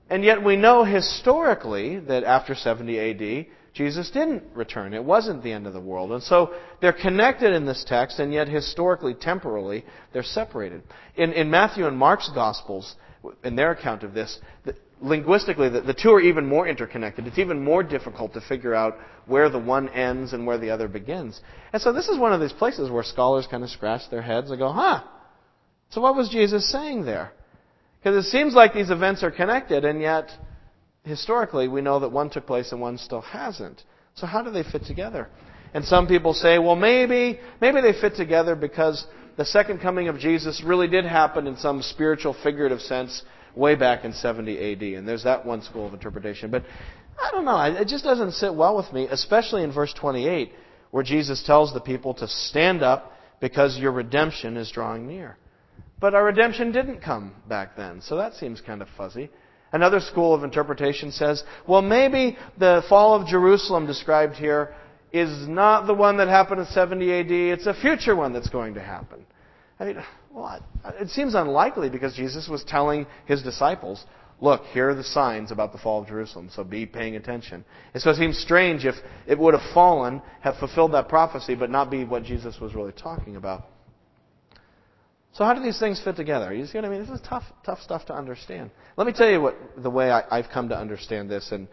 And 0.09 0.23
yet 0.23 0.43
we 0.43 0.57
know 0.57 0.83
historically 0.83 1.99
that 1.99 2.23
after 2.23 2.53
70 2.53 2.99
AD, 2.99 3.45
Jesus 3.73 4.11
didn't 4.11 4.43
return. 4.53 4.93
It 4.93 5.03
wasn't 5.03 5.43
the 5.43 5.51
end 5.51 5.65
of 5.65 5.73
the 5.73 5.79
world. 5.79 6.11
And 6.11 6.21
so 6.21 6.53
they're 6.81 6.91
connected 6.91 7.53
in 7.53 7.65
this 7.65 7.85
text, 7.87 8.19
and 8.19 8.33
yet 8.33 8.49
historically, 8.49 9.13
temporally, 9.13 9.85
they're 10.11 10.23
separated. 10.23 10.83
In, 11.15 11.31
in 11.31 11.49
Matthew 11.49 11.87
and 11.87 11.97
Mark's 11.97 12.29
Gospels, 12.35 12.95
in 13.43 13.55
their 13.55 13.71
account 13.71 14.03
of 14.03 14.13
this, 14.13 14.39
the, 14.65 14.75
linguistically, 15.01 15.69
the, 15.69 15.81
the 15.81 15.93
two 15.93 16.11
are 16.11 16.19
even 16.19 16.45
more 16.45 16.67
interconnected. 16.67 17.27
It's 17.27 17.39
even 17.39 17.63
more 17.63 17.81
difficult 17.81 18.33
to 18.33 18.41
figure 18.41 18.75
out 18.75 18.97
where 19.25 19.49
the 19.49 19.59
one 19.59 19.87
ends 19.89 20.33
and 20.33 20.45
where 20.45 20.57
the 20.57 20.69
other 20.69 20.89
begins. 20.89 21.39
And 21.71 21.81
so 21.81 21.93
this 21.93 22.09
is 22.09 22.17
one 22.17 22.33
of 22.33 22.41
these 22.41 22.53
places 22.53 22.89
where 22.89 23.03
scholars 23.03 23.47
kind 23.49 23.63
of 23.63 23.69
scratch 23.69 24.01
their 24.09 24.21
heads 24.21 24.49
and 24.49 24.59
go, 24.59 24.71
huh, 24.71 25.01
so 25.91 26.01
what 26.01 26.15
was 26.15 26.29
Jesus 26.29 26.69
saying 26.71 27.05
there? 27.05 27.31
Because 27.99 28.25
it 28.25 28.29
seems 28.29 28.53
like 28.53 28.73
these 28.73 28.89
events 28.89 29.23
are 29.23 29.31
connected, 29.31 29.85
and 29.85 30.01
yet, 30.01 30.31
historically, 31.03 31.67
we 31.67 31.81
know 31.81 31.99
that 31.99 32.11
one 32.11 32.29
took 32.29 32.45
place 32.45 32.71
and 32.71 32.81
one 32.81 32.97
still 32.97 33.21
hasn't. 33.21 33.83
So 34.15 34.27
how 34.27 34.41
do 34.41 34.51
they 34.51 34.63
fit 34.63 34.83
together? 34.83 35.29
And 35.73 35.85
some 35.85 36.07
people 36.07 36.33
say, 36.33 36.59
well, 36.59 36.75
maybe, 36.75 37.39
maybe 37.61 37.81
they 37.81 37.93
fit 37.93 38.15
together 38.15 38.55
because 38.55 39.05
the 39.37 39.45
second 39.45 39.79
coming 39.79 40.09
of 40.09 40.19
Jesus 40.19 40.61
really 40.65 40.87
did 40.87 41.05
happen 41.05 41.47
in 41.47 41.57
some 41.57 41.81
spiritual, 41.81 42.35
figurative 42.43 42.81
sense 42.81 43.23
way 43.55 43.75
back 43.75 44.03
in 44.03 44.13
70 44.13 44.73
AD. 44.73 44.81
And 44.97 45.07
there's 45.07 45.23
that 45.23 45.45
one 45.45 45.61
school 45.61 45.87
of 45.87 45.93
interpretation. 45.93 46.51
But 46.51 46.65
I 47.21 47.31
don't 47.31 47.45
know. 47.45 47.59
It 47.61 47.87
just 47.87 48.03
doesn't 48.03 48.33
sit 48.33 48.53
well 48.53 48.75
with 48.75 48.91
me, 48.91 49.07
especially 49.09 49.63
in 49.63 49.71
verse 49.71 49.93
28, 49.93 50.51
where 50.91 51.03
Jesus 51.03 51.43
tells 51.45 51.73
the 51.73 51.79
people 51.79 52.13
to 52.15 52.27
stand 52.27 52.83
up 52.83 53.13
because 53.39 53.77
your 53.77 53.91
redemption 53.91 54.57
is 54.57 54.69
drawing 54.71 55.07
near. 55.07 55.37
But 55.99 56.15
our 56.15 56.25
redemption 56.25 56.71
didn't 56.71 57.01
come 57.01 57.33
back 57.47 57.77
then, 57.77 58.01
so 58.01 58.17
that 58.17 58.33
seems 58.33 58.59
kind 58.59 58.81
of 58.81 58.87
fuzzy. 58.97 59.29
Another 59.73 59.99
school 59.99 60.33
of 60.33 60.43
interpretation 60.43 61.11
says, 61.11 61.43
well, 61.67 61.81
maybe 61.81 62.37
the 62.57 62.83
fall 62.89 63.15
of 63.19 63.27
Jerusalem 63.27 63.87
described 63.87 64.35
here 64.35 64.73
is 65.13 65.47
not 65.47 65.87
the 65.87 65.93
one 65.93 66.17
that 66.17 66.27
happened 66.27 66.59
in 66.59 66.67
70 66.67 67.13
AD. 67.13 67.31
It's 67.31 67.65
a 67.67 67.73
future 67.73 68.15
one 68.15 68.33
that's 68.33 68.49
going 68.49 68.73
to 68.73 68.81
happen. 68.81 69.25
I 69.79 69.85
mean, 69.85 69.97
well, 70.33 70.63
it 70.99 71.09
seems 71.09 71.35
unlikely 71.35 71.89
because 71.89 72.13
Jesus 72.15 72.47
was 72.49 72.63
telling 72.63 73.07
his 73.25 73.41
disciples, 73.41 74.03
look, 74.39 74.63
here 74.73 74.89
are 74.89 74.95
the 74.95 75.03
signs 75.03 75.51
about 75.51 75.71
the 75.71 75.77
fall 75.77 76.01
of 76.01 76.07
Jerusalem, 76.07 76.49
so 76.53 76.63
be 76.63 76.85
paying 76.85 77.15
attention. 77.15 77.63
And 77.93 78.03
so 78.03 78.11
it 78.11 78.17
seems 78.17 78.37
strange 78.37 78.85
if 78.85 78.95
it 79.27 79.39
would 79.39 79.53
have 79.53 79.73
fallen, 79.73 80.21
have 80.41 80.57
fulfilled 80.57 80.93
that 80.93 81.09
prophecy, 81.09 81.55
but 81.55 81.69
not 81.69 81.89
be 81.89 82.03
what 82.03 82.23
Jesus 82.23 82.59
was 82.59 82.75
really 82.75 82.93
talking 82.93 83.35
about. 83.37 83.65
So 85.33 85.45
how 85.45 85.53
do 85.53 85.61
these 85.61 85.79
things 85.79 86.01
fit 86.03 86.17
together? 86.17 86.53
You 86.53 86.65
see 86.65 86.77
what 86.77 86.85
I 86.85 86.89
mean? 86.89 87.01
This 87.01 87.09
is 87.09 87.21
tough, 87.21 87.43
tough 87.65 87.79
stuff 87.79 88.05
to 88.07 88.13
understand. 88.13 88.69
Let 88.97 89.07
me 89.07 89.13
tell 89.13 89.29
you 89.29 89.41
what 89.41 89.55
the 89.77 89.89
way 89.89 90.11
I, 90.11 90.37
have 90.37 90.51
come 90.51 90.69
to 90.69 90.77
understand 90.77 91.29
this, 91.29 91.51
and 91.51 91.67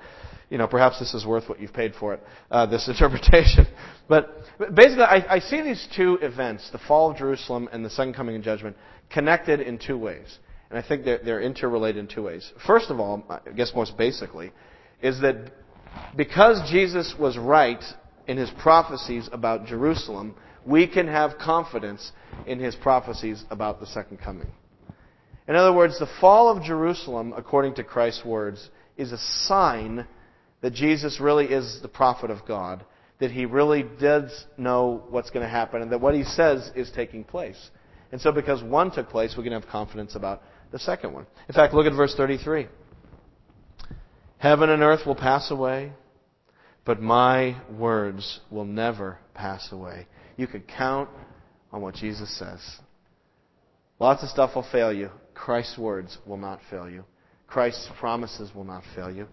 you 0.48 0.58
know, 0.58 0.68
perhaps 0.68 0.98
this 1.00 1.12
is 1.12 1.26
worth 1.26 1.48
what 1.48 1.60
you've 1.60 1.72
paid 1.72 1.94
for 1.98 2.14
it, 2.14 2.22
uh, 2.50 2.66
this 2.66 2.88
interpretation. 2.92 3.66
But 4.08 4.32
basically, 4.74 5.02
I, 5.02 5.36
I 5.36 5.38
see 5.40 5.60
these 5.60 5.88
two 5.94 6.18
events, 6.22 6.70
the 6.70 6.78
fall 6.78 7.10
of 7.10 7.16
Jerusalem 7.16 7.68
and 7.72 7.84
the 7.84 7.90
second 7.90 8.14
coming 8.14 8.36
in 8.36 8.42
judgment, 8.42 8.76
connected 9.10 9.60
in 9.60 9.78
two 9.78 9.98
ways. 9.98 10.38
And 10.70 10.78
I 10.78 10.86
think 10.86 11.04
they're, 11.04 11.18
they're 11.18 11.40
interrelated 11.40 11.98
in 11.98 12.08
two 12.08 12.22
ways. 12.22 12.52
First 12.66 12.90
of 12.90 13.00
all, 13.00 13.24
I 13.28 13.50
guess 13.50 13.72
most 13.74 13.96
basically, 13.96 14.52
is 15.02 15.20
that 15.20 15.52
because 16.16 16.70
Jesus 16.70 17.14
was 17.18 17.36
right 17.38 17.82
in 18.26 18.36
his 18.36 18.50
prophecies 18.50 19.28
about 19.32 19.66
Jerusalem, 19.66 20.34
we 20.68 20.86
can 20.86 21.08
have 21.08 21.38
confidence 21.38 22.12
in 22.46 22.58
his 22.60 22.76
prophecies 22.76 23.44
about 23.50 23.80
the 23.80 23.86
second 23.86 24.18
coming. 24.18 24.48
In 25.48 25.56
other 25.56 25.72
words, 25.72 25.98
the 25.98 26.08
fall 26.20 26.54
of 26.54 26.62
Jerusalem, 26.62 27.32
according 27.34 27.74
to 27.76 27.84
Christ's 27.84 28.24
words, 28.24 28.68
is 28.98 29.12
a 29.12 29.18
sign 29.18 30.06
that 30.60 30.74
Jesus 30.74 31.20
really 31.20 31.46
is 31.46 31.80
the 31.80 31.88
prophet 31.88 32.30
of 32.30 32.46
God, 32.46 32.84
that 33.18 33.30
he 33.30 33.46
really 33.46 33.84
does 33.98 34.46
know 34.58 35.04
what's 35.08 35.30
going 35.30 35.44
to 35.44 35.48
happen, 35.48 35.80
and 35.80 35.90
that 35.90 36.00
what 36.00 36.14
he 36.14 36.24
says 36.24 36.70
is 36.76 36.90
taking 36.90 37.24
place. 37.24 37.70
And 38.12 38.20
so, 38.20 38.30
because 38.30 38.62
one 38.62 38.90
took 38.90 39.08
place, 39.08 39.34
we 39.36 39.44
can 39.44 39.52
have 39.52 39.66
confidence 39.66 40.14
about 40.16 40.42
the 40.70 40.78
second 40.78 41.14
one. 41.14 41.26
In 41.48 41.54
fact, 41.54 41.72
look 41.72 41.86
at 41.86 41.94
verse 41.94 42.14
33. 42.14 42.66
Heaven 44.38 44.70
and 44.70 44.82
earth 44.82 45.06
will 45.06 45.16
pass 45.16 45.50
away, 45.50 45.92
but 46.84 47.00
my 47.00 47.60
words 47.70 48.40
will 48.50 48.64
never 48.64 49.18
pass 49.34 49.72
away. 49.72 50.06
You 50.38 50.46
can 50.46 50.62
count 50.62 51.10
on 51.72 51.82
what 51.82 51.96
Jesus 51.96 52.38
says. 52.38 52.60
Lots 53.98 54.22
of 54.22 54.30
stuff 54.30 54.54
will 54.54 54.66
fail 54.70 54.92
you. 54.92 55.10
Christ's 55.34 55.76
words 55.76 56.16
will 56.24 56.36
not 56.36 56.60
fail 56.70 56.88
you. 56.88 57.04
Christ's 57.48 57.90
promises 57.98 58.54
will 58.54 58.64
not 58.64 58.84
fail 58.94 59.10
you. 59.10 59.26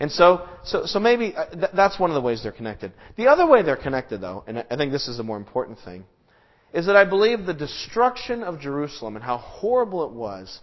And 0.00 0.10
so, 0.10 0.48
so, 0.64 0.86
so 0.86 0.98
maybe 0.98 1.34
uh, 1.36 1.50
th- 1.50 1.70
that's 1.74 2.00
one 2.00 2.10
of 2.10 2.14
the 2.14 2.20
ways 2.20 2.42
they're 2.42 2.52
connected. 2.52 2.92
The 3.16 3.28
other 3.28 3.46
way 3.46 3.62
they're 3.62 3.76
connected, 3.76 4.20
though, 4.20 4.42
and 4.46 4.64
I 4.70 4.76
think 4.76 4.92
this 4.92 5.08
is 5.08 5.18
a 5.18 5.22
more 5.22 5.36
important 5.36 5.78
thing, 5.84 6.04
is 6.72 6.86
that 6.86 6.96
I 6.96 7.04
believe 7.04 7.46
the 7.46 7.54
destruction 7.54 8.42
of 8.42 8.58
Jerusalem 8.60 9.14
and 9.14 9.24
how 9.24 9.36
horrible 9.36 10.04
it 10.06 10.12
was 10.12 10.60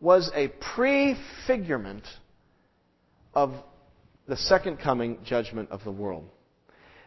was 0.00 0.30
a 0.34 0.48
prefigurement 0.74 2.04
of 3.34 3.52
the 4.26 4.36
second 4.36 4.78
coming 4.78 5.18
judgment 5.24 5.70
of 5.70 5.84
the 5.84 5.92
world. 5.92 6.28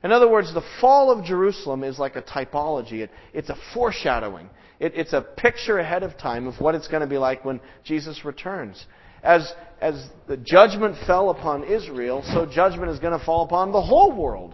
In 0.05 0.11
other 0.11 0.29
words, 0.29 0.53
the 0.53 0.61
fall 0.79 1.09
of 1.09 1.25
Jerusalem 1.25 1.83
is 1.83 1.97
like 1.97 2.15
a 2.15 2.21
typology. 2.21 2.99
It, 2.99 3.09
it's 3.33 3.49
a 3.49 3.57
foreshadowing. 3.73 4.51
It, 4.79 4.93
it's 4.93 5.13
a 5.13 5.21
picture 5.21 5.79
ahead 5.79 6.03
of 6.03 6.15
time 6.15 6.45
of 6.45 6.61
what 6.61 6.75
it's 6.75 6.87
going 6.87 7.01
to 7.01 7.07
be 7.07 7.17
like 7.17 7.43
when 7.43 7.59
Jesus 7.83 8.23
returns. 8.23 8.85
As, 9.23 9.51
as 9.81 10.07
the 10.27 10.37
judgment 10.37 10.95
fell 11.07 11.31
upon 11.31 11.63
Israel, 11.63 12.23
so 12.23 12.45
judgment 12.45 12.91
is 12.91 12.99
going 12.99 13.17
to 13.17 13.25
fall 13.25 13.45
upon 13.45 13.71
the 13.71 13.81
whole 13.81 14.15
world 14.15 14.53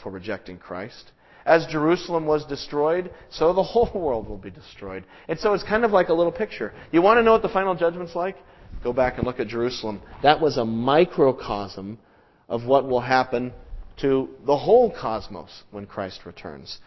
for 0.00 0.12
rejecting 0.12 0.58
Christ. 0.58 1.10
As 1.44 1.66
Jerusalem 1.66 2.24
was 2.24 2.44
destroyed, 2.44 3.10
so 3.30 3.52
the 3.52 3.62
whole 3.64 3.90
world 3.92 4.28
will 4.28 4.38
be 4.38 4.50
destroyed. 4.50 5.04
And 5.26 5.40
so 5.40 5.54
it's 5.54 5.64
kind 5.64 5.84
of 5.84 5.90
like 5.90 6.08
a 6.08 6.14
little 6.14 6.30
picture. 6.30 6.72
You 6.92 7.02
want 7.02 7.18
to 7.18 7.24
know 7.24 7.32
what 7.32 7.42
the 7.42 7.48
final 7.48 7.74
judgment's 7.74 8.14
like? 8.14 8.36
Go 8.84 8.92
back 8.92 9.18
and 9.18 9.26
look 9.26 9.40
at 9.40 9.48
Jerusalem. 9.48 10.00
That 10.22 10.40
was 10.40 10.56
a 10.56 10.64
microcosm 10.64 11.98
of 12.48 12.64
what 12.64 12.86
will 12.86 13.00
happen 13.00 13.52
to 14.00 14.28
the 14.46 14.56
whole 14.56 14.92
cosmos 14.92 15.62
when 15.70 15.86
Christ 15.86 16.20
returns. 16.24 16.78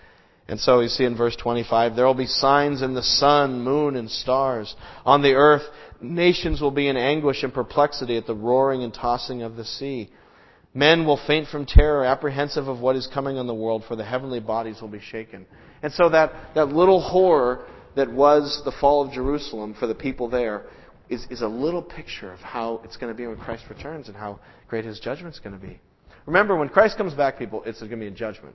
And 0.49 0.59
so 0.59 0.79
you 0.79 0.87
see 0.87 1.03
in 1.03 1.17
verse 1.17 1.35
25, 1.35 1.95
there 1.95 2.05
will 2.05 2.13
be 2.13 2.25
signs 2.25 2.81
in 2.81 2.93
the 2.93 3.03
sun, 3.03 3.61
moon, 3.61 3.95
and 3.97 4.09
stars. 4.09 4.75
On 5.05 5.21
the 5.21 5.33
earth, 5.33 5.63
nations 6.01 6.61
will 6.61 6.71
be 6.71 6.87
in 6.87 6.95
anguish 6.95 7.43
and 7.43 7.53
perplexity 7.53 8.15
at 8.15 8.25
the 8.25 8.35
roaring 8.35 8.83
and 8.83 8.93
tossing 8.93 9.41
of 9.41 9.55
the 9.55 9.65
sea. 9.65 10.09
Men 10.73 11.05
will 11.05 11.19
faint 11.27 11.47
from 11.49 11.65
terror, 11.65 12.05
apprehensive 12.05 12.67
of 12.67 12.79
what 12.79 12.95
is 12.95 13.07
coming 13.13 13.37
on 13.37 13.47
the 13.47 13.53
world, 13.53 13.83
for 13.87 13.95
the 13.95 14.05
heavenly 14.05 14.39
bodies 14.39 14.79
will 14.79 14.87
be 14.87 15.01
shaken. 15.01 15.45
And 15.81 15.91
so 15.91 16.09
that, 16.09 16.31
that 16.55 16.67
little 16.67 17.01
horror 17.01 17.65
that 17.95 18.11
was 18.11 18.61
the 18.63 18.71
fall 18.71 19.05
of 19.05 19.11
Jerusalem 19.11 19.75
for 19.77 19.87
the 19.87 19.95
people 19.95 20.29
there 20.29 20.65
is, 21.09 21.25
is 21.29 21.41
a 21.41 21.47
little 21.47 21.81
picture 21.81 22.31
of 22.31 22.39
how 22.39 22.81
it's 22.83 22.95
going 22.95 23.11
to 23.11 23.17
be 23.17 23.25
when 23.27 23.37
Christ 23.37 23.63
returns 23.69 24.07
and 24.07 24.15
how 24.15 24.39
great 24.67 24.85
his 24.85 24.99
judgment 24.99 25.33
is 25.33 25.39
going 25.39 25.59
to 25.59 25.65
be. 25.65 25.79
Remember, 26.27 26.57
when 26.57 26.67
Christ 26.67 26.97
comes 26.97 27.13
back, 27.13 27.39
people, 27.39 27.63
it's 27.65 27.79
going 27.79 27.91
to 27.91 27.97
be 27.97 28.07
a 28.07 28.11
judgment. 28.11 28.53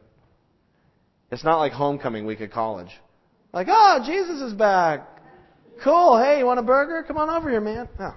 It's 1.30 1.42
not 1.42 1.56
like 1.58 1.72
homecoming 1.72 2.26
week 2.26 2.42
at 2.42 2.52
college. 2.52 2.90
Like, 3.52 3.66
oh, 3.70 4.02
Jesus 4.06 4.42
is 4.42 4.52
back. 4.52 5.08
Cool. 5.82 6.22
Hey, 6.22 6.38
you 6.38 6.46
want 6.46 6.60
a 6.60 6.62
burger? 6.62 7.02
Come 7.02 7.16
on 7.16 7.30
over 7.30 7.50
here, 7.50 7.62
man. 7.62 7.88
No. 7.98 8.12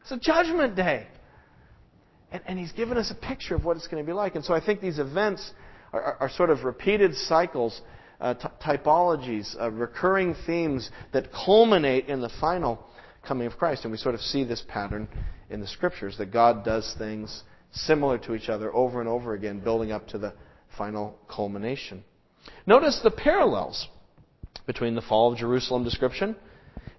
It's 0.00 0.10
a 0.10 0.16
judgment 0.16 0.74
day. 0.74 1.06
And, 2.32 2.42
and 2.46 2.58
he's 2.58 2.72
given 2.72 2.96
us 2.96 3.10
a 3.10 3.14
picture 3.14 3.54
of 3.54 3.66
what 3.66 3.76
it's 3.76 3.86
going 3.86 4.02
to 4.02 4.06
be 4.06 4.14
like. 4.14 4.36
And 4.36 4.44
so 4.44 4.54
I 4.54 4.64
think 4.64 4.80
these 4.80 4.98
events 4.98 5.52
are, 5.92 6.02
are, 6.02 6.16
are 6.22 6.30
sort 6.30 6.48
of 6.48 6.64
repeated 6.64 7.14
cycles, 7.14 7.78
uh, 8.22 8.32
t- 8.34 8.48
typologies, 8.64 9.54
uh, 9.60 9.70
recurring 9.70 10.34
themes 10.46 10.90
that 11.12 11.28
culminate 11.30 12.06
in 12.06 12.22
the 12.22 12.30
final 12.40 12.82
coming 13.22 13.46
of 13.46 13.58
Christ. 13.58 13.84
And 13.84 13.92
we 13.92 13.98
sort 13.98 14.14
of 14.14 14.22
see 14.22 14.44
this 14.44 14.64
pattern 14.66 15.08
in 15.50 15.60
the 15.60 15.68
scriptures 15.68 16.16
that 16.16 16.32
God 16.32 16.64
does 16.64 16.94
things 16.96 17.42
similar 17.72 18.18
to 18.18 18.34
each 18.34 18.48
other 18.48 18.72
over 18.74 19.00
and 19.00 19.08
over 19.08 19.34
again, 19.34 19.60
building 19.60 19.92
up 19.92 20.08
to 20.08 20.18
the 20.18 20.34
final 20.76 21.18
culmination. 21.28 22.04
Notice 22.66 23.00
the 23.02 23.10
parallels 23.10 23.88
between 24.66 24.94
the 24.94 25.02
fall 25.02 25.32
of 25.32 25.38
Jerusalem 25.38 25.84
description 25.84 26.36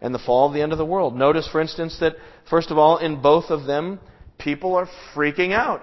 and 0.02 0.14
the 0.14 0.20
fall 0.20 0.48
of 0.48 0.54
the 0.54 0.62
end 0.62 0.72
of 0.72 0.78
the 0.78 0.86
world. 0.86 1.16
Notice, 1.16 1.48
for 1.48 1.62
instance, 1.62 1.98
that, 2.00 2.16
first 2.50 2.72
of 2.72 2.78
all, 2.78 2.98
in 2.98 3.22
both 3.22 3.46
of 3.50 3.66
them, 3.66 4.00
people 4.38 4.76
are 4.76 4.88
freaking 5.16 5.54
out. 5.54 5.82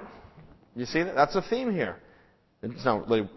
You 0.77 0.85
see 0.85 1.03
that? 1.03 1.15
That's 1.15 1.35
a 1.35 1.43
theme 1.43 1.73
here. 1.73 1.97
It's 2.63 2.85
not 2.85 3.09
really, 3.09 3.21
in 3.21 3.29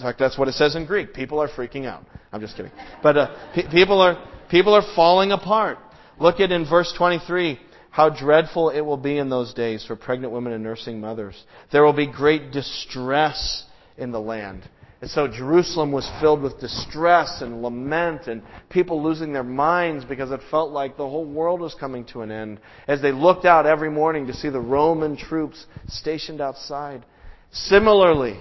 fact, 0.00 0.18
that's 0.18 0.36
what 0.36 0.48
it 0.48 0.54
says 0.54 0.74
in 0.74 0.86
Greek. 0.86 1.14
People 1.14 1.40
are 1.40 1.48
freaking 1.48 1.86
out. 1.86 2.04
I'm 2.32 2.40
just 2.40 2.56
kidding. 2.56 2.72
But 3.02 3.16
uh, 3.16 3.52
pe- 3.54 3.70
people 3.70 4.00
are 4.00 4.28
people 4.50 4.74
are 4.74 4.82
falling 4.96 5.30
apart. 5.30 5.78
Look 6.18 6.40
at 6.40 6.50
in 6.50 6.68
verse 6.68 6.92
23 6.96 7.60
how 7.92 8.08
dreadful 8.08 8.70
it 8.70 8.80
will 8.80 8.96
be 8.96 9.18
in 9.18 9.28
those 9.28 9.52
days 9.52 9.84
for 9.84 9.94
pregnant 9.94 10.32
women 10.32 10.54
and 10.54 10.64
nursing 10.64 10.98
mothers. 10.98 11.40
There 11.70 11.84
will 11.84 11.92
be 11.92 12.10
great 12.10 12.50
distress 12.50 13.64
in 13.98 14.12
the 14.12 14.20
land. 14.20 14.66
And 15.02 15.10
so 15.10 15.28
Jerusalem 15.28 15.92
was 15.92 16.10
filled 16.18 16.40
with 16.40 16.58
distress 16.58 17.42
and 17.42 17.62
lament 17.62 18.28
and 18.28 18.42
people 18.70 19.02
losing 19.02 19.34
their 19.34 19.44
minds 19.44 20.06
because 20.06 20.30
it 20.30 20.40
felt 20.50 20.70
like 20.70 20.96
the 20.96 21.08
whole 21.08 21.26
world 21.26 21.60
was 21.60 21.74
coming 21.74 22.06
to 22.06 22.22
an 22.22 22.30
end 22.30 22.60
as 22.88 23.02
they 23.02 23.12
looked 23.12 23.44
out 23.44 23.66
every 23.66 23.90
morning 23.90 24.26
to 24.28 24.34
see 24.34 24.48
the 24.48 24.60
Roman 24.60 25.14
troops 25.14 25.66
stationed 25.88 26.40
outside. 26.40 27.04
Similarly, 27.50 28.40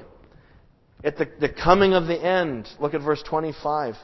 at 1.03 1.17
the, 1.17 1.27
the 1.41 1.49
coming 1.49 1.93
of 1.93 2.07
the 2.07 2.23
end, 2.23 2.69
look 2.79 2.93
at 2.93 3.01
verse 3.01 3.23
25. 3.27 3.95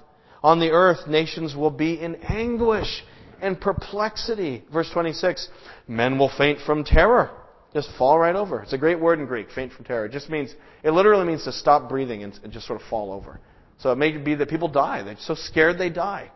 On 0.43 0.59
the 0.59 0.71
earth, 0.71 1.07
nations 1.07 1.55
will 1.55 1.71
be 1.71 1.93
in 1.93 2.15
anguish 2.15 3.03
and 3.41 3.59
perplexity. 3.59 4.63
Verse 4.71 4.89
26 4.91 5.47
Men 5.87 6.17
will 6.17 6.31
faint 6.37 6.59
from 6.65 6.83
terror. 6.83 7.31
Just 7.73 7.89
fall 7.97 8.17
right 8.17 8.35
over. 8.35 8.61
It's 8.61 8.73
a 8.73 8.77
great 8.77 8.99
word 8.99 9.19
in 9.19 9.25
Greek, 9.25 9.47
faint 9.53 9.73
from 9.73 9.85
terror. 9.85 10.05
It 10.05 10.11
just 10.11 10.29
means, 10.29 10.53
it 10.83 10.91
literally 10.91 11.25
means 11.25 11.43
to 11.43 11.51
stop 11.51 11.89
breathing 11.89 12.23
and, 12.23 12.37
and 12.43 12.51
just 12.51 12.65
sort 12.65 12.81
of 12.81 12.87
fall 12.87 13.11
over. 13.11 13.39
So 13.79 13.91
it 13.91 13.97
may 13.97 14.17
be 14.17 14.35
that 14.35 14.49
people 14.49 14.69
die. 14.69 15.03
They're 15.03 15.15
so 15.19 15.35
scared 15.35 15.77
they 15.77 15.89
die. 15.89 16.31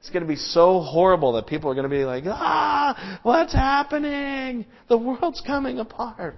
It's 0.00 0.10
going 0.10 0.22
to 0.22 0.28
be 0.28 0.36
so 0.36 0.80
horrible 0.80 1.32
that 1.32 1.46
people 1.46 1.70
are 1.70 1.74
going 1.74 1.88
to 1.88 1.96
be 1.96 2.04
like, 2.04 2.24
ah, 2.26 3.18
what's 3.22 3.54
happening? 3.54 4.66
The 4.88 4.98
world's 4.98 5.40
coming 5.40 5.78
apart. 5.78 6.36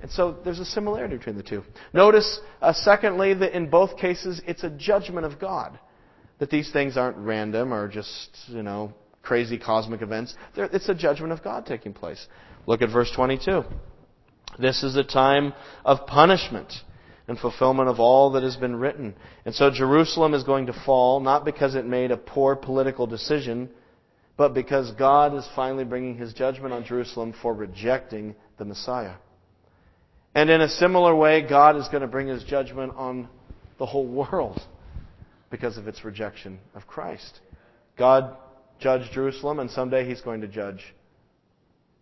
And 0.00 0.10
so 0.12 0.36
there's 0.44 0.60
a 0.60 0.64
similarity 0.64 1.16
between 1.16 1.36
the 1.36 1.42
two. 1.42 1.64
Notice, 1.92 2.38
uh, 2.62 2.72
secondly, 2.72 3.34
that 3.34 3.56
in 3.56 3.68
both 3.68 3.96
cases 3.96 4.40
it's 4.46 4.62
a 4.62 4.70
judgment 4.70 5.26
of 5.26 5.40
God. 5.40 5.76
That 6.38 6.50
these 6.50 6.70
things 6.72 6.96
aren't 6.96 7.16
random 7.16 7.74
or 7.74 7.88
just, 7.88 8.30
you 8.46 8.62
know, 8.62 8.92
crazy 9.28 9.58
cosmic 9.58 10.00
events. 10.00 10.34
It's 10.56 10.88
a 10.88 10.94
judgment 10.94 11.32
of 11.32 11.44
God 11.44 11.66
taking 11.66 11.92
place. 11.92 12.26
Look 12.66 12.80
at 12.80 12.90
verse 12.90 13.12
22. 13.14 13.62
This 14.58 14.82
is 14.82 14.96
a 14.96 15.04
time 15.04 15.52
of 15.84 16.06
punishment 16.06 16.72
and 17.28 17.38
fulfillment 17.38 17.90
of 17.90 18.00
all 18.00 18.32
that 18.32 18.42
has 18.42 18.56
been 18.56 18.76
written. 18.76 19.14
And 19.44 19.54
so 19.54 19.70
Jerusalem 19.70 20.32
is 20.32 20.44
going 20.44 20.66
to 20.66 20.72
fall, 20.86 21.20
not 21.20 21.44
because 21.44 21.74
it 21.74 21.84
made 21.84 22.10
a 22.10 22.16
poor 22.16 22.56
political 22.56 23.06
decision, 23.06 23.68
but 24.38 24.54
because 24.54 24.90
God 24.92 25.36
is 25.36 25.46
finally 25.54 25.84
bringing 25.84 26.16
his 26.16 26.32
judgment 26.32 26.72
on 26.72 26.86
Jerusalem 26.86 27.34
for 27.42 27.52
rejecting 27.52 28.34
the 28.56 28.64
Messiah. 28.64 29.16
And 30.34 30.48
in 30.48 30.62
a 30.62 30.68
similar 30.70 31.14
way, 31.14 31.46
God 31.46 31.76
is 31.76 31.86
going 31.88 32.00
to 32.00 32.08
bring 32.08 32.28
his 32.28 32.44
judgment 32.44 32.94
on 32.96 33.28
the 33.78 33.84
whole 33.84 34.06
world 34.06 34.58
because 35.50 35.76
of 35.76 35.86
its 35.86 36.02
rejection 36.02 36.60
of 36.74 36.86
Christ. 36.86 37.40
God 37.98 38.36
judged 38.78 39.12
Jerusalem, 39.12 39.58
and 39.58 39.70
someday 39.70 40.06
he's 40.06 40.20
going 40.20 40.40
to 40.40 40.48
judge 40.48 40.94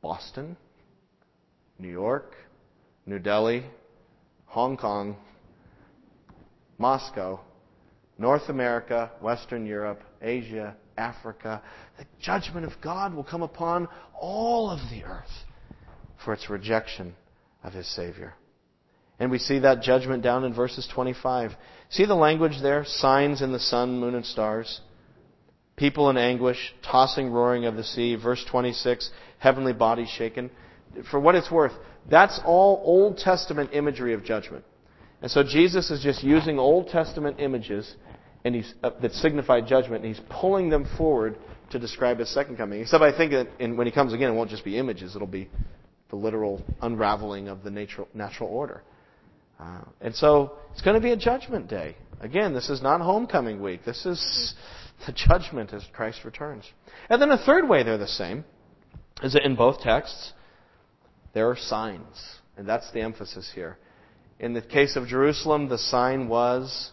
Boston, 0.03 0.57
New 1.79 1.89
York, 1.89 2.35
New 3.07 3.19
Delhi, 3.19 3.65
Hong 4.47 4.77
Kong, 4.77 5.17
Moscow, 6.79 7.41
North 8.19 8.49
America, 8.49 9.11
Western 9.21 9.67
Europe, 9.67 10.03
Asia, 10.23 10.77
Africa. 10.97 11.63
The 11.99 12.07
judgment 12.21 12.67
of 12.67 12.73
God 12.83 13.15
will 13.15 13.25
come 13.25 13.43
upon 13.43 13.89
all 14.19 14.71
of 14.71 14.81
the 14.91 15.05
earth 15.05 15.45
for 16.25 16.33
its 16.33 16.49
rejection 16.49 17.15
of 17.63 17.73
his 17.73 17.87
Savior. 17.95 18.35
And 19.19 19.31
we 19.31 19.39
see 19.39 19.61
that 19.61 19.83
judgment 19.83 20.23
down 20.23 20.45
in 20.45 20.55
verses 20.55 20.89
25. 20.95 21.53
See 21.91 22.05
the 22.05 22.15
language 22.15 22.61
there? 22.63 22.85
Signs 22.87 23.41
in 23.41 23.53
the 23.53 23.59
sun, 23.59 23.99
moon, 23.99 24.15
and 24.15 24.27
stars. 24.27 24.81
People 25.77 26.09
in 26.11 26.17
anguish, 26.17 26.75
tossing, 26.83 27.31
roaring 27.31 27.67
of 27.67 27.77
the 27.77 27.85
sea. 27.85 28.17
Verse 28.17 28.45
26, 28.51 29.11
heavenly 29.39 29.73
bodies 29.73 30.09
shaken. 30.09 30.51
For 31.11 31.21
what 31.21 31.35
it's 31.35 31.51
worth, 31.51 31.73
that's 32.11 32.41
all 32.45 32.83
Old 32.85 33.19
Testament 33.19 33.71
imagery 33.73 34.15
of 34.15 34.25
judgment. 34.25 34.65
And 35.21 35.31
so 35.31 35.43
Jesus 35.43 35.91
is 35.91 36.03
just 36.03 36.23
using 36.23 36.59
Old 36.59 36.89
Testament 36.89 37.41
images 37.41 37.95
and 38.47 38.55
he's, 38.55 38.73
uh, 38.85 38.91
that 39.03 39.13
signify 39.13 39.61
judgment, 39.61 40.05
and 40.05 40.15
he's 40.15 40.25
pulling 40.31 40.71
them 40.71 40.87
forward 40.97 41.37
to 41.71 41.81
describe 41.81 42.21
his 42.21 42.33
second 42.33 42.57
coming. 42.57 42.81
Except 42.81 43.03
I 43.03 43.15
think 43.17 43.33
that 43.33 43.49
in, 43.59 43.77
when 43.77 43.89
he 43.89 43.93
comes 43.93 44.13
again, 44.13 44.31
it 44.31 44.35
won't 44.35 44.51
just 44.51 44.65
be 44.65 44.79
images, 44.79 45.17
it'll 45.17 45.27
be 45.27 45.49
the 46.11 46.17
literal 46.17 46.65
unraveling 46.81 47.49
of 47.49 47.65
the 47.65 47.73
natural, 47.73 48.07
natural 48.15 48.49
order. 48.49 48.85
Uh, 49.59 49.81
and 50.01 50.15
so 50.15 50.53
it's 50.71 50.81
going 50.81 50.95
to 50.95 51.01
be 51.01 51.11
a 51.11 51.17
judgment 51.17 51.67
day. 51.67 51.97
Again, 52.21 52.55
this 52.55 52.71
is 52.71 52.81
not 52.81 53.01
homecoming 53.01 53.61
week. 53.61 53.85
This 53.85 54.07
is 54.07 54.55
the 55.05 55.13
judgment 55.13 55.73
as 55.73 55.85
Christ 55.93 56.25
returns. 56.25 56.65
And 57.11 57.21
then 57.21 57.31
a 57.31 57.39
third 57.39 57.69
way 57.69 57.83
they're 57.83 57.99
the 57.99 58.07
same 58.07 58.45
is 59.23 59.33
that 59.33 59.45
in 59.45 59.57
both 59.57 59.81
texts, 59.81 60.33
there 61.35 61.49
are 61.51 61.57
signs. 61.57 62.41
And 62.57 62.69
that's 62.69 62.91
the 62.93 63.01
emphasis 63.01 63.51
here. 63.55 63.79
In 64.39 64.55
the 64.55 64.63
case 64.63 64.97
of 64.97 65.07
Jerusalem, 65.07 65.69
the 65.69 65.79
sign 65.79 66.29
was 66.29 66.93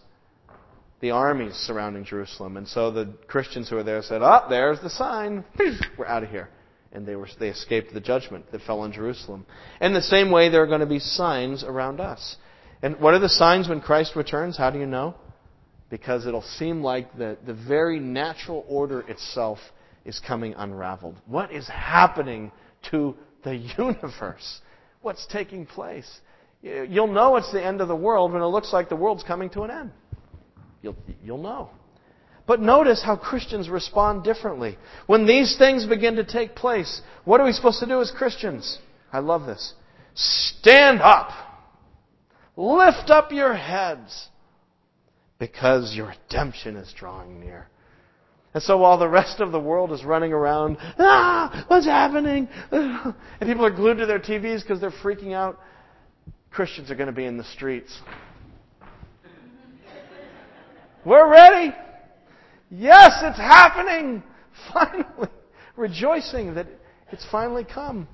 the 1.01 1.11
armies 1.11 1.53
surrounding 1.55 2.05
Jerusalem. 2.05 2.57
And 2.57 2.67
so 2.67 2.91
the 2.91 3.13
Christians 3.27 3.69
who 3.69 3.75
were 3.75 3.83
there 3.83 4.01
said, 4.01 4.21
Oh, 4.21 4.45
there's 4.49 4.79
the 4.81 4.89
sign. 4.89 5.43
We're 5.97 6.05
out 6.05 6.23
of 6.23 6.29
here. 6.29 6.49
And 6.93 7.05
they, 7.05 7.15
were, 7.15 7.27
they 7.39 7.49
escaped 7.49 7.93
the 7.93 7.99
judgment 7.99 8.51
that 8.51 8.61
fell 8.61 8.81
on 8.81 8.91
Jerusalem. 8.91 9.45
In 9.81 9.93
the 9.93 10.01
same 10.01 10.31
way, 10.31 10.49
there 10.49 10.61
are 10.61 10.67
going 10.67 10.79
to 10.79 10.85
be 10.85 10.99
signs 10.99 11.63
around 11.63 11.99
us. 11.99 12.37
And 12.81 12.99
what 12.99 13.13
are 13.13 13.19
the 13.19 13.29
signs 13.29 13.67
when 13.67 13.81
Christ 13.81 14.15
returns? 14.15 14.57
How 14.57 14.69
do 14.69 14.79
you 14.79 14.85
know? 14.85 15.15
Because 15.93 16.25
it'll 16.25 16.41
seem 16.41 16.81
like 16.81 17.15
the, 17.19 17.37
the 17.45 17.53
very 17.53 17.99
natural 17.99 18.65
order 18.67 19.01
itself 19.01 19.59
is 20.05 20.19
coming 20.19 20.55
unraveled. 20.55 21.21
What 21.27 21.51
is 21.51 21.67
happening 21.67 22.51
to 22.89 23.15
the 23.43 23.55
universe. 23.77 24.61
What's 25.03 25.27
taking 25.27 25.67
place? 25.67 26.09
You'll 26.63 27.13
know 27.13 27.35
it's 27.35 27.51
the 27.51 27.63
end 27.63 27.79
of 27.79 27.89
the 27.89 27.95
world 27.95 28.33
when 28.33 28.41
it 28.41 28.47
looks 28.47 28.73
like 28.73 28.89
the 28.89 28.95
world's 28.95 29.21
coming 29.21 29.51
to 29.51 29.61
an 29.61 29.69
end. 29.69 29.91
You'll, 30.81 30.95
you'll 31.23 31.43
know. 31.43 31.69
But 32.47 32.59
notice 32.59 33.03
how 33.03 33.15
Christians 33.15 33.69
respond 33.69 34.23
differently. 34.23 34.79
When 35.05 35.27
these 35.27 35.59
things 35.59 35.85
begin 35.85 36.15
to 36.15 36.23
take 36.23 36.55
place, 36.55 37.03
what 37.23 37.39
are 37.39 37.45
we 37.45 37.51
supposed 37.51 37.81
to 37.81 37.85
do 37.85 38.01
as 38.01 38.09
Christians? 38.09 38.79
I 39.11 39.19
love 39.19 39.45
this. 39.45 39.75
Stand 40.15 41.01
up. 41.01 41.29
Lift 42.57 43.11
up 43.11 43.31
your 43.31 43.53
heads 43.53 44.29
because 45.39 45.95
your 45.95 46.07
redemption 46.07 46.75
is 46.75 46.93
drawing 46.93 47.39
near. 47.39 47.67
And 48.53 48.61
so 48.61 48.77
while 48.77 48.97
the 48.97 49.09
rest 49.09 49.39
of 49.39 49.51
the 49.51 49.59
world 49.59 49.91
is 49.91 50.03
running 50.03 50.31
around, 50.31 50.77
ah, 50.99 51.65
what's 51.67 51.85
happening? 51.85 52.47
And 52.71 53.49
people 53.49 53.65
are 53.65 53.71
glued 53.71 53.97
to 53.97 54.05
their 54.05 54.19
TVs 54.19 54.61
because 54.61 54.79
they're 54.79 54.91
freaking 54.91 55.33
out, 55.33 55.59
Christians 56.51 56.91
are 56.91 56.95
going 56.95 57.07
to 57.07 57.13
be 57.13 57.25
in 57.25 57.37
the 57.37 57.43
streets. 57.43 57.99
We're 61.05 61.29
ready. 61.29 61.73
Yes, 62.69 63.13
it's 63.23 63.37
happening. 63.37 64.23
Finally. 64.73 65.29
Rejoicing 65.75 66.55
that 66.55 66.67
it's 67.11 67.25
finally 67.31 67.63
come. 67.63 68.07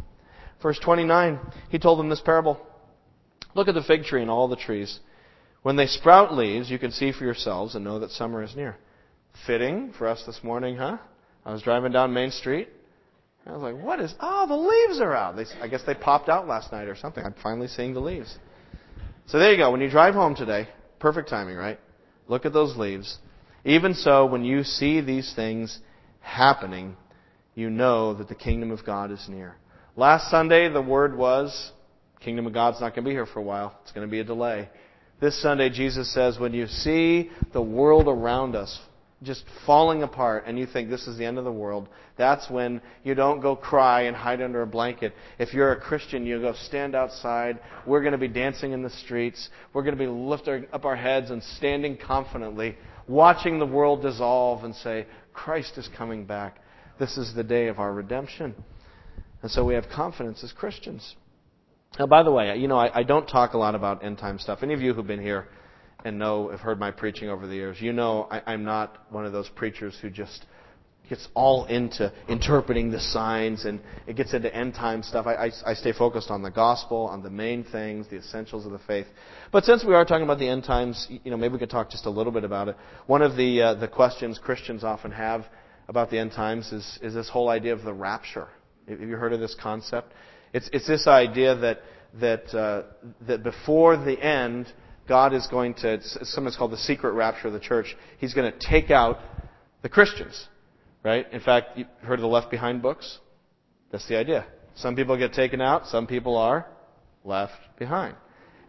Verse 0.61 0.79
29, 0.79 1.39
he 1.69 1.79
told 1.79 1.99
them 1.99 2.09
this 2.09 2.21
parable. 2.21 2.59
Look 3.55 3.67
at 3.67 3.73
the 3.73 3.83
fig 3.83 4.03
tree 4.03 4.21
and 4.21 4.29
all 4.29 4.47
the 4.47 4.55
trees. 4.55 4.99
When 5.61 5.75
they 5.75 5.87
sprout 5.87 6.33
leaves, 6.33 6.69
you 6.69 6.79
can 6.79 6.91
see 6.91 7.11
for 7.11 7.25
yourselves 7.25 7.75
and 7.75 7.83
know 7.83 7.99
that 7.99 8.11
summer 8.11 8.43
is 8.43 8.55
near. 8.55 8.77
Fitting 9.45 9.93
for 9.97 10.07
us 10.07 10.23
this 10.25 10.39
morning, 10.43 10.77
huh? 10.77 10.97
I 11.45 11.51
was 11.51 11.61
driving 11.61 11.91
down 11.91 12.13
Main 12.13 12.31
Street. 12.31 12.69
I 13.45 13.53
was 13.53 13.61
like, 13.61 13.81
what 13.81 13.99
is, 13.99 14.13
oh, 14.19 14.45
the 14.47 14.55
leaves 14.55 15.01
are 15.01 15.15
out. 15.15 15.35
They, 15.35 15.45
I 15.61 15.67
guess 15.67 15.81
they 15.85 15.95
popped 15.95 16.29
out 16.29 16.47
last 16.47 16.71
night 16.71 16.87
or 16.87 16.95
something. 16.95 17.23
I'm 17.23 17.35
finally 17.41 17.67
seeing 17.67 17.93
the 17.93 17.99
leaves. 17.99 18.37
So 19.27 19.39
there 19.39 19.51
you 19.51 19.57
go. 19.57 19.71
When 19.71 19.81
you 19.81 19.89
drive 19.89 20.13
home 20.13 20.35
today, 20.35 20.67
perfect 20.99 21.29
timing, 21.29 21.55
right? 21.55 21.79
Look 22.27 22.45
at 22.45 22.53
those 22.53 22.77
leaves. 22.77 23.17
Even 23.65 23.93
so, 23.93 24.25
when 24.25 24.45
you 24.45 24.63
see 24.63 25.01
these 25.01 25.33
things 25.35 25.79
happening, 26.21 26.95
you 27.55 27.69
know 27.69 28.13
that 28.13 28.27
the 28.27 28.35
kingdom 28.35 28.71
of 28.71 28.85
God 28.85 29.11
is 29.11 29.25
near. 29.27 29.55
Last 29.95 30.29
Sunday, 30.29 30.69
the 30.69 30.81
word 30.81 31.17
was, 31.17 31.71
kingdom 32.21 32.45
of 32.45 32.53
God's 32.53 32.79
not 32.79 32.95
going 32.95 33.03
to 33.03 33.09
be 33.09 33.11
here 33.11 33.25
for 33.25 33.39
a 33.39 33.43
while. 33.43 33.77
It's 33.83 33.91
going 33.91 34.07
to 34.07 34.11
be 34.11 34.19
a 34.19 34.23
delay. 34.23 34.69
This 35.19 35.41
Sunday, 35.41 35.69
Jesus 35.69 36.13
says, 36.13 36.39
when 36.39 36.53
you 36.53 36.67
see 36.67 37.29
the 37.51 37.61
world 37.61 38.07
around 38.07 38.55
us 38.55 38.79
just 39.21 39.43
falling 39.65 40.01
apart 40.01 40.45
and 40.47 40.57
you 40.57 40.65
think 40.65 40.89
this 40.89 41.07
is 41.07 41.17
the 41.17 41.25
end 41.25 41.37
of 41.37 41.43
the 41.43 41.51
world, 41.51 41.89
that's 42.17 42.49
when 42.49 42.81
you 43.03 43.15
don't 43.15 43.41
go 43.41 43.53
cry 43.53 44.03
and 44.03 44.15
hide 44.15 44.41
under 44.41 44.61
a 44.61 44.67
blanket. 44.67 45.13
If 45.37 45.53
you're 45.53 45.73
a 45.73 45.81
Christian, 45.81 46.25
you 46.25 46.39
go 46.39 46.53
stand 46.53 46.95
outside. 46.95 47.59
We're 47.85 47.99
going 47.99 48.13
to 48.13 48.17
be 48.17 48.29
dancing 48.29 48.71
in 48.71 48.81
the 48.81 48.89
streets. 48.89 49.49
We're 49.73 49.83
going 49.83 49.97
to 49.97 50.01
be 50.01 50.07
lifting 50.07 50.67
up 50.71 50.85
our 50.85 50.95
heads 50.95 51.31
and 51.31 51.43
standing 51.43 51.97
confidently, 51.97 52.77
watching 53.09 53.59
the 53.59 53.65
world 53.65 54.01
dissolve 54.01 54.63
and 54.63 54.73
say, 54.73 55.05
Christ 55.33 55.77
is 55.77 55.89
coming 55.97 56.23
back. 56.25 56.59
This 56.97 57.17
is 57.17 57.33
the 57.33 57.43
day 57.43 57.67
of 57.67 57.77
our 57.77 57.93
redemption. 57.93 58.55
And 59.41 59.51
so 59.51 59.65
we 59.65 59.73
have 59.73 59.89
confidence 59.93 60.45
as 60.45 60.53
Christians. 60.53 61.15
Now, 61.97 62.05
by 62.05 62.23
the 62.23 62.31
way, 62.31 62.55
you 62.57 62.67
know, 62.67 62.77
I, 62.77 62.99
I 62.99 63.03
don't 63.03 63.27
talk 63.27 63.53
a 63.53 63.57
lot 63.57 63.75
about 63.75 64.03
end 64.03 64.17
time 64.17 64.39
stuff. 64.39 64.59
Any 64.61 64.73
of 64.73 64.81
you 64.81 64.93
who've 64.93 65.07
been 65.07 65.21
here 65.21 65.47
and 66.05 66.19
know, 66.19 66.49
have 66.49 66.61
heard 66.61 66.79
my 66.79 66.91
preaching 66.91 67.29
over 67.29 67.47
the 67.47 67.55
years, 67.55 67.81
you 67.81 67.93
know 67.93 68.27
I, 68.29 68.41
I'm 68.45 68.63
not 68.63 69.05
one 69.09 69.25
of 69.25 69.33
those 69.33 69.49
preachers 69.49 69.97
who 70.01 70.09
just 70.09 70.45
gets 71.09 71.27
all 71.33 71.65
into 71.65 72.13
interpreting 72.27 72.91
the 72.91 72.99
signs 72.99 73.65
and 73.65 73.81
it 74.05 74.15
gets 74.15 74.33
into 74.33 74.53
end 74.55 74.75
time 74.75 75.01
stuff. 75.01 75.25
I, 75.25 75.33
I, 75.47 75.51
I, 75.65 75.73
stay 75.73 75.91
focused 75.91 76.29
on 76.29 76.43
the 76.43 76.51
gospel, 76.51 77.07
on 77.07 77.23
the 77.23 77.31
main 77.31 77.63
things, 77.63 78.07
the 78.09 78.17
essentials 78.17 78.65
of 78.67 78.71
the 78.71 78.79
faith. 78.79 79.07
But 79.51 79.65
since 79.65 79.83
we 79.83 79.95
are 79.95 80.05
talking 80.05 80.23
about 80.23 80.37
the 80.37 80.47
end 80.47 80.63
times, 80.63 81.07
you 81.09 81.31
know, 81.31 81.37
maybe 81.37 81.53
we 81.53 81.59
could 81.59 81.71
talk 81.71 81.89
just 81.89 82.05
a 82.05 82.11
little 82.11 82.31
bit 82.31 82.43
about 82.43 82.67
it. 82.67 82.77
One 83.07 83.23
of 83.23 83.35
the 83.35 83.61
uh, 83.61 83.73
the 83.73 83.87
questions 83.87 84.37
Christians 84.37 84.83
often 84.83 85.11
have 85.11 85.45
about 85.87 86.11
the 86.11 86.19
end 86.19 86.31
times 86.31 86.71
is 86.71 86.99
is 87.01 87.15
this 87.15 87.27
whole 87.27 87.49
idea 87.49 87.73
of 87.73 87.83
the 87.83 87.93
rapture. 87.93 88.47
Have 88.87 89.01
you 89.01 89.15
heard 89.15 89.33
of 89.33 89.39
this 89.39 89.55
concept? 89.59 90.13
It's 90.53 90.69
it's 90.73 90.87
this 90.87 91.07
idea 91.07 91.55
that 91.55 91.81
that 92.19 92.53
uh, 92.55 92.83
that 93.27 93.43
before 93.43 93.97
the 93.97 94.19
end 94.19 94.71
God 95.07 95.33
is 95.33 95.47
going 95.47 95.73
to, 95.75 95.93
it's 95.93 96.17
sometimes 96.33 96.55
called 96.55 96.71
the 96.71 96.77
secret 96.77 97.13
rapture 97.13 97.47
of 97.47 97.53
the 97.53 97.59
church. 97.59 97.95
He's 98.19 98.33
going 98.33 98.51
to 98.51 98.59
take 98.59 98.91
out 98.91 99.17
the 99.81 99.89
Christians, 99.89 100.47
right? 101.03 101.25
In 101.31 101.39
fact, 101.39 101.77
you 101.77 101.85
heard 102.01 102.19
of 102.19 102.21
the 102.21 102.27
Left 102.27 102.51
Behind 102.51 102.81
books? 102.81 103.19
That's 103.91 104.07
the 104.07 104.17
idea. 104.17 104.45
Some 104.75 104.95
people 104.95 105.17
get 105.17 105.33
taken 105.33 105.61
out, 105.61 105.87
some 105.87 106.05
people 106.05 106.37
are 106.37 106.67
left 107.23 107.59
behind. 107.77 108.15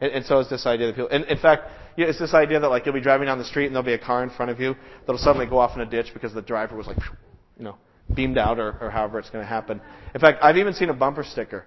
And, 0.00 0.12
and 0.12 0.24
so 0.24 0.40
it's 0.40 0.50
this 0.50 0.66
idea 0.66 0.86
that 0.86 0.94
people, 0.94 1.10
and 1.10 1.24
in 1.24 1.38
fact, 1.38 1.64
You 1.96 2.04
know, 2.04 2.10
it's 2.10 2.18
this 2.18 2.34
idea 2.34 2.60
that 2.60 2.68
like 2.68 2.86
you'll 2.86 2.94
be 2.94 3.00
driving 3.00 3.26
down 3.26 3.38
the 3.38 3.44
street 3.44 3.66
and 3.66 3.74
there'll 3.74 3.84
be 3.84 3.92
a 3.92 3.98
car 3.98 4.22
in 4.22 4.30
front 4.30 4.50
of 4.50 4.60
you 4.60 4.74
that'll 5.00 5.18
suddenly 5.18 5.46
go 5.46 5.58
off 5.58 5.76
in 5.76 5.82
a 5.82 5.86
ditch 5.86 6.12
because 6.14 6.32
the 6.32 6.42
driver 6.42 6.76
was 6.76 6.86
like, 6.86 6.96
you 7.58 7.64
know, 7.64 7.76
beamed 8.14 8.38
out 8.38 8.58
or, 8.58 8.76
or 8.80 8.90
however 8.90 9.18
it's 9.18 9.30
going 9.30 9.42
to 9.42 9.48
happen. 9.48 9.80
In 10.14 10.20
fact, 10.20 10.38
I've 10.42 10.56
even 10.56 10.74
seen 10.74 10.88
a 10.88 10.94
bumper 10.94 11.24
sticker. 11.24 11.66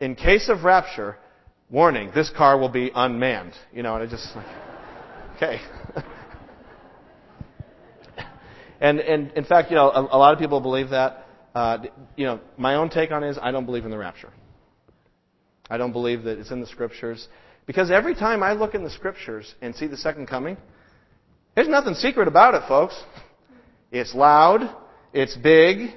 In 0.00 0.14
case 0.14 0.48
of 0.48 0.64
rapture, 0.64 1.16
warning, 1.70 2.10
this 2.14 2.30
car 2.30 2.58
will 2.58 2.68
be 2.68 2.90
unmanned. 2.94 3.52
You 3.72 3.82
know, 3.82 3.94
and 3.94 4.02
I 4.02 4.10
just 4.10 4.34
like, 4.34 4.46
okay. 5.36 5.60
and, 8.80 9.00
and 9.00 9.32
in 9.32 9.44
fact, 9.44 9.70
you 9.70 9.76
know, 9.76 9.90
a, 9.90 10.00
a 10.02 10.18
lot 10.18 10.32
of 10.32 10.38
people 10.38 10.60
believe 10.60 10.90
that. 10.90 11.26
Uh, 11.54 11.78
you 12.16 12.26
know, 12.26 12.40
my 12.56 12.76
own 12.76 12.88
take 12.90 13.10
on 13.10 13.24
it 13.24 13.30
is 13.30 13.38
I 13.40 13.50
don't 13.50 13.66
believe 13.66 13.84
in 13.84 13.90
the 13.90 13.98
rapture. 13.98 14.32
I 15.68 15.78
don't 15.78 15.92
believe 15.92 16.24
that 16.24 16.38
it's 16.38 16.50
in 16.50 16.60
the 16.60 16.66
scriptures. 16.66 17.28
Because 17.66 17.90
every 17.90 18.14
time 18.14 18.42
I 18.42 18.52
look 18.52 18.74
in 18.74 18.82
the 18.82 18.90
scriptures 18.90 19.54
and 19.60 19.74
see 19.74 19.86
the 19.86 19.96
second 19.96 20.26
coming, 20.26 20.56
there's 21.54 21.68
nothing 21.68 21.94
secret 21.94 22.26
about 22.28 22.54
it, 22.54 22.62
folks. 22.66 23.00
It's 23.92 24.14
loud. 24.14 24.62
It's 25.12 25.36
big. 25.36 25.90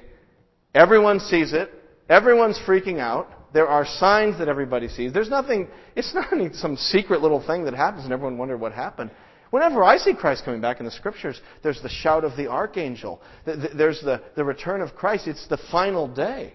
Everyone 0.74 1.20
sees 1.20 1.52
it. 1.52 1.70
Everyone's 2.08 2.58
freaking 2.66 2.98
out. 2.98 3.28
There 3.52 3.68
are 3.68 3.86
signs 3.86 4.38
that 4.38 4.48
everybody 4.48 4.88
sees. 4.88 5.12
There's 5.12 5.30
nothing, 5.30 5.68
it's 5.94 6.12
not 6.12 6.32
any, 6.32 6.52
some 6.52 6.76
secret 6.76 7.22
little 7.22 7.44
thing 7.44 7.64
that 7.64 7.74
happens 7.74 8.04
and 8.04 8.12
everyone 8.12 8.36
wondered 8.36 8.58
what 8.58 8.72
happened. 8.72 9.12
Whenever 9.50 9.84
I 9.84 9.98
see 9.98 10.14
Christ 10.14 10.44
coming 10.44 10.60
back 10.60 10.80
in 10.80 10.84
the 10.84 10.90
scriptures, 10.90 11.40
there's 11.62 11.80
the 11.80 11.88
shout 11.88 12.24
of 12.24 12.36
the 12.36 12.48
archangel. 12.48 13.22
There's 13.46 14.00
the, 14.00 14.20
the 14.34 14.42
return 14.42 14.80
of 14.80 14.96
Christ. 14.96 15.28
It's 15.28 15.46
the 15.46 15.58
final 15.70 16.08
day. 16.08 16.54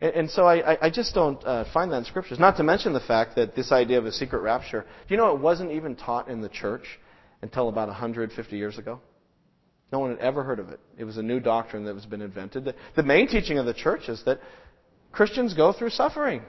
And, 0.00 0.30
so 0.30 0.46
I, 0.46 0.86
I 0.86 0.88
just 0.88 1.12
don't 1.14 1.44
uh, 1.44 1.66
find 1.74 1.92
that 1.92 1.98
in 1.98 2.04
scriptures. 2.06 2.38
Not 2.38 2.56
to 2.56 2.62
mention 2.62 2.94
the 2.94 3.00
fact 3.00 3.36
that 3.36 3.54
this 3.54 3.70
idea 3.70 3.98
of 3.98 4.06
a 4.06 4.12
secret 4.12 4.40
rapture, 4.40 4.86
do 5.06 5.14
you 5.14 5.18
know 5.18 5.34
it 5.34 5.40
wasn't 5.40 5.72
even 5.72 5.94
taught 5.94 6.28
in 6.28 6.40
the 6.40 6.48
church 6.48 6.98
until 7.42 7.68
about 7.68 7.88
150 7.88 8.56
years 8.56 8.78
ago? 8.78 9.00
No 9.92 9.98
one 9.98 10.10
had 10.10 10.20
ever 10.20 10.42
heard 10.42 10.60
of 10.60 10.68
it. 10.68 10.80
It 10.96 11.04
was 11.04 11.16
a 11.16 11.22
new 11.22 11.40
doctrine 11.40 11.84
that 11.84 11.94
was 11.94 12.06
been 12.06 12.22
invented. 12.22 12.64
The, 12.64 12.74
the 12.94 13.02
main 13.02 13.26
teaching 13.26 13.58
of 13.58 13.66
the 13.66 13.74
church 13.74 14.08
is 14.08 14.22
that 14.24 14.40
Christians 15.12 15.54
go 15.54 15.72
through 15.72 15.90
suffering. 15.90 16.42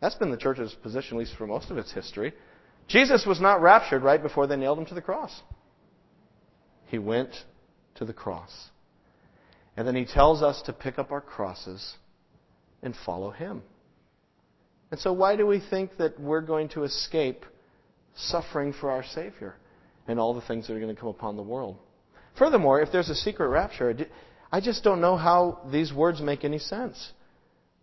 That's 0.00 0.16
been 0.16 0.30
the 0.30 0.36
church's 0.36 0.74
position, 0.82 1.16
at 1.16 1.20
least 1.20 1.36
for 1.36 1.46
most 1.46 1.70
of 1.70 1.78
its 1.78 1.92
history. 1.92 2.32
Jesus 2.88 3.24
was 3.26 3.40
not 3.40 3.60
raptured 3.60 4.02
right 4.02 4.22
before 4.22 4.46
they 4.46 4.56
nailed 4.56 4.78
him 4.78 4.86
to 4.86 4.94
the 4.94 5.02
cross. 5.02 5.42
He 6.86 6.98
went 6.98 7.30
to 7.96 8.04
the 8.04 8.12
cross. 8.12 8.70
And 9.76 9.86
then 9.86 9.94
he 9.94 10.04
tells 10.04 10.42
us 10.42 10.62
to 10.62 10.72
pick 10.72 10.98
up 10.98 11.12
our 11.12 11.20
crosses 11.20 11.94
and 12.82 12.94
follow 13.04 13.30
him. 13.30 13.62
And 14.90 14.98
so, 14.98 15.12
why 15.12 15.36
do 15.36 15.46
we 15.46 15.60
think 15.60 15.98
that 15.98 16.18
we're 16.18 16.40
going 16.40 16.70
to 16.70 16.84
escape 16.84 17.44
suffering 18.16 18.72
for 18.72 18.90
our 18.90 19.04
Savior 19.04 19.54
and 20.06 20.18
all 20.18 20.34
the 20.34 20.40
things 20.40 20.66
that 20.66 20.74
are 20.74 20.80
going 20.80 20.94
to 20.94 20.98
come 20.98 21.10
upon 21.10 21.36
the 21.36 21.42
world? 21.42 21.76
Furthermore, 22.38 22.80
if 22.80 22.92
there's 22.92 23.08
a 23.08 23.14
secret 23.14 23.48
rapture, 23.48 23.94
I 24.52 24.60
just 24.60 24.84
don't 24.84 25.00
know 25.00 25.16
how 25.16 25.60
these 25.70 25.92
words 25.92 26.20
make 26.20 26.44
any 26.44 26.58
sense. 26.58 27.12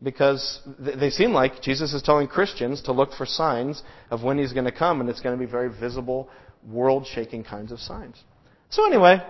Because 0.03 0.61
they 0.77 1.09
seem 1.09 1.31
like 1.31 1.61
Jesus 1.61 1.93
is 1.93 2.01
telling 2.01 2.27
Christians 2.27 2.81
to 2.83 2.91
look 2.91 3.13
for 3.13 3.25
signs 3.25 3.81
of 4.11 4.23
when 4.23 4.37
he's 4.37 4.53
going 4.53 4.65
to 4.65 4.71
come, 4.71 4.99
and 4.99 5.09
it's 5.09 5.21
going 5.21 5.37
to 5.37 5.43
be 5.43 5.49
very 5.49 5.69
visible, 5.69 6.29
world 6.67 7.07
shaking 7.07 7.43
kinds 7.43 7.71
of 7.71 7.79
signs. 7.79 8.21
So, 8.69 8.85
anyway, 8.85 9.25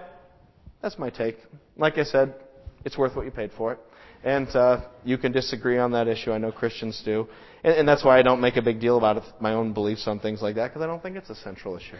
that's 0.82 0.98
my 0.98 1.10
take. 1.10 1.38
Like 1.78 1.98
I 1.98 2.04
said, 2.04 2.36
it's 2.84 2.98
worth 2.98 3.16
what 3.16 3.26
you 3.26 3.32
paid 3.32 3.52
for 3.56 3.74
it. 3.74 3.80
And 4.24 4.48
uh, 4.56 4.82
you 5.04 5.20
can 5.20 5.32
disagree 5.32 5.78
on 5.78 5.92
that 5.92 6.08
issue. 6.08 6.32
I 6.32 6.40
know 6.40 6.52
Christians 6.52 7.02
do. 7.06 7.28
And, 7.64 7.76
and 7.76 7.88
that's 7.88 8.04
why 8.04 8.18
I 8.18 8.24
don't 8.24 8.42
make 8.42 8.58
a 8.58 8.62
big 8.62 8.80
deal 8.80 8.98
about 8.98 9.18
it, 9.18 9.24
my 9.40 9.54
own 9.54 9.74
beliefs 9.74 10.08
on 10.08 10.20
things 10.20 10.42
like 10.42 10.56
that, 10.56 10.70
because 10.70 10.82
I 10.82 10.88
don't 10.88 11.02
think 11.02 11.16
it's 11.16 11.30
a 11.30 11.36
central 11.36 11.78
issue. 11.78 11.98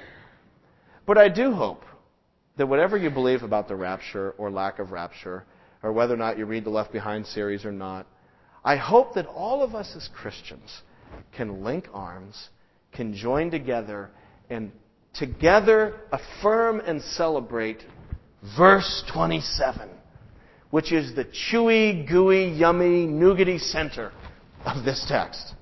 But 1.06 1.20
I 1.20 1.30
do 1.30 1.52
hope 1.52 1.84
that 2.58 2.68
whatever 2.68 2.98
you 2.98 3.10
believe 3.10 3.44
about 3.44 3.68
the 3.68 3.76
rapture 3.76 4.32
or 4.38 4.50
lack 4.50 4.80
of 4.80 4.92
rapture, 4.92 5.46
or 5.84 5.92
whether 5.92 6.14
or 6.14 6.18
not 6.18 6.38
you 6.38 6.46
read 6.46 6.64
the 6.64 6.70
Left 6.70 6.92
Behind 6.92 7.26
series 7.26 7.66
or 7.66 7.72
not, 7.72 8.08
I 8.64 8.78
hope 8.78 9.14
that 9.16 9.28
all 9.28 9.62
of 9.62 9.76
us 9.76 9.94
as 9.96 10.10
Christians 10.16 10.82
can 11.36 11.64
link 11.64 11.88
arms, 11.94 12.50
can 12.92 13.14
join 13.14 13.52
together, 13.52 14.10
and 14.50 14.72
together 15.14 15.96
affirm 16.12 16.80
and 16.80 17.02
celebrate 17.02 17.84
verse 18.58 19.04
27, 19.14 19.90
which 20.72 20.92
is 20.92 21.16
the 21.16 21.26
chewy, 21.26 22.08
gooey, 22.08 22.50
yummy, 22.50 23.08
nougaty 23.08 23.60
center 23.60 24.12
of 24.66 24.84
this 24.84 25.06
text. 25.08 25.55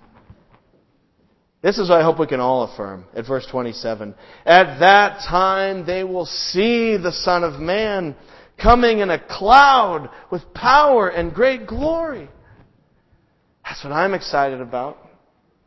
This 1.63 1.80
is 1.80 1.89
what 1.89 2.02
I 2.02 2.04
hope 2.04 2.19
we 2.19 2.28
can 2.28 2.41
all 2.41 2.63
affirm 2.63 3.06
at 3.15 3.26
verse 3.26 3.47
27. 3.49 4.13
At 4.45 4.80
that 4.80 5.21
time 5.28 5.86
they 5.86 6.04
will 6.04 6.26
see 6.26 6.97
the 6.97 7.13
Son 7.13 7.45
of 7.45 7.60
Man 7.60 8.15
coming 8.62 8.99
in 8.99 9.10
a 9.10 9.17
cloud 9.17 10.10
with 10.30 10.41
power 10.54 11.08
and 11.08 11.34
great 11.34 11.65
glory. 11.65 12.28
That's 13.63 13.82
what 13.82 13.93
I'm 13.93 14.13
excited 14.13 14.60
about. 14.60 14.97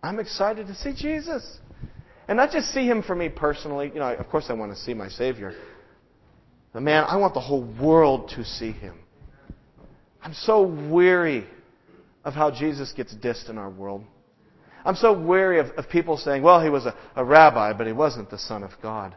I'm 0.02 0.20
excited 0.20 0.66
to 0.66 0.74
see 0.74 0.92
Jesus. 0.94 1.58
And 2.28 2.36
not 2.36 2.50
just 2.50 2.74
see 2.74 2.86
him 2.86 3.02
for 3.02 3.14
me 3.14 3.30
personally. 3.30 3.90
You 3.94 4.00
know, 4.00 4.12
of 4.12 4.28
course 4.28 4.46
I 4.50 4.52
want 4.52 4.72
to 4.72 4.78
see 4.78 4.92
my 4.92 5.08
Savior. 5.08 5.54
But 6.74 6.82
man, 6.82 7.04
I 7.08 7.16
want 7.16 7.32
the 7.32 7.40
whole 7.40 7.64
world 7.80 8.32
to 8.36 8.44
see 8.44 8.70
him. 8.70 8.98
I'm 10.22 10.34
so 10.34 10.60
weary 10.62 11.46
of 12.22 12.34
how 12.34 12.50
Jesus 12.50 12.92
gets 12.92 13.14
dissed 13.14 13.48
in 13.48 13.56
our 13.56 13.70
world. 13.70 14.04
I'm 14.86 14.94
so 14.94 15.18
weary 15.18 15.58
of, 15.58 15.66
of 15.76 15.88
people 15.88 16.16
saying, 16.16 16.42
well, 16.42 16.62
he 16.62 16.70
was 16.70 16.86
a, 16.86 16.94
a 17.16 17.24
rabbi, 17.24 17.72
but 17.72 17.86
he 17.86 17.92
wasn't 17.92 18.30
the 18.30 18.38
Son 18.38 18.62
of 18.62 18.70
God. 18.80 19.16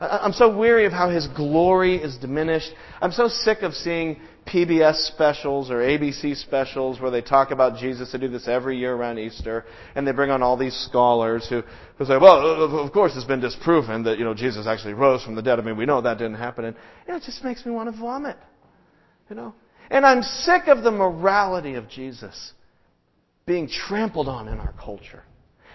I'm 0.00 0.32
so 0.32 0.56
weary 0.56 0.84
of 0.84 0.92
how 0.92 1.10
his 1.10 1.28
glory 1.28 1.96
is 1.96 2.16
diminished. 2.18 2.72
I'm 3.00 3.12
so 3.12 3.28
sick 3.28 3.62
of 3.62 3.72
seeing 3.72 4.20
PBS 4.46 5.06
specials 5.06 5.70
or 5.70 5.76
ABC 5.76 6.36
specials 6.36 7.00
where 7.00 7.12
they 7.12 7.22
talk 7.22 7.52
about 7.52 7.78
Jesus. 7.78 8.10
They 8.10 8.18
do 8.18 8.26
this 8.26 8.48
every 8.48 8.78
year 8.78 8.94
around 8.94 9.18
Easter, 9.18 9.64
and 9.94 10.06
they 10.06 10.10
bring 10.10 10.30
on 10.30 10.42
all 10.42 10.56
these 10.56 10.76
scholars 10.76 11.46
who, 11.48 11.62
who 11.98 12.04
say, 12.04 12.16
"Well, 12.16 12.80
of 12.80 12.92
course, 12.92 13.12
it's 13.14 13.24
been 13.24 13.40
disproven 13.40 14.02
that 14.02 14.18
you 14.18 14.24
know 14.24 14.34
Jesus 14.34 14.66
actually 14.66 14.94
rose 14.94 15.22
from 15.22 15.36
the 15.36 15.42
dead. 15.42 15.60
I 15.60 15.62
mean, 15.62 15.76
we 15.76 15.86
know 15.86 16.00
that 16.00 16.18
didn't 16.18 16.34
happen." 16.34 16.64
And 16.64 16.76
you 17.06 17.12
know, 17.12 17.18
it 17.18 17.22
just 17.22 17.44
makes 17.44 17.64
me 17.64 17.70
want 17.70 17.94
to 17.94 17.96
vomit. 17.96 18.36
You 19.30 19.36
know, 19.36 19.54
and 19.88 20.04
I'm 20.04 20.22
sick 20.22 20.66
of 20.66 20.82
the 20.82 20.90
morality 20.90 21.74
of 21.74 21.88
Jesus 21.88 22.54
being 23.46 23.68
trampled 23.68 24.28
on 24.28 24.48
in 24.48 24.58
our 24.58 24.72
culture. 24.72 25.22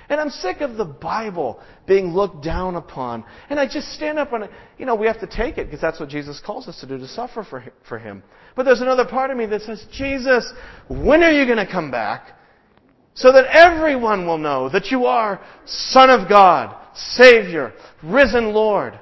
And 0.09 0.21
I'm 0.21 0.29
sick 0.29 0.61
of 0.61 0.77
the 0.77 0.85
Bible 0.85 1.59
being 1.85 2.13
looked 2.13 2.43
down 2.43 2.75
upon. 2.75 3.25
And 3.49 3.59
I 3.59 3.65
just 3.65 3.91
stand 3.93 4.17
up 4.17 4.31
and, 4.31 4.47
you 4.77 4.85
know, 4.85 4.95
we 4.95 5.07
have 5.07 5.19
to 5.19 5.27
take 5.27 5.57
it 5.57 5.67
because 5.67 5.81
that's 5.81 5.99
what 5.99 6.07
Jesus 6.07 6.41
calls 6.43 6.67
us 6.67 6.79
to 6.79 6.87
do, 6.87 6.97
to 6.97 7.07
suffer 7.07 7.43
for, 7.43 7.63
for 7.87 7.99
Him. 7.99 8.23
But 8.55 8.63
there's 8.63 8.81
another 8.81 9.05
part 9.05 9.31
of 9.31 9.37
me 9.37 9.45
that 9.47 9.63
says, 9.63 9.85
Jesus, 9.91 10.51
when 10.87 11.23
are 11.23 11.31
you 11.31 11.45
going 11.45 11.63
to 11.63 11.69
come 11.69 11.91
back? 11.91 12.39
So 13.15 13.31
that 13.33 13.45
everyone 13.51 14.25
will 14.25 14.37
know 14.37 14.69
that 14.69 14.91
you 14.91 15.07
are 15.07 15.41
Son 15.65 16.09
of 16.09 16.29
God, 16.29 16.75
Savior, 16.95 17.73
risen 18.03 18.53
Lord. 18.53 18.97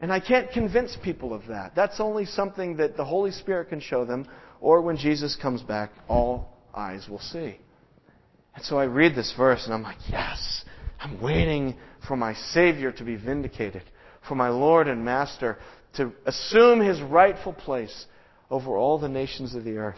And 0.00 0.12
I 0.12 0.20
can't 0.20 0.50
convince 0.50 0.96
people 1.02 1.32
of 1.32 1.46
that. 1.46 1.74
That's 1.74 1.98
only 1.98 2.24
something 2.24 2.76
that 2.76 2.96
the 2.96 3.04
Holy 3.04 3.30
Spirit 3.30 3.70
can 3.70 3.80
show 3.80 4.04
them, 4.04 4.28
or 4.60 4.82
when 4.82 4.96
Jesus 4.96 5.36
comes 5.40 5.62
back, 5.62 5.92
all 6.08 6.57
eyes 6.74 7.06
will 7.08 7.20
see. 7.20 7.58
And 8.54 8.64
so 8.64 8.78
I 8.78 8.84
read 8.84 9.14
this 9.14 9.32
verse 9.36 9.64
and 9.64 9.74
I'm 9.74 9.82
like, 9.82 9.98
yes, 10.08 10.64
I'm 11.00 11.20
waiting 11.22 11.76
for 12.06 12.16
my 12.16 12.34
Savior 12.34 12.92
to 12.92 13.04
be 13.04 13.16
vindicated, 13.16 13.82
for 14.26 14.34
my 14.34 14.48
Lord 14.48 14.88
and 14.88 15.04
Master 15.04 15.58
to 15.94 16.12
assume 16.26 16.80
his 16.80 17.00
rightful 17.00 17.52
place 17.52 18.06
over 18.50 18.76
all 18.76 18.98
the 18.98 19.08
nations 19.08 19.54
of 19.54 19.64
the 19.64 19.76
earth. 19.76 19.96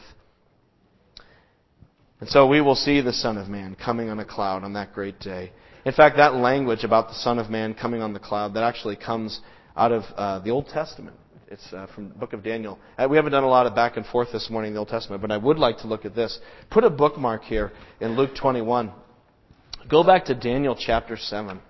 And 2.21 2.29
so 2.29 2.47
we 2.47 2.61
will 2.61 2.75
see 2.75 3.01
the 3.01 3.13
Son 3.13 3.39
of 3.39 3.49
Man 3.49 3.77
coming 3.83 4.11
on 4.11 4.19
a 4.21 4.25
cloud 4.25 4.63
on 4.63 4.75
that 4.75 4.93
great 4.93 5.19
day. 5.21 5.53
In 5.87 5.93
fact, 5.93 6.19
that 6.19 6.35
language 6.35 6.85
about 6.85 7.09
the 7.09 7.15
Son 7.15 7.39
of 7.39 7.49
Man 7.49 7.73
coming 7.73 8.03
on 8.03 8.13
the 8.13 8.19
cloud, 8.19 8.55
that 8.55 8.63
actually 8.63 8.97
comes 8.97 9.41
out 9.75 9.93
of 9.93 10.03
uh, 10.17 10.39
the 10.41 10.51
Old 10.51 10.69
Testament. 10.69 11.17
It's 11.51 11.73
uh, 11.73 11.89
from 11.93 12.11
the 12.11 12.15
book 12.15 12.33
of 12.33 12.45
Daniel. 12.45 12.79
Uh, 12.97 13.09
we 13.11 13.17
haven't 13.17 13.33
done 13.33 13.43
a 13.43 13.49
lot 13.49 13.67
of 13.67 13.75
back 13.75 13.97
and 13.97 14.07
forth 14.07 14.31
this 14.33 14.49
morning 14.51 14.69
in 14.69 14.75
the 14.75 14.79
Old 14.79 14.89
Testament, 14.89 15.21
but 15.21 15.33
I 15.33 15.37
would 15.37 15.59
like 15.59 15.79
to 15.79 15.89
look 15.89 16.05
at 16.05 16.15
this. 16.15 16.39
Put 16.71 16.85
a 16.85 16.91
bookmark 16.91 17.43
here 17.43 17.73
in 18.01 18.17
Luke 18.17 18.37
21. 18.41 18.93
Go 19.89 20.05
back 20.05 20.27
to 20.27 20.35
Daniel 20.37 20.77
chapter 20.79 21.17
7. 21.17 21.61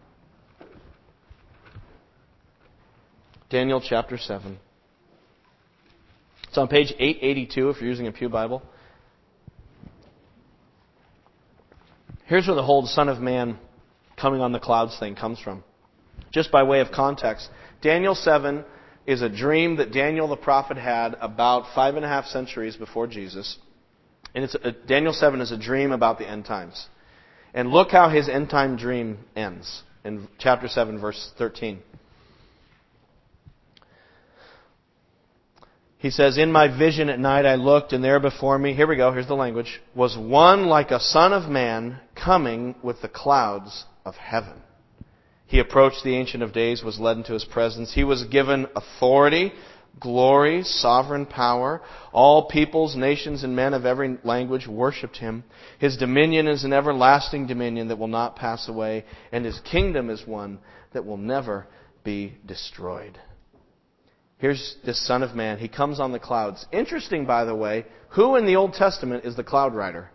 Daniel 3.49 3.81
chapter 3.81 4.19
7. 4.19 4.59
It's 6.47 6.59
on 6.59 6.69
page 6.69 6.93
882 6.99 7.71
if 7.71 7.81
you're 7.81 7.88
using 7.88 8.07
a 8.07 8.12
Pew 8.12 8.29
Bible. 8.29 8.62
Here's 12.27 12.47
where 12.47 12.57
the 12.57 12.62
whole 12.62 12.85
Son 12.85 13.09
of 13.09 13.19
Man 13.19 13.59
coming 14.21 14.43
on 14.43 14.53
the 14.53 14.61
clouds 14.61 14.99
thing 15.01 15.14
comes 15.14 15.40
from. 15.40 15.64
Just 16.33 16.53
by 16.53 16.64
way 16.64 16.81
of 16.81 16.93
context, 16.93 17.49
Daniel 17.81 18.14
7 18.14 18.62
is 19.11 19.23
a 19.23 19.29
dream 19.29 19.79
that 19.79 19.92
Daniel 19.92 20.29
the 20.29 20.37
prophet 20.37 20.77
had 20.77 21.16
about 21.20 21.75
five 21.75 21.96
and 21.96 22.05
a 22.05 22.09
half 22.09 22.27
centuries 22.27 22.77
before 22.77 23.09
Jesus. 23.09 23.59
And 24.37 24.44
it's 24.44 24.55
Daniel 24.87 25.12
7 25.12 25.40
is 25.40 25.51
a 25.51 25.59
dream 25.59 25.90
about 25.90 26.20
the 26.20 26.29
end 26.29 26.44
times. 26.44 26.87
And 27.53 27.70
look 27.70 27.90
how 27.90 28.09
his 28.09 28.29
end 28.29 28.51
time 28.51 28.77
dream 28.77 29.18
ends. 29.35 29.83
in 30.05 30.29
chapter 30.38 30.68
7, 30.68 31.01
verse 31.01 31.33
13. 31.38 31.81
He 35.99 36.11
says, 36.11 36.38
In 36.38 36.53
my 36.53 36.68
vision 36.79 37.09
at 37.09 37.18
night 37.18 37.46
I 37.46 37.57
looked, 37.57 37.92
and 37.92 38.05
there 38.05 38.20
before 38.20 38.57
me, 38.57 38.75
here 38.75 38.87
we 38.87 38.96
go, 38.96 39.12
here's 39.12 39.27
the 39.27 39.35
language, 39.35 39.83
was 39.92 40.16
one 40.16 40.66
like 40.66 40.92
a 40.92 41.01
son 41.01 41.33
of 41.33 41.51
man 41.51 41.99
coming 42.14 42.77
with 42.81 43.03
the 43.03 43.09
clouds 43.09 43.87
of 44.05 44.14
heaven. 44.14 44.62
He 45.51 45.59
approached 45.59 46.05
the 46.05 46.15
Ancient 46.15 46.45
of 46.45 46.53
Days, 46.53 46.85
was 46.85 47.01
led 47.01 47.17
into 47.17 47.33
his 47.33 47.45
presence. 47.45 47.93
He 47.93 48.05
was 48.05 48.23
given 48.23 48.69
authority, 48.77 49.53
glory, 49.99 50.63
sovereign 50.63 51.27
power. 51.27 51.83
All 52.13 52.47
peoples, 52.47 52.95
nations, 52.95 53.43
and 53.43 53.57
men 53.57 53.75
of 53.75 53.85
every 53.85 54.17
language 54.23 54.69
worshipped 54.69 55.17
him. 55.17 55.43
His 55.81 55.97
dominion 55.97 56.47
is 56.47 56.63
an 56.63 56.73
everlasting 56.73 57.49
dominion 57.49 57.89
that 57.89 57.99
will 57.99 58.07
not 58.07 58.37
pass 58.37 58.69
away, 58.69 59.05
and 59.33 59.45
his 59.45 59.59
kingdom 59.69 60.09
is 60.09 60.25
one 60.25 60.61
that 60.93 61.05
will 61.05 61.17
never 61.17 61.67
be 62.05 62.39
destroyed. 62.47 63.19
Here's 64.39 64.77
this 64.87 65.05
Son 65.05 65.25
of 65.25 65.35
Man. 65.35 65.59
He 65.59 65.67
comes 65.67 65.99
on 65.99 66.13
the 66.13 66.21
clouds. 66.21 66.65
Interesting, 66.71 67.27
by 67.27 67.45
the 67.45 67.57
way, 67.57 67.87
who 68.11 68.37
in 68.37 68.47
the 68.47 68.55
Old 68.55 68.75
Testament 68.75 69.25
is 69.25 69.35
the 69.35 69.43
cloud 69.43 69.75
rider? 69.75 70.13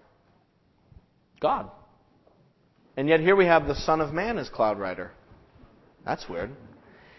God. 1.41 1.69
And 2.95 3.09
yet 3.09 3.19
here 3.19 3.35
we 3.35 3.47
have 3.47 3.67
the 3.67 3.75
Son 3.75 3.99
of 3.99 4.13
Man 4.13 4.37
as 4.37 4.47
cloud 4.47 4.79
rider. 4.79 5.11
That's 6.05 6.27
weird. 6.29 6.51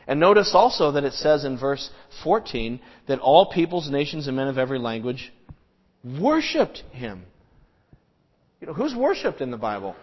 And 0.07 0.21
notice 0.21 0.53
also 0.55 0.93
that 0.93 1.05
it 1.05 1.15
says 1.15 1.45
in 1.45 1.59
verse 1.59 1.91
14 2.23 2.81
that 3.09 3.19
all 3.19 3.51
peoples, 3.51 3.91
nations, 3.91 4.29
and 4.29 4.37
men 4.37 4.49
of 4.49 4.59
every 4.59 4.79
language 4.79 5.33
worshipped 6.05 6.79
him. 6.93 7.25
You 8.61 8.69
know, 8.69 8.73
who's 8.73 8.95
worshipped 8.95 9.41
in 9.41 9.51
the 9.51 9.57
Bible? 9.57 9.97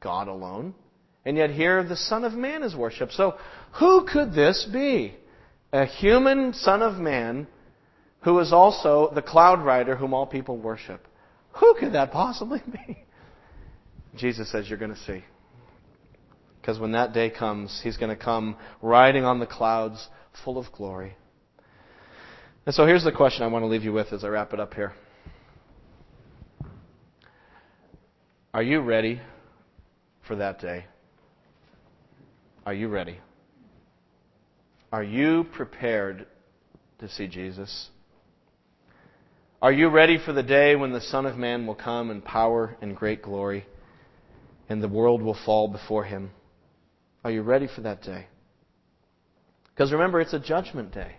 God 0.00 0.28
alone. 0.28 0.74
And 1.24 1.36
yet 1.36 1.50
here 1.50 1.84
the 1.84 1.96
Son 1.96 2.24
of 2.24 2.32
Man 2.32 2.62
is 2.62 2.74
worshipped. 2.74 3.12
So 3.12 3.38
who 3.78 4.06
could 4.06 4.34
this 4.34 4.68
be? 4.70 5.14
a 5.74 5.86
human 5.86 6.54
Son 6.54 6.82
of 6.82 6.94
Man 6.94 7.48
who 8.20 8.38
is 8.38 8.52
also 8.52 9.10
the 9.12 9.20
cloud 9.20 9.60
rider 9.60 9.96
whom 9.96 10.14
all 10.14 10.24
people 10.24 10.56
worship. 10.56 11.04
Who 11.58 11.74
could 11.78 11.94
that 11.94 12.12
possibly 12.12 12.62
be? 12.72 13.04
Jesus 14.14 14.50
says, 14.50 14.68
You're 14.68 14.78
going 14.78 14.94
to 14.94 15.00
see. 15.00 15.24
Because 16.64 16.80
when 16.80 16.92
that 16.92 17.12
day 17.12 17.28
comes, 17.28 17.78
he's 17.84 17.98
going 17.98 18.08
to 18.08 18.24
come 18.24 18.56
riding 18.80 19.22
on 19.22 19.38
the 19.38 19.44
clouds 19.44 20.08
full 20.46 20.56
of 20.56 20.72
glory. 20.72 21.14
And 22.64 22.74
so 22.74 22.86
here's 22.86 23.04
the 23.04 23.12
question 23.12 23.42
I 23.42 23.48
want 23.48 23.64
to 23.64 23.66
leave 23.66 23.84
you 23.84 23.92
with 23.92 24.14
as 24.14 24.24
I 24.24 24.28
wrap 24.28 24.54
it 24.54 24.60
up 24.60 24.72
here. 24.72 24.94
Are 28.54 28.62
you 28.62 28.80
ready 28.80 29.20
for 30.26 30.36
that 30.36 30.58
day? 30.58 30.86
Are 32.64 32.72
you 32.72 32.88
ready? 32.88 33.18
Are 34.90 35.04
you 35.04 35.44
prepared 35.52 36.26
to 37.00 37.10
see 37.10 37.26
Jesus? 37.26 37.90
Are 39.60 39.72
you 39.72 39.88
ready 39.88 40.16
for 40.16 40.32
the 40.32 40.42
day 40.42 40.76
when 40.76 40.92
the 40.92 41.02
Son 41.02 41.26
of 41.26 41.36
Man 41.36 41.66
will 41.66 41.74
come 41.74 42.10
in 42.10 42.22
power 42.22 42.74
and 42.80 42.96
great 42.96 43.20
glory 43.20 43.66
and 44.70 44.82
the 44.82 44.88
world 44.88 45.20
will 45.20 45.36
fall 45.44 45.68
before 45.68 46.04
him? 46.04 46.30
Are 47.24 47.30
you 47.30 47.42
ready 47.42 47.66
for 47.74 47.80
that 47.80 48.02
day? 48.02 48.26
Because 49.74 49.92
remember, 49.92 50.20
it's 50.20 50.34
a 50.34 50.38
judgment 50.38 50.92
day. 50.92 51.16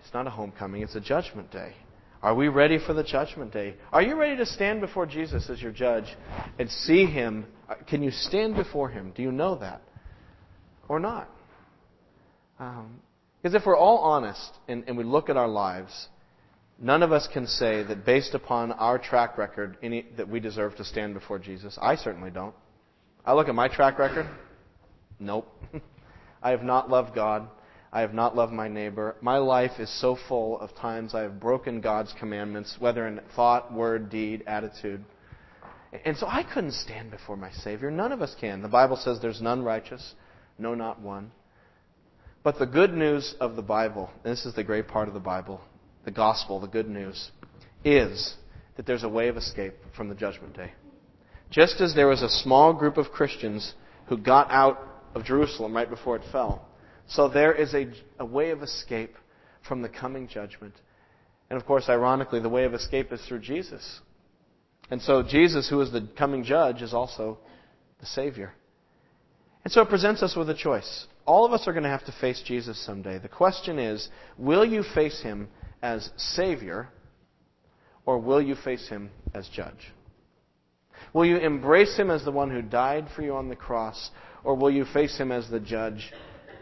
It's 0.00 0.14
not 0.14 0.26
a 0.26 0.30
homecoming, 0.30 0.82
it's 0.82 0.94
a 0.94 1.00
judgment 1.00 1.50
day. 1.50 1.74
Are 2.22 2.34
we 2.34 2.48
ready 2.48 2.78
for 2.78 2.92
the 2.92 3.02
judgment 3.02 3.52
day? 3.52 3.76
Are 3.92 4.02
you 4.02 4.14
ready 4.14 4.36
to 4.36 4.44
stand 4.44 4.82
before 4.82 5.06
Jesus 5.06 5.48
as 5.48 5.62
your 5.62 5.72
judge 5.72 6.04
and 6.58 6.70
see 6.70 7.06
him? 7.06 7.46
Can 7.88 8.02
you 8.02 8.10
stand 8.10 8.54
before 8.56 8.90
him? 8.90 9.12
Do 9.16 9.22
you 9.22 9.32
know 9.32 9.56
that? 9.56 9.80
Or 10.86 11.00
not? 11.00 11.30
Um, 12.58 13.00
because 13.40 13.54
if 13.54 13.64
we're 13.64 13.76
all 13.76 13.98
honest 13.98 14.52
and, 14.68 14.84
and 14.86 14.98
we 14.98 15.04
look 15.04 15.30
at 15.30 15.38
our 15.38 15.48
lives, 15.48 16.08
none 16.78 17.02
of 17.02 17.10
us 17.10 17.26
can 17.32 17.46
say 17.46 17.82
that 17.84 18.04
based 18.04 18.34
upon 18.34 18.72
our 18.72 18.98
track 18.98 19.38
record 19.38 19.78
any, 19.82 20.04
that 20.18 20.28
we 20.28 20.40
deserve 20.40 20.76
to 20.76 20.84
stand 20.84 21.14
before 21.14 21.38
Jesus. 21.38 21.78
I 21.80 21.96
certainly 21.96 22.30
don't. 22.30 22.54
I 23.24 23.32
look 23.32 23.48
at 23.48 23.54
my 23.54 23.68
track 23.68 23.98
record. 23.98 24.26
Nope. 25.20 25.46
I 26.42 26.50
have 26.50 26.62
not 26.62 26.90
loved 26.90 27.14
God. 27.14 27.46
I 27.92 28.00
have 28.00 28.14
not 28.14 28.36
loved 28.36 28.52
my 28.52 28.68
neighbor. 28.68 29.16
My 29.20 29.38
life 29.38 29.78
is 29.78 29.90
so 30.00 30.16
full 30.28 30.58
of 30.60 30.74
times 30.76 31.14
I 31.14 31.22
have 31.22 31.40
broken 31.40 31.80
God's 31.80 32.14
commandments, 32.18 32.76
whether 32.78 33.06
in 33.06 33.20
thought, 33.36 33.72
word, 33.72 34.10
deed, 34.10 34.44
attitude. 34.46 35.04
And 36.04 36.16
so 36.16 36.26
I 36.26 36.44
couldn't 36.44 36.72
stand 36.72 37.10
before 37.10 37.36
my 37.36 37.50
Savior. 37.50 37.90
None 37.90 38.12
of 38.12 38.22
us 38.22 38.34
can. 38.40 38.62
The 38.62 38.68
Bible 38.68 38.96
says 38.96 39.18
there's 39.20 39.42
none 39.42 39.62
righteous, 39.62 40.14
no, 40.56 40.74
not 40.74 41.00
one. 41.00 41.32
But 42.42 42.58
the 42.58 42.66
good 42.66 42.94
news 42.94 43.34
of 43.40 43.56
the 43.56 43.62
Bible, 43.62 44.08
this 44.22 44.46
is 44.46 44.54
the 44.54 44.64
great 44.64 44.88
part 44.88 45.08
of 45.08 45.14
the 45.14 45.20
Bible, 45.20 45.60
the 46.04 46.10
gospel, 46.12 46.60
the 46.60 46.68
good 46.68 46.88
news, 46.88 47.30
is 47.84 48.34
that 48.76 48.86
there's 48.86 49.02
a 49.02 49.08
way 49.08 49.28
of 49.28 49.36
escape 49.36 49.74
from 49.96 50.08
the 50.08 50.14
judgment 50.14 50.56
day. 50.56 50.72
Just 51.50 51.80
as 51.80 51.94
there 51.94 52.06
was 52.06 52.22
a 52.22 52.28
small 52.28 52.72
group 52.72 52.96
of 52.96 53.10
Christians 53.10 53.74
who 54.06 54.16
got 54.16 54.50
out 54.50 54.78
of 55.14 55.24
Jerusalem 55.24 55.74
right 55.74 55.88
before 55.88 56.16
it 56.16 56.22
fell, 56.30 56.66
so 57.08 57.28
there 57.28 57.52
is 57.52 57.74
a, 57.74 57.88
a 58.18 58.24
way 58.24 58.50
of 58.50 58.62
escape 58.62 59.14
from 59.66 59.82
the 59.82 59.88
coming 59.88 60.28
judgment. 60.28 60.74
And 61.50 61.60
of 61.60 61.66
course, 61.66 61.88
ironically, 61.88 62.40
the 62.40 62.48
way 62.48 62.64
of 62.64 62.74
escape 62.74 63.12
is 63.12 63.20
through 63.26 63.40
Jesus. 63.40 64.00
And 64.90 65.02
so 65.02 65.22
Jesus, 65.22 65.68
who 65.68 65.80
is 65.80 65.92
the 65.92 66.08
coming 66.16 66.44
judge, 66.44 66.82
is 66.82 66.94
also 66.94 67.38
the 67.98 68.06
Savior. 68.06 68.52
And 69.64 69.72
so 69.72 69.82
it 69.82 69.88
presents 69.88 70.22
us 70.22 70.36
with 70.36 70.48
a 70.50 70.54
choice. 70.54 71.06
All 71.26 71.44
of 71.44 71.52
us 71.52 71.66
are 71.66 71.72
going 71.72 71.84
to 71.84 71.90
have 71.90 72.06
to 72.06 72.14
face 72.20 72.42
Jesus 72.44 72.78
someday. 72.84 73.18
The 73.18 73.28
question 73.28 73.78
is 73.78 74.08
will 74.38 74.64
you 74.64 74.82
face 74.94 75.20
him 75.22 75.48
as 75.82 76.10
Savior 76.16 76.88
or 78.06 78.18
will 78.18 78.40
you 78.40 78.54
face 78.54 78.88
him 78.88 79.10
as 79.34 79.48
judge? 79.48 79.92
Will 81.12 81.24
you 81.24 81.36
embrace 81.38 81.96
him 81.96 82.10
as 82.10 82.24
the 82.24 82.30
one 82.30 82.50
who 82.50 82.62
died 82.62 83.08
for 83.14 83.22
you 83.22 83.34
on 83.34 83.48
the 83.48 83.56
cross 83.56 84.10
or 84.44 84.54
will 84.54 84.70
you 84.70 84.84
face 84.84 85.16
him 85.18 85.32
as 85.32 85.48
the 85.48 85.60
judge 85.60 86.12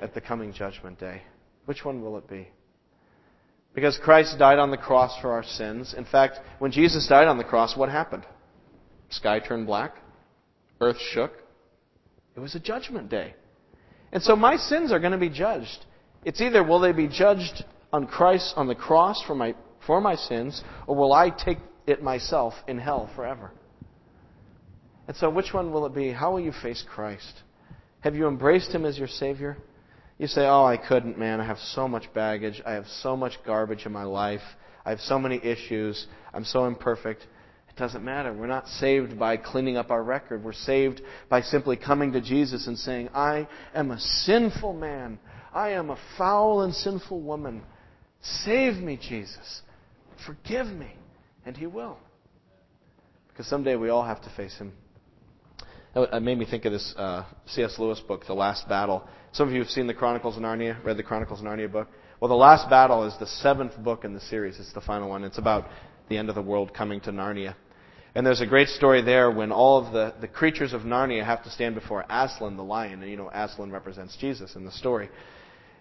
at 0.00 0.14
the 0.14 0.20
coming 0.20 0.52
judgment 0.52 0.98
day? 0.98 1.22
Which 1.66 1.84
one 1.84 2.02
will 2.02 2.16
it 2.18 2.28
be? 2.28 2.48
Because 3.74 3.98
Christ 4.02 4.38
died 4.38 4.58
on 4.58 4.70
the 4.70 4.76
cross 4.76 5.18
for 5.20 5.32
our 5.32 5.44
sins. 5.44 5.94
In 5.96 6.04
fact, 6.04 6.40
when 6.58 6.72
Jesus 6.72 7.06
died 7.06 7.28
on 7.28 7.38
the 7.38 7.44
cross, 7.44 7.76
what 7.76 7.88
happened? 7.88 8.24
Sky 9.10 9.40
turned 9.40 9.66
black, 9.66 9.94
earth 10.80 10.98
shook. 11.12 11.32
It 12.36 12.40
was 12.40 12.54
a 12.54 12.60
judgment 12.60 13.08
day. 13.08 13.34
And 14.12 14.22
so 14.22 14.36
my 14.36 14.56
sins 14.56 14.92
are 14.92 14.98
going 14.98 15.12
to 15.12 15.18
be 15.18 15.28
judged. 15.28 15.84
It's 16.24 16.40
either 16.40 16.64
will 16.64 16.80
they 16.80 16.92
be 16.92 17.08
judged 17.08 17.64
on 17.92 18.06
Christ 18.06 18.54
on 18.56 18.66
the 18.66 18.74
cross 18.74 19.22
for 19.26 19.34
my 19.34 19.54
for 19.86 20.00
my 20.00 20.16
sins, 20.16 20.62
or 20.86 20.96
will 20.96 21.12
I 21.12 21.30
take 21.30 21.58
it 21.86 22.02
myself 22.02 22.52
in 22.66 22.78
hell 22.78 23.10
forever? 23.16 23.50
And 25.06 25.16
so 25.16 25.30
which 25.30 25.54
one 25.54 25.72
will 25.72 25.86
it 25.86 25.94
be? 25.94 26.12
How 26.12 26.32
will 26.32 26.40
you 26.40 26.52
face 26.52 26.84
Christ? 26.86 27.42
Have 28.00 28.14
you 28.14 28.28
embraced 28.28 28.70
him 28.70 28.84
as 28.84 28.98
your 28.98 29.08
Savior? 29.08 29.56
You 30.18 30.26
say, 30.26 30.46
Oh, 30.46 30.64
I 30.64 30.76
couldn't, 30.76 31.18
man. 31.18 31.40
I 31.40 31.44
have 31.44 31.58
so 31.58 31.88
much 31.88 32.12
baggage. 32.12 32.60
I 32.66 32.72
have 32.72 32.86
so 32.86 33.16
much 33.16 33.34
garbage 33.46 33.86
in 33.86 33.92
my 33.92 34.04
life. 34.04 34.42
I 34.84 34.90
have 34.90 35.00
so 35.00 35.18
many 35.18 35.36
issues. 35.44 36.06
I'm 36.32 36.44
so 36.44 36.66
imperfect 36.66 37.22
It 37.68 37.76
doesn't 37.76 38.04
matter. 38.04 38.32
We're 38.32 38.46
not 38.46 38.68
saved 38.68 39.18
by 39.18 39.36
cleaning 39.36 39.76
up 39.76 39.90
our 39.90 40.02
record. 40.02 40.42
We're 40.42 40.52
saved 40.52 41.02
by 41.28 41.42
simply 41.42 41.76
coming 41.76 42.12
to 42.12 42.20
Jesus 42.20 42.66
and 42.66 42.78
saying, 42.78 43.10
I 43.14 43.48
am 43.74 43.90
a 43.90 44.00
sinful 44.00 44.74
man. 44.74 45.18
I 45.52 45.70
am 45.70 45.90
a 45.90 45.98
foul 46.16 46.62
and 46.62 46.74
sinful 46.74 47.20
woman. 47.20 47.62
Save 48.20 48.76
me, 48.76 48.96
Jesus. 48.96 49.62
Forgive 50.26 50.66
me. 50.66 50.92
And 51.46 51.56
He 51.56 51.66
will. 51.66 51.98
Because 53.28 53.46
someday 53.46 53.76
we 53.76 53.88
all 53.88 54.04
have 54.04 54.22
to 54.22 54.30
face 54.36 54.56
Him. 54.58 54.72
It 55.96 56.22
made 56.22 56.38
me 56.38 56.44
think 56.44 56.64
of 56.66 56.72
this 56.72 56.94
uh, 56.96 57.24
C.S. 57.46 57.76
Lewis 57.78 57.98
book, 58.00 58.26
The 58.26 58.34
Last 58.34 58.68
Battle. 58.68 59.02
Some 59.32 59.48
of 59.48 59.54
you 59.54 59.60
have 59.60 59.70
seen 59.70 59.86
the 59.86 59.94
Chronicles 59.94 60.36
of 60.36 60.42
Narnia, 60.42 60.82
read 60.84 60.98
the 60.98 61.02
Chronicles 61.02 61.40
of 61.40 61.46
Narnia 61.46 61.70
book. 61.70 61.88
Well, 62.20 62.28
The 62.28 62.34
Last 62.34 62.68
Battle 62.68 63.04
is 63.04 63.14
the 63.18 63.26
seventh 63.26 63.76
book 63.82 64.04
in 64.04 64.12
the 64.12 64.20
series. 64.20 64.60
It's 64.60 64.72
the 64.74 64.82
final 64.82 65.08
one. 65.08 65.24
It's 65.24 65.38
about 65.38 65.66
the 66.08 66.18
end 66.18 66.28
of 66.28 66.34
the 66.34 66.42
world 66.42 66.74
coming 66.74 67.00
to 67.02 67.10
Narnia. 67.10 67.54
And 68.14 68.26
there's 68.26 68.42
a 68.42 68.46
great 68.46 68.68
story 68.68 69.00
there 69.00 69.30
when 69.30 69.50
all 69.50 69.84
of 69.84 69.92
the, 69.92 70.14
the 70.20 70.28
creatures 70.28 70.72
of 70.74 70.82
Narnia 70.82 71.24
have 71.24 71.42
to 71.44 71.50
stand 71.50 71.74
before 71.74 72.04
Aslan 72.10 72.56
the 72.56 72.64
lion. 72.64 73.02
And 73.02 73.10
you 73.10 73.16
know, 73.16 73.30
Aslan 73.32 73.70
represents 73.70 74.16
Jesus 74.20 74.56
in 74.56 74.64
the 74.64 74.72
story. 74.72 75.08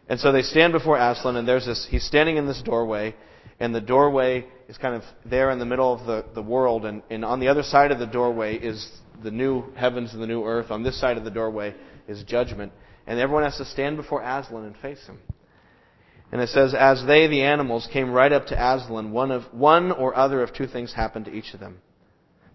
And 0.08 0.20
so 0.20 0.32
they 0.32 0.42
stand 0.42 0.72
before 0.72 0.98
Aslan, 0.98 1.36
and 1.36 1.48
there's 1.48 1.66
this, 1.66 1.86
he's 1.90 2.06
standing 2.06 2.38
in 2.38 2.48
this 2.48 2.62
doorway, 2.62 3.14
and 3.60 3.76
the 3.76 3.82
doorway 3.82 4.46
is 4.70 4.78
kind 4.78 4.96
of 4.96 5.04
there 5.26 5.52
in 5.52 5.60
the 5.60 5.66
middle 5.66 5.94
of 5.94 6.06
the, 6.06 6.26
the 6.34 6.42
world, 6.42 6.86
and, 6.86 7.04
and 7.10 7.26
on 7.26 7.42
the 7.42 7.50
other 7.50 7.64
side 7.64 7.92
of 7.92 8.00
the 8.00 8.06
doorway 8.06 8.56
is 8.56 8.90
the 9.24 9.32
new 9.32 9.64
heavens 9.76 10.14
and 10.14 10.22
the 10.22 10.28
new 10.28 10.44
earth. 10.44 10.72
On 10.72 10.84
this 10.84 11.00
side 11.00 11.18
of 11.18 11.24
the 11.24 11.32
doorway 11.32 11.76
is 12.08 12.24
judgment. 12.24 12.72
And 13.06 13.20
everyone 13.20 13.44
has 13.44 13.58
to 13.58 13.66
stand 13.66 13.98
before 13.98 14.22
Aslan 14.22 14.66
and 14.66 14.78
face 14.78 15.06
him. 15.06 15.20
And 16.32 16.42
it 16.42 16.50
says, 16.50 16.74
As 16.74 17.06
they, 17.06 17.28
the 17.28 17.44
animals, 17.44 17.88
came 17.92 18.12
right 18.12 18.32
up 18.32 18.48
to 18.48 18.56
Aslan, 18.56 19.12
one, 19.12 19.32
of, 19.32 19.44
one 19.54 19.92
or 19.92 20.16
other 20.16 20.44
of 20.44 20.54
two 20.54 20.68
things 20.68 20.94
happened 20.94 21.26
to 21.26 21.34
each 21.34 21.54
of 21.54 21.60
them. 21.60 21.80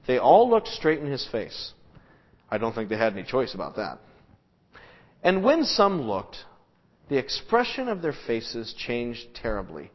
They 0.07 0.19
all 0.19 0.51
looked 0.51 0.69
straight 0.69 0.99
in 0.99 1.07
his 1.07 1.27
face. 1.31 1.73
I 2.51 2.59
don't 2.59 2.75
think 2.75 2.91
they 2.91 2.99
had 2.99 3.15
any 3.15 3.23
choice 3.23 3.55
about 3.55 3.77
that. 3.77 3.99
And 5.23 5.43
when 5.43 5.65
some 5.65 6.03
looked, 6.03 6.37
the 7.09 7.17
expression 7.17 7.89
of 7.89 8.03
their 8.03 8.15
faces 8.27 8.75
changed 8.77 9.35
terribly. 9.35 9.91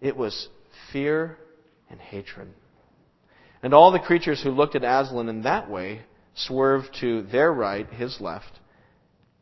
It 0.00 0.16
was 0.16 0.48
fear 0.92 1.38
and 1.88 2.00
hatred. 2.00 2.48
And 3.62 3.74
all 3.74 3.90
the 3.90 3.98
creatures 3.98 4.42
who 4.42 4.50
looked 4.50 4.76
at 4.76 4.84
Aslan 4.84 5.28
in 5.28 5.42
that 5.42 5.70
way 5.70 6.02
swerved 6.34 6.94
to 7.00 7.22
their 7.22 7.52
right, 7.52 7.88
his 7.90 8.20
left, 8.20 8.60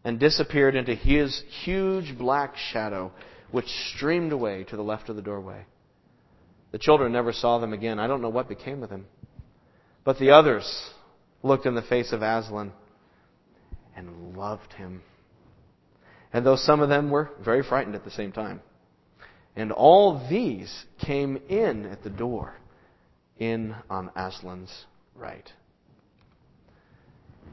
and 0.04 0.20
disappeared 0.20 0.76
into 0.76 0.94
his 0.94 1.42
huge 1.64 2.16
black 2.16 2.56
shadow, 2.56 3.12
which 3.50 3.66
streamed 3.94 4.32
away 4.32 4.64
to 4.64 4.76
the 4.76 4.82
left 4.82 5.08
of 5.08 5.16
the 5.16 5.22
doorway. 5.22 5.64
The 6.72 6.78
children 6.78 7.12
never 7.12 7.32
saw 7.32 7.58
them 7.58 7.72
again. 7.72 7.98
I 7.98 8.06
don't 8.06 8.22
know 8.22 8.28
what 8.28 8.48
became 8.48 8.82
of 8.82 8.90
them. 8.90 9.06
But 10.04 10.18
the 10.18 10.30
others 10.30 10.90
looked 11.42 11.66
in 11.66 11.74
the 11.74 11.82
face 11.82 12.12
of 12.12 12.22
Aslan 12.22 12.72
and 13.96 14.36
loved 14.36 14.72
him. 14.72 15.02
And 16.32 16.44
though 16.44 16.56
some 16.56 16.80
of 16.80 16.88
them 16.88 17.10
were 17.10 17.30
very 17.42 17.62
frightened 17.62 17.94
at 17.94 18.04
the 18.04 18.10
same 18.10 18.32
time. 18.32 18.60
And 19.56 19.70
all 19.70 20.26
these 20.28 20.84
came 20.98 21.38
in 21.48 21.86
at 21.86 22.02
the 22.02 22.10
door, 22.10 22.56
in 23.39 23.74
on 23.91 24.11
Aslan's 24.16 24.85
right. 25.14 25.51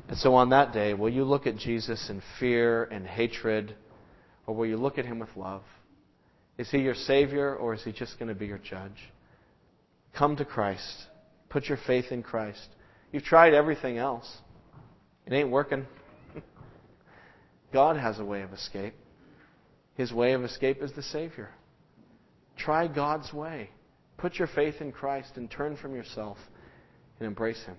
And 0.07 0.17
so 0.17 0.35
on 0.35 0.49
that 0.49 0.73
day, 0.73 0.93
will 0.93 1.09
you 1.09 1.23
look 1.23 1.47
at 1.47 1.57
Jesus 1.57 2.09
in 2.09 2.21
fear 2.39 2.83
and 2.85 3.05
hatred, 3.05 3.75
or 4.45 4.55
will 4.55 4.65
you 4.65 4.77
look 4.77 4.97
at 4.97 5.05
him 5.05 5.19
with 5.19 5.35
love? 5.35 5.63
Is 6.57 6.69
he 6.69 6.79
your 6.79 6.95
Savior, 6.95 7.55
or 7.55 7.73
is 7.73 7.83
he 7.83 7.91
just 7.91 8.19
going 8.19 8.29
to 8.29 8.35
be 8.35 8.45
your 8.45 8.57
judge? 8.57 9.11
Come 10.17 10.35
to 10.37 10.45
Christ. 10.45 11.07
Put 11.49 11.65
your 11.65 11.77
faith 11.87 12.11
in 12.11 12.23
Christ. 12.23 12.67
You've 13.11 13.23
tried 13.23 13.53
everything 13.53 13.97
else, 13.97 14.37
it 15.25 15.33
ain't 15.33 15.49
working. 15.49 15.85
God 17.73 17.97
has 17.97 18.19
a 18.19 18.25
way 18.25 18.41
of 18.41 18.53
escape. 18.53 18.93
His 19.95 20.11
way 20.11 20.33
of 20.33 20.43
escape 20.43 20.81
is 20.81 20.93
the 20.93 21.03
Savior. 21.03 21.49
Try 22.57 22.87
God's 22.87 23.33
way. 23.33 23.69
Put 24.21 24.35
your 24.35 24.47
faith 24.47 24.75
in 24.81 24.91
Christ 24.91 25.31
and 25.35 25.49
turn 25.49 25.75
from 25.75 25.95
yourself 25.95 26.37
and 27.19 27.25
embrace 27.25 27.63
Him. 27.65 27.75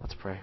Let's 0.00 0.14
pray. 0.14 0.40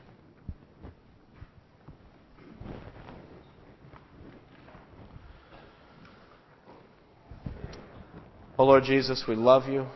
Oh 8.57 8.63
Lord 8.63 8.85
Jesus, 8.85 9.25
we 9.27 9.35
love 9.35 9.67
you. 9.67 9.87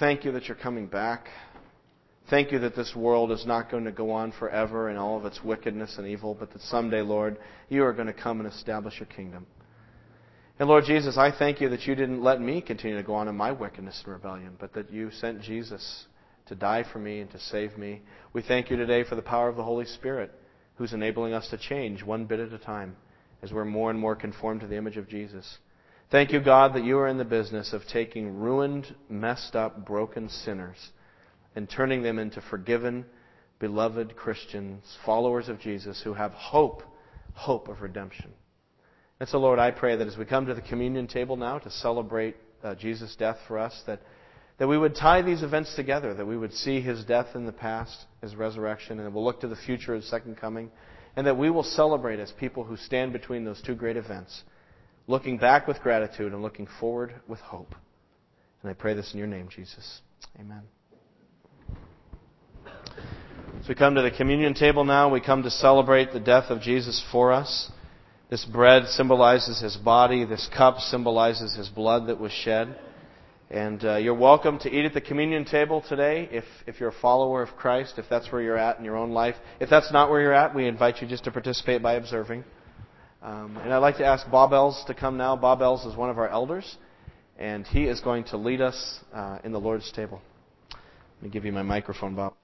Thank 0.00 0.24
you 0.24 0.32
that 0.32 0.48
you're 0.48 0.56
coming 0.56 0.88
back. 0.88 1.28
Thank 2.28 2.50
you 2.50 2.58
that 2.58 2.74
this 2.74 2.96
world 2.96 3.30
is 3.30 3.46
not 3.46 3.70
going 3.70 3.84
to 3.84 3.92
go 3.92 4.10
on 4.10 4.32
forever 4.32 4.90
in 4.90 4.96
all 4.96 5.16
of 5.16 5.24
its 5.24 5.44
wickedness 5.44 5.98
and 5.98 6.08
evil, 6.08 6.34
but 6.34 6.52
that 6.52 6.62
someday, 6.62 7.02
Lord, 7.02 7.38
you 7.68 7.84
are 7.84 7.92
going 7.92 8.08
to 8.08 8.12
come 8.12 8.40
and 8.40 8.52
establish 8.52 8.98
your 8.98 9.06
kingdom. 9.06 9.46
And 10.58 10.68
Lord 10.68 10.84
Jesus, 10.84 11.18
I 11.18 11.30
thank 11.36 11.60
you 11.60 11.68
that 11.68 11.86
you 11.86 11.94
didn't 11.94 12.22
let 12.22 12.40
me 12.40 12.62
continue 12.62 12.96
to 12.96 13.02
go 13.02 13.14
on 13.14 13.28
in 13.28 13.36
my 13.36 13.52
wickedness 13.52 14.00
and 14.04 14.12
rebellion, 14.12 14.56
but 14.58 14.72
that 14.72 14.90
you 14.90 15.10
sent 15.10 15.42
Jesus 15.42 16.06
to 16.46 16.54
die 16.54 16.84
for 16.90 16.98
me 16.98 17.20
and 17.20 17.30
to 17.32 17.38
save 17.38 17.76
me. 17.76 18.00
We 18.32 18.40
thank 18.40 18.70
you 18.70 18.76
today 18.76 19.04
for 19.04 19.16
the 19.16 19.22
power 19.22 19.48
of 19.48 19.56
the 19.56 19.64
Holy 19.64 19.84
Spirit, 19.84 20.32
who's 20.76 20.94
enabling 20.94 21.34
us 21.34 21.48
to 21.50 21.58
change 21.58 22.02
one 22.02 22.24
bit 22.24 22.40
at 22.40 22.52
a 22.52 22.58
time 22.58 22.96
as 23.42 23.52
we're 23.52 23.66
more 23.66 23.90
and 23.90 23.98
more 23.98 24.16
conformed 24.16 24.62
to 24.62 24.66
the 24.66 24.76
image 24.76 24.96
of 24.96 25.08
Jesus. 25.08 25.58
Thank 26.10 26.32
you, 26.32 26.40
God, 26.40 26.74
that 26.74 26.84
you 26.84 26.98
are 26.98 27.08
in 27.08 27.18
the 27.18 27.24
business 27.24 27.74
of 27.74 27.82
taking 27.92 28.38
ruined, 28.38 28.94
messed 29.10 29.56
up, 29.56 29.84
broken 29.84 30.28
sinners 30.28 30.78
and 31.56 31.68
turning 31.68 32.02
them 32.02 32.18
into 32.18 32.40
forgiven, 32.40 33.04
beloved 33.58 34.14
Christians, 34.14 34.84
followers 35.04 35.48
of 35.48 35.58
Jesus 35.58 36.02
who 36.02 36.14
have 36.14 36.32
hope, 36.32 36.82
hope 37.32 37.68
of 37.68 37.80
redemption. 37.80 38.32
And 39.18 39.28
so, 39.28 39.38
Lord, 39.38 39.58
I 39.58 39.70
pray 39.70 39.96
that 39.96 40.06
as 40.06 40.16
we 40.16 40.24
come 40.24 40.46
to 40.46 40.54
the 40.54 40.62
communion 40.62 41.06
table 41.06 41.36
now 41.36 41.58
to 41.58 41.70
celebrate 41.70 42.36
uh, 42.62 42.74
Jesus' 42.74 43.16
death 43.16 43.38
for 43.48 43.58
us, 43.58 43.82
that, 43.86 44.00
that 44.58 44.68
we 44.68 44.76
would 44.76 44.94
tie 44.94 45.22
these 45.22 45.42
events 45.42 45.74
together, 45.74 46.12
that 46.14 46.26
we 46.26 46.36
would 46.36 46.52
see 46.52 46.80
his 46.80 47.04
death 47.04 47.28
in 47.34 47.46
the 47.46 47.52
past, 47.52 48.04
his 48.20 48.34
resurrection, 48.34 49.00
and 49.00 49.14
we'll 49.14 49.24
look 49.24 49.40
to 49.40 49.48
the 49.48 49.56
future, 49.56 49.94
his 49.94 50.08
second 50.08 50.36
coming, 50.36 50.70
and 51.16 51.26
that 51.26 51.38
we 51.38 51.50
will 51.50 51.62
celebrate 51.62 52.20
as 52.20 52.30
people 52.32 52.64
who 52.64 52.76
stand 52.76 53.12
between 53.12 53.44
those 53.44 53.62
two 53.62 53.74
great 53.74 53.96
events 53.96 54.42
looking 55.06 55.38
back 55.38 55.66
with 55.66 55.80
gratitude 55.80 56.32
and 56.32 56.42
looking 56.42 56.68
forward 56.80 57.14
with 57.28 57.40
hope. 57.40 57.74
And 58.62 58.70
I 58.70 58.74
pray 58.74 58.94
this 58.94 59.12
in 59.12 59.18
your 59.18 59.28
name, 59.28 59.48
Jesus. 59.48 60.00
Amen. 60.38 60.62
As 63.60 63.68
we 63.68 63.74
come 63.74 63.94
to 63.94 64.02
the 64.02 64.10
communion 64.10 64.54
table 64.54 64.84
now, 64.84 65.08
we 65.08 65.20
come 65.20 65.42
to 65.44 65.50
celebrate 65.50 66.12
the 66.12 66.20
death 66.20 66.50
of 66.50 66.60
Jesus 66.60 67.04
for 67.12 67.32
us. 67.32 67.70
This 68.28 68.44
bread 68.44 68.88
symbolizes 68.88 69.60
his 69.60 69.76
body, 69.76 70.24
this 70.24 70.48
cup 70.56 70.78
symbolizes 70.80 71.54
his 71.54 71.68
blood 71.68 72.08
that 72.08 72.18
was 72.18 72.32
shed. 72.32 72.76
And 73.48 73.84
uh, 73.84 73.96
you're 73.98 74.18
welcome 74.18 74.58
to 74.60 74.68
eat 74.68 74.84
at 74.84 74.94
the 74.94 75.00
communion 75.00 75.44
table 75.44 75.80
today 75.88 76.28
if, 76.32 76.44
if 76.66 76.80
you're 76.80 76.88
a 76.88 77.00
follower 77.00 77.44
of 77.44 77.50
Christ, 77.50 77.94
if 77.98 78.06
that's 78.10 78.32
where 78.32 78.42
you're 78.42 78.58
at 78.58 78.80
in 78.80 78.84
your 78.84 78.96
own 78.96 79.12
life. 79.12 79.36
If 79.60 79.70
that's 79.70 79.92
not 79.92 80.10
where 80.10 80.20
you're 80.20 80.32
at, 80.32 80.56
we 80.56 80.66
invite 80.66 81.00
you 81.00 81.06
just 81.06 81.22
to 81.24 81.30
participate 81.30 81.82
by 81.82 81.94
observing. 81.94 82.42
Um, 83.22 83.56
and 83.58 83.72
I'd 83.72 83.78
like 83.78 83.98
to 83.98 84.04
ask 84.04 84.28
Bob 84.28 84.52
Els 84.52 84.82
to 84.88 84.94
come 84.94 85.16
now. 85.16 85.36
Bob 85.36 85.62
Els 85.62 85.84
is 85.84 85.94
one 85.94 86.10
of 86.10 86.18
our 86.18 86.28
elders, 86.28 86.78
and 87.38 87.64
he 87.64 87.84
is 87.84 88.00
going 88.00 88.24
to 88.24 88.36
lead 88.36 88.60
us 88.60 88.98
uh, 89.14 89.38
in 89.44 89.52
the 89.52 89.60
Lord's 89.60 89.92
table. 89.92 90.20
Let 90.72 91.22
me 91.22 91.28
give 91.28 91.44
you 91.44 91.52
my 91.52 91.62
microphone, 91.62 92.16
Bob. 92.16 92.34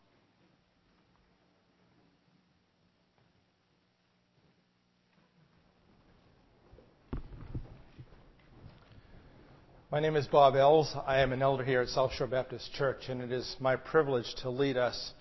My 9.93 10.01
name 10.01 10.17
is 10.17 10.27
Bob 10.27 10.57
Ells. 10.57 10.91
I 11.07 11.21
am 11.21 11.35
an 11.35 11.43
elder 11.43 11.63
here 11.63 11.83
at 11.83 11.89
South 11.89 12.15
Shore 12.15 12.27
Baptist 12.27 12.73
Church, 12.73 13.11
and 13.11 13.21
it 13.21 13.31
is 13.31 13.57
my 13.61 13.77
privilege 13.77 14.35
to 14.41 14.49
lead 14.49 14.79
us 14.79 15.13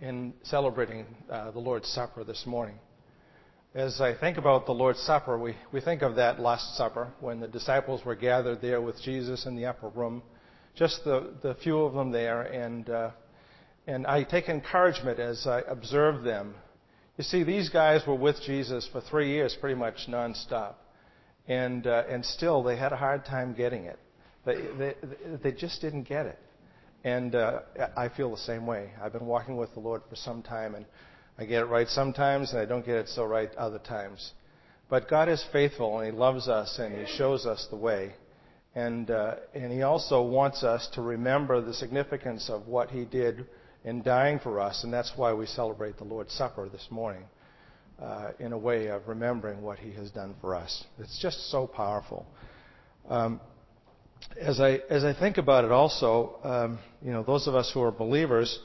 in 0.00 0.32
celebrating 0.42 1.04
uh, 1.30 1.50
the 1.50 1.58
Lord's 1.58 1.86
Supper 1.88 2.24
this 2.24 2.44
morning. 2.46 2.76
As 3.74 4.00
I 4.00 4.14
think 4.14 4.38
about 4.38 4.64
the 4.64 4.72
Lord's 4.72 5.00
Supper, 5.00 5.36
we, 5.36 5.54
we 5.70 5.82
think 5.82 6.00
of 6.00 6.16
that 6.16 6.40
Last 6.40 6.78
Supper 6.78 7.12
when 7.20 7.40
the 7.40 7.46
disciples 7.46 8.06
were 8.06 8.14
gathered 8.14 8.62
there 8.62 8.80
with 8.80 8.98
Jesus 9.02 9.44
in 9.44 9.54
the 9.54 9.66
upper 9.66 9.90
room, 9.90 10.22
just 10.74 11.04
the, 11.04 11.34
the 11.42 11.54
few 11.62 11.80
of 11.80 11.92
them 11.92 12.10
there, 12.10 12.40
and, 12.40 12.88
uh, 12.88 13.10
and 13.86 14.06
I 14.06 14.22
take 14.22 14.48
encouragement 14.48 15.18
as 15.18 15.46
I 15.46 15.60
observe 15.68 16.24
them. 16.24 16.54
You 17.18 17.24
see, 17.24 17.42
these 17.42 17.68
guys 17.68 18.00
were 18.06 18.14
with 18.14 18.36
Jesus 18.46 18.88
for 18.90 19.02
three 19.02 19.28
years, 19.28 19.54
pretty 19.60 19.78
much 19.78 20.06
nonstop, 20.08 20.76
and, 21.48 21.86
uh, 21.86 22.04
and 22.08 22.24
still 22.24 22.62
they 22.62 22.76
had 22.76 22.92
a 22.92 22.96
hard 22.96 23.24
time 23.24 23.54
getting 23.54 23.84
it. 23.84 23.98
They, 24.44 24.56
they, 24.78 24.94
they 25.42 25.52
just 25.52 25.80
didn't 25.80 26.04
get 26.04 26.26
it. 26.26 26.38
And 27.04 27.34
uh, 27.34 27.60
I 27.96 28.08
feel 28.08 28.30
the 28.30 28.38
same 28.38 28.66
way. 28.66 28.90
I've 29.00 29.12
been 29.12 29.26
walking 29.26 29.56
with 29.56 29.72
the 29.74 29.80
Lord 29.80 30.02
for 30.08 30.16
some 30.16 30.42
time, 30.42 30.74
and 30.74 30.86
I 31.38 31.44
get 31.44 31.62
it 31.62 31.66
right 31.66 31.86
sometimes, 31.88 32.50
and 32.50 32.60
I 32.60 32.64
don't 32.64 32.84
get 32.84 32.96
it 32.96 33.08
so 33.08 33.24
right 33.24 33.54
other 33.56 33.78
times. 33.78 34.32
But 34.88 35.08
God 35.08 35.28
is 35.28 35.44
faithful, 35.52 35.98
and 35.98 36.12
He 36.12 36.18
loves 36.18 36.48
us, 36.48 36.78
and 36.78 37.06
He 37.06 37.16
shows 37.16 37.46
us 37.46 37.66
the 37.70 37.76
way. 37.76 38.14
And, 38.74 39.10
uh, 39.10 39.36
and 39.54 39.72
He 39.72 39.82
also 39.82 40.22
wants 40.22 40.64
us 40.64 40.88
to 40.94 41.02
remember 41.02 41.60
the 41.60 41.74
significance 41.74 42.50
of 42.50 42.66
what 42.66 42.90
He 42.90 43.04
did 43.04 43.46
in 43.84 44.02
dying 44.02 44.40
for 44.40 44.58
us, 44.58 44.82
and 44.82 44.92
that's 44.92 45.12
why 45.14 45.32
we 45.32 45.46
celebrate 45.46 45.98
the 45.98 46.04
Lord's 46.04 46.32
Supper 46.32 46.68
this 46.68 46.88
morning 46.90 47.24
uh, 48.00 48.30
in 48.38 48.52
a 48.52 48.58
way 48.58 48.88
of 48.88 49.08
remembering 49.08 49.62
what 49.62 49.78
He 49.78 49.92
has 49.92 50.10
done 50.10 50.34
for 50.40 50.54
us. 50.54 50.84
It's 50.98 51.18
just 51.20 51.50
so 51.50 51.66
powerful. 51.66 52.26
Um, 53.08 53.40
as 54.40 54.60
I 54.60 54.80
as 54.90 55.04
I 55.04 55.12
think 55.12 55.38
about 55.38 55.64
it, 55.64 55.70
also, 55.70 56.38
um, 56.42 56.78
you 57.02 57.12
know, 57.12 57.22
those 57.22 57.46
of 57.46 57.54
us 57.54 57.70
who 57.72 57.82
are 57.82 57.92
believers 57.92 58.58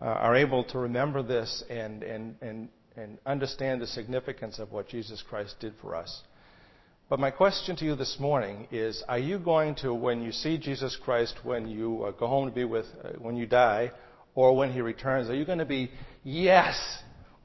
uh, 0.00 0.06
are 0.06 0.36
able 0.36 0.64
to 0.64 0.78
remember 0.78 1.22
this 1.22 1.64
and, 1.70 2.02
and, 2.02 2.36
and, 2.42 2.68
and 2.96 3.18
understand 3.24 3.80
the 3.80 3.86
significance 3.86 4.58
of 4.58 4.72
what 4.72 4.88
Jesus 4.88 5.22
Christ 5.22 5.56
did 5.60 5.72
for 5.80 5.94
us. 5.94 6.22
But 7.08 7.20
my 7.20 7.30
question 7.30 7.76
to 7.76 7.84
you 7.84 7.94
this 7.94 8.18
morning 8.18 8.66
is 8.70 9.02
Are 9.08 9.18
you 9.18 9.38
going 9.38 9.76
to, 9.76 9.94
when 9.94 10.22
you 10.22 10.32
see 10.32 10.58
Jesus 10.58 10.96
Christ, 10.96 11.36
when 11.42 11.68
you 11.68 12.04
uh, 12.04 12.10
go 12.12 12.26
home 12.26 12.48
to 12.48 12.54
be 12.54 12.64
with, 12.64 12.86
uh, 13.02 13.10
when 13.18 13.36
you 13.36 13.46
die, 13.46 13.92
or 14.34 14.56
when 14.56 14.72
he 14.72 14.80
returns, 14.80 15.28
are 15.28 15.34
you 15.34 15.44
going 15.44 15.58
to 15.58 15.64
be 15.64 15.90
yes? 16.24 16.76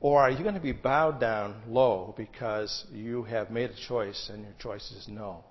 Or 0.01 0.21
are 0.21 0.31
you 0.31 0.43
going 0.43 0.55
to 0.55 0.61
be 0.61 0.71
bowed 0.71 1.19
down 1.19 1.61
low 1.67 2.13
because 2.15 2.85
you 2.91 3.23
have 3.23 3.51
made 3.51 3.69
a 3.69 3.87
choice 3.87 4.29
and 4.31 4.43
your 4.43 4.53
choice 4.59 4.91
is 4.91 5.07
no? 5.07 5.43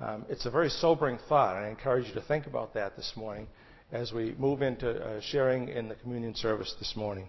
Um, 0.00 0.26
it's 0.28 0.46
a 0.46 0.50
very 0.50 0.68
sobering 0.68 1.18
thought. 1.28 1.56
I 1.56 1.68
encourage 1.68 2.08
you 2.08 2.14
to 2.14 2.20
think 2.22 2.46
about 2.46 2.74
that 2.74 2.94
this 2.96 3.14
morning 3.16 3.48
as 3.90 4.12
we 4.12 4.34
move 4.38 4.60
into 4.60 4.90
uh, 4.90 5.20
sharing 5.20 5.68
in 5.68 5.88
the 5.88 5.94
communion 5.94 6.34
service 6.34 6.74
this 6.78 6.94
morning. 6.94 7.28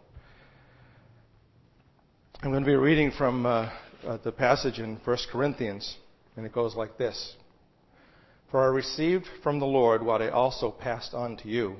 I'm 2.44 2.52
going 2.52 2.64
to 2.64 2.70
be 2.70 2.76
reading 2.76 3.12
from 3.12 3.46
uh, 3.46 3.70
uh, 4.06 4.18
the 4.24 4.32
passage 4.32 4.80
in 4.80 4.98
1 4.98 5.18
Corinthians, 5.32 5.98
and 6.36 6.46
it 6.46 6.52
goes 6.52 6.76
like 6.76 6.98
this 6.98 7.36
For 8.52 8.62
I 8.62 8.68
received 8.68 9.26
from 9.42 9.60
the 9.60 9.66
Lord 9.66 10.04
what 10.04 10.22
I 10.22 10.30
also 10.30 10.70
passed 10.70 11.14
on 11.14 11.38
to 11.38 11.48
you. 11.48 11.78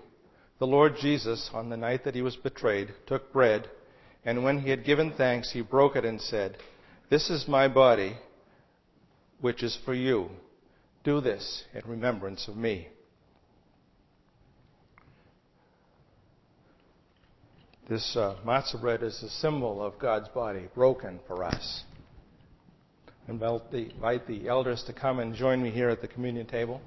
The 0.60 0.68
Lord 0.68 0.96
Jesus, 1.00 1.50
on 1.54 1.70
the 1.70 1.78
night 1.78 2.04
that 2.06 2.16
he 2.16 2.22
was 2.22 2.36
betrayed, 2.36 2.94
took 3.06 3.32
bread, 3.32 3.70
And 4.26 4.44
when 4.44 4.60
he 4.60 4.70
had 4.70 4.84
given 4.84 5.14
thanks, 5.14 5.52
he 5.52 5.62
broke 5.62 5.96
it 5.96 6.06
and 6.06 6.20
said, 6.22 6.58
This 7.10 7.30
is 7.30 7.48
my 7.48 7.68
body, 7.68 8.18
which 9.40 9.64
is 9.64 9.78
for 9.86 9.94
you. 9.94 10.30
Do 11.04 11.22
this 11.22 11.64
in 11.74 11.82
remembrance 11.90 12.48
of 12.48 12.58
me. 12.58 12.90
This 17.90 18.16
uh, 18.16 18.36
matzah 18.46 18.80
bread 18.80 19.02
is 19.02 19.24
a 19.24 19.30
symbol 19.30 19.84
of 19.84 19.98
God's 19.98 20.28
body 20.30 20.68
broken 20.76 21.20
for 21.26 21.44
us. 21.44 21.84
Invite 23.28 23.72
the 23.72 24.48
elders 24.48 24.84
to 24.86 24.94
come 24.94 25.20
and 25.20 25.34
join 25.34 25.62
me 25.62 25.72
here 25.72 25.90
at 25.90 26.02
the 26.02 26.08
communion 26.08 26.46
table. 26.46 26.82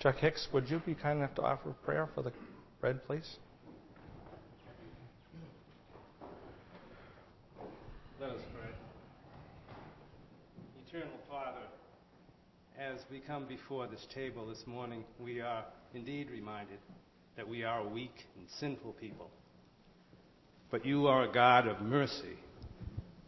Chuck 0.00 0.16
Hicks, 0.16 0.48
would 0.50 0.70
you 0.70 0.80
be 0.86 0.94
kind 0.94 1.18
enough 1.18 1.34
to 1.34 1.42
offer 1.42 1.70
a 1.70 1.74
prayer 1.84 2.08
for 2.14 2.22
the 2.22 2.32
bread, 2.80 3.04
please? 3.06 3.36
Let 8.18 8.30
us 8.30 8.40
pray. 8.54 8.70
Eternal 10.88 11.18
Father, 11.28 11.66
as 12.78 13.00
we 13.10 13.20
come 13.20 13.44
before 13.44 13.88
this 13.88 14.06
table 14.14 14.46
this 14.46 14.66
morning, 14.66 15.04
we 15.18 15.42
are 15.42 15.64
indeed 15.92 16.30
reminded 16.30 16.78
that 17.36 17.46
we 17.46 17.62
are 17.62 17.80
a 17.80 17.88
weak 17.88 18.24
and 18.38 18.46
sinful 18.58 18.92
people. 18.92 19.30
But 20.70 20.86
you 20.86 21.08
are 21.08 21.28
a 21.28 21.32
God 21.32 21.68
of 21.68 21.82
mercy, 21.82 22.38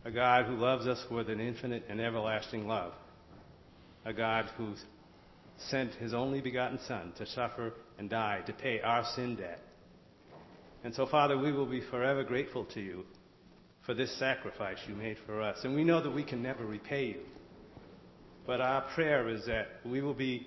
a 0.06 0.10
God 0.10 0.46
who 0.46 0.56
loves 0.56 0.86
us 0.86 1.04
with 1.10 1.28
an 1.28 1.38
infinite 1.38 1.84
and 1.90 2.00
everlasting 2.00 2.66
love, 2.66 2.94
a 4.06 4.14
God 4.14 4.46
who's 4.56 4.82
sent 5.68 5.94
his 5.94 6.14
only 6.14 6.40
begotten 6.40 6.78
Son 6.86 7.12
to 7.18 7.26
suffer 7.26 7.72
and 7.98 8.08
die 8.08 8.40
to 8.46 8.52
pay 8.52 8.80
our 8.80 9.04
sin 9.14 9.36
debt. 9.36 9.60
And 10.84 10.94
so, 10.94 11.06
Father, 11.06 11.38
we 11.38 11.52
will 11.52 11.66
be 11.66 11.80
forever 11.80 12.24
grateful 12.24 12.64
to 12.66 12.80
you 12.80 13.04
for 13.86 13.94
this 13.94 14.16
sacrifice 14.18 14.78
you 14.88 14.94
made 14.94 15.16
for 15.26 15.40
us. 15.40 15.58
And 15.64 15.74
we 15.74 15.84
know 15.84 16.02
that 16.02 16.10
we 16.10 16.24
can 16.24 16.42
never 16.42 16.64
repay 16.64 17.06
you. 17.06 17.20
But 18.46 18.60
our 18.60 18.82
prayer 18.94 19.28
is 19.28 19.46
that 19.46 19.68
we 19.84 20.00
will 20.00 20.14
be 20.14 20.46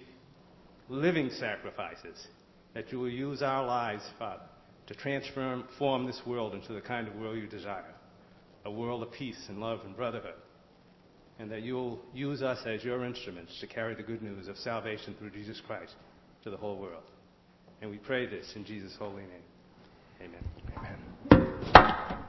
living 0.89 1.29
sacrifices, 1.39 2.27
that 2.73 2.91
you 2.91 2.99
will 2.99 3.09
use 3.09 3.41
our 3.41 3.65
lives, 3.65 4.03
Father, 4.19 4.43
to 4.87 4.93
transform 4.95 6.05
this 6.05 6.21
world 6.25 6.53
into 6.53 6.73
the 6.73 6.81
kind 6.81 7.07
of 7.07 7.15
world 7.15 7.37
you 7.37 7.47
desire 7.47 7.95
a 8.65 8.71
world 8.71 9.03
of 9.03 9.11
peace 9.11 9.45
and 9.47 9.59
love 9.59 9.79
and 9.85 9.95
brotherhood 9.95 10.33
and 11.39 11.51
that 11.51 11.63
you'll 11.63 11.99
use 12.13 12.41
us 12.41 12.59
as 12.65 12.83
your 12.83 13.03
instruments 13.05 13.51
to 13.59 13.67
carry 13.67 13.95
the 13.95 14.03
good 14.03 14.21
news 14.21 14.47
of 14.47 14.57
salvation 14.57 15.15
through 15.19 15.31
Jesus 15.31 15.61
Christ 15.65 15.93
to 16.43 16.49
the 16.49 16.57
whole 16.57 16.77
world. 16.77 17.03
And 17.81 17.91
we 17.91 17.97
pray 17.97 18.25
this 18.25 18.53
in 18.55 18.65
Jesus' 18.65 18.95
holy 18.97 19.23
name. 19.23 19.43
Amen. 20.21 20.43
Amen. 21.31 22.19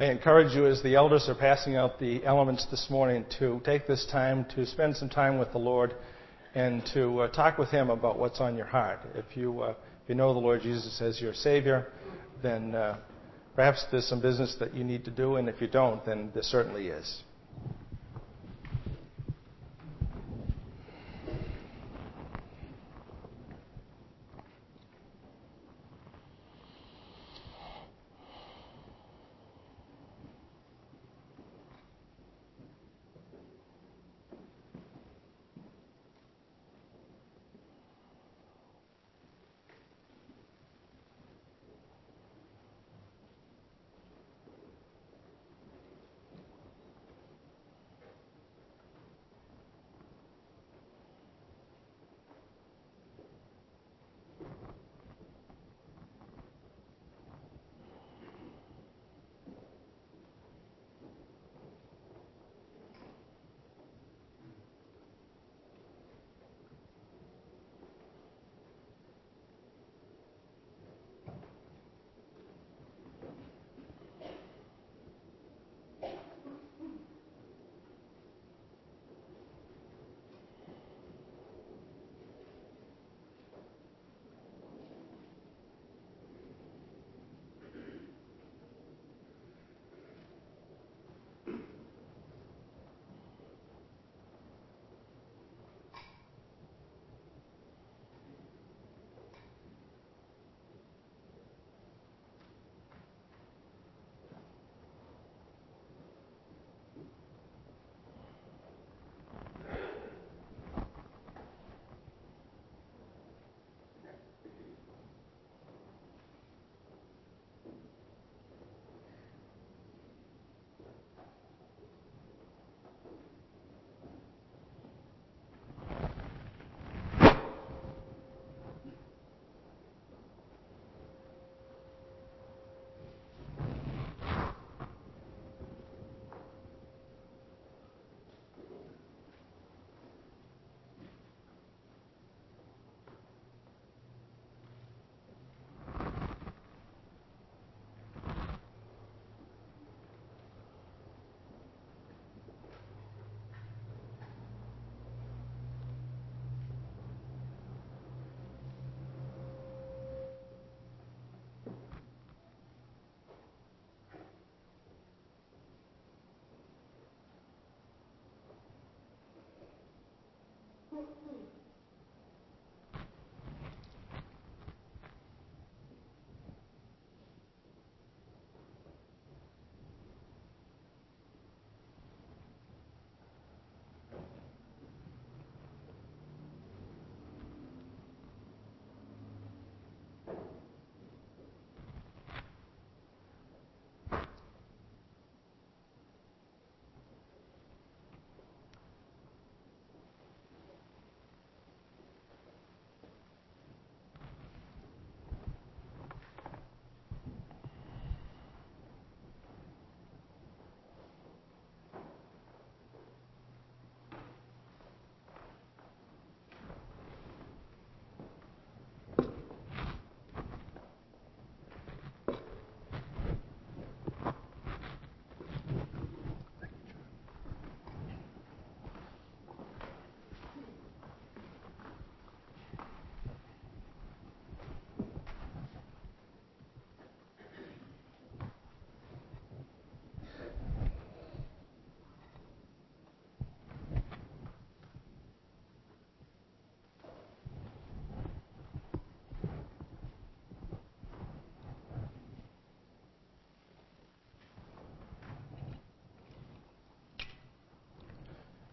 I 0.00 0.04
encourage 0.04 0.54
you, 0.54 0.64
as 0.66 0.80
the 0.80 0.94
elders 0.94 1.28
are 1.28 1.34
passing 1.34 1.74
out 1.74 1.98
the 1.98 2.24
elements 2.24 2.64
this 2.70 2.86
morning, 2.88 3.24
to 3.40 3.60
take 3.64 3.88
this 3.88 4.06
time 4.06 4.46
to 4.54 4.64
spend 4.64 4.96
some 4.96 5.08
time 5.08 5.40
with 5.40 5.50
the 5.50 5.58
Lord 5.58 5.92
and 6.54 6.86
to 6.94 7.22
uh, 7.22 7.28
talk 7.32 7.58
with 7.58 7.70
Him 7.70 7.90
about 7.90 8.16
what's 8.16 8.40
on 8.40 8.56
your 8.56 8.66
heart. 8.66 9.00
If 9.16 9.36
you, 9.36 9.60
uh, 9.60 9.70
if 9.70 10.08
you 10.08 10.14
know 10.14 10.32
the 10.32 10.38
Lord 10.38 10.62
Jesus 10.62 11.00
as 11.00 11.20
your 11.20 11.34
Savior, 11.34 11.88
then 12.44 12.76
uh, 12.76 12.98
perhaps 13.56 13.86
there's 13.90 14.06
some 14.06 14.22
business 14.22 14.54
that 14.60 14.72
you 14.72 14.84
need 14.84 15.04
to 15.04 15.10
do, 15.10 15.34
and 15.34 15.48
if 15.48 15.60
you 15.60 15.66
don't, 15.66 16.04
then 16.06 16.30
there 16.32 16.44
certainly 16.44 16.86
is. 16.86 17.24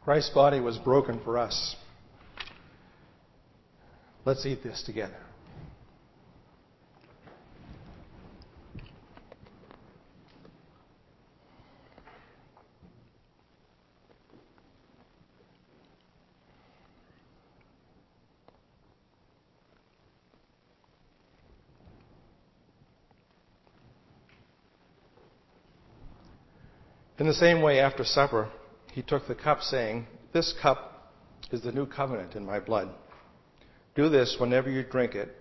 Christ's 0.06 0.30
body 0.30 0.60
was 0.60 0.78
broken 0.78 1.20
for 1.24 1.36
us. 1.40 1.76
Let's 4.24 4.46
eat 4.46 4.62
this 4.62 4.84
together. 4.84 5.18
In 27.18 27.26
the 27.26 27.34
same 27.34 27.64
way, 27.64 27.80
after 27.80 28.04
supper, 28.04 28.52
he 28.96 29.02
took 29.02 29.28
the 29.28 29.36
cup, 29.36 29.62
saying, 29.62 30.08
This 30.32 30.54
cup 30.62 31.12
is 31.52 31.62
the 31.62 31.74
new 31.74 31.86
covenant 31.86 32.34
in 32.36 32.46
my 32.46 32.62
blood. 32.62 32.88
Do 33.94 34.08
this 34.08 34.38
whenever 34.40 34.70
you 34.70 34.84
drink 34.84 35.16
it 35.16 35.36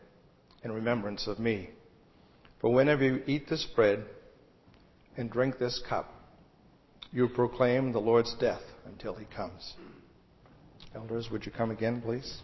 in 0.65 0.73
remembrance 0.73 1.29
of 1.29 1.39
me. 1.39 1.71
For 2.61 2.73
whenever 2.73 3.05
you 3.05 3.23
eat 3.29 3.49
this 3.49 3.65
bread 3.77 4.07
and 5.17 5.31
drink 5.31 5.61
this 5.61 5.81
cup, 5.89 6.13
you 7.13 7.29
proclaim 7.29 7.93
the 7.93 8.01
Lord's 8.01 8.35
death 8.41 8.63
until 8.87 9.15
he 9.15 9.25
comes. 9.27 9.75
Elders, 10.93 11.31
would 11.31 11.47
you 11.47 11.53
come 11.53 11.71
again, 11.71 12.03
please? 12.03 12.43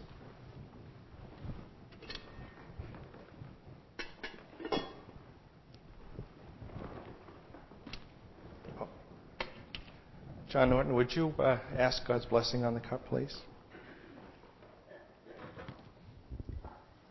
John 10.51 10.71
Norton, 10.71 10.93
would 10.95 11.15
you 11.15 11.33
uh, 11.39 11.59
ask 11.77 12.05
God's 12.05 12.25
blessing 12.25 12.65
on 12.65 12.73
the 12.73 12.81
cup, 12.81 13.05
please? 13.07 13.33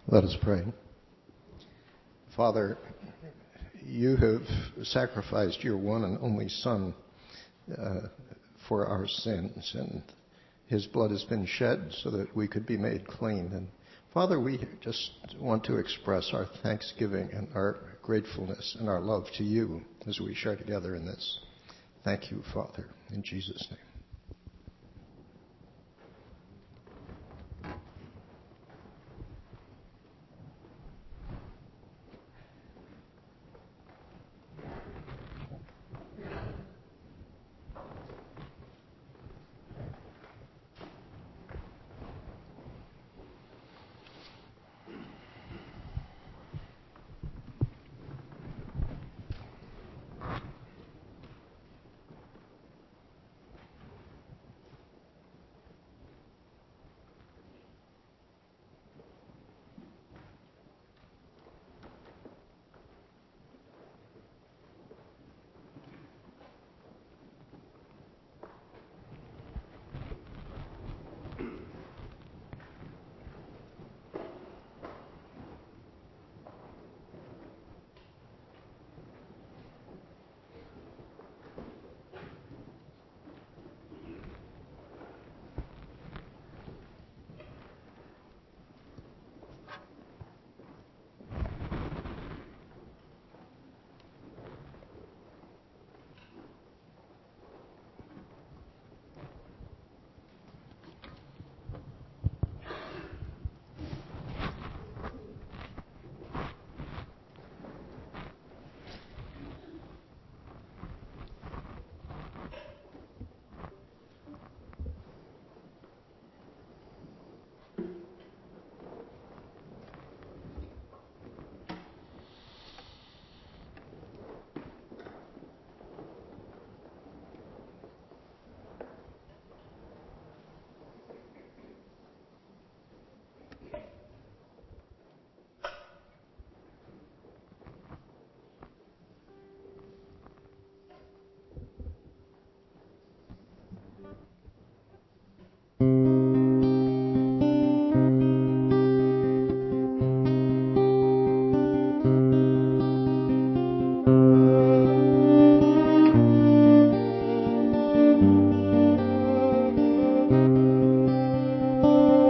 Let 0.09 0.25
us 0.25 0.37
pray. 0.43 0.63
Father, 2.37 2.77
you 3.83 4.17
have 4.17 4.43
sacrificed 4.85 5.65
your 5.65 5.79
one 5.79 6.05
and 6.05 6.19
only 6.21 6.51
Son 6.51 6.93
uh, 7.79 8.01
for 8.69 8.85
our 8.87 9.07
sins, 9.09 9.73
and 9.75 10.03
his 10.67 10.85
blood 10.85 11.11
has 11.11 11.25
been 11.25 11.47
shed 11.47 11.93
so 12.03 12.11
that 12.11 12.37
we 12.37 12.47
could 12.47 12.67
be 12.67 12.77
made 12.77 13.07
clean. 13.07 13.51
And 13.55 13.69
Father, 14.13 14.39
we 14.39 14.69
just 14.83 15.13
want 15.39 15.65
to 15.65 15.79
express 15.79 16.29
our 16.35 16.45
thanksgiving 16.63 17.31
and 17.33 17.49
our 17.55 17.79
gratefulness 18.03 18.77
and 18.79 18.87
our 18.87 19.01
love 19.01 19.29
to 19.39 19.45
you 19.45 19.81
as 20.07 20.21
we 20.21 20.35
share 20.35 20.57
together 20.57 20.95
in 20.95 21.07
this. 21.07 21.41
Thank 22.05 22.31
you, 22.31 22.43
Father, 22.55 22.87
in 23.13 23.23
Jesus' 23.23 23.69
name. 23.71 23.90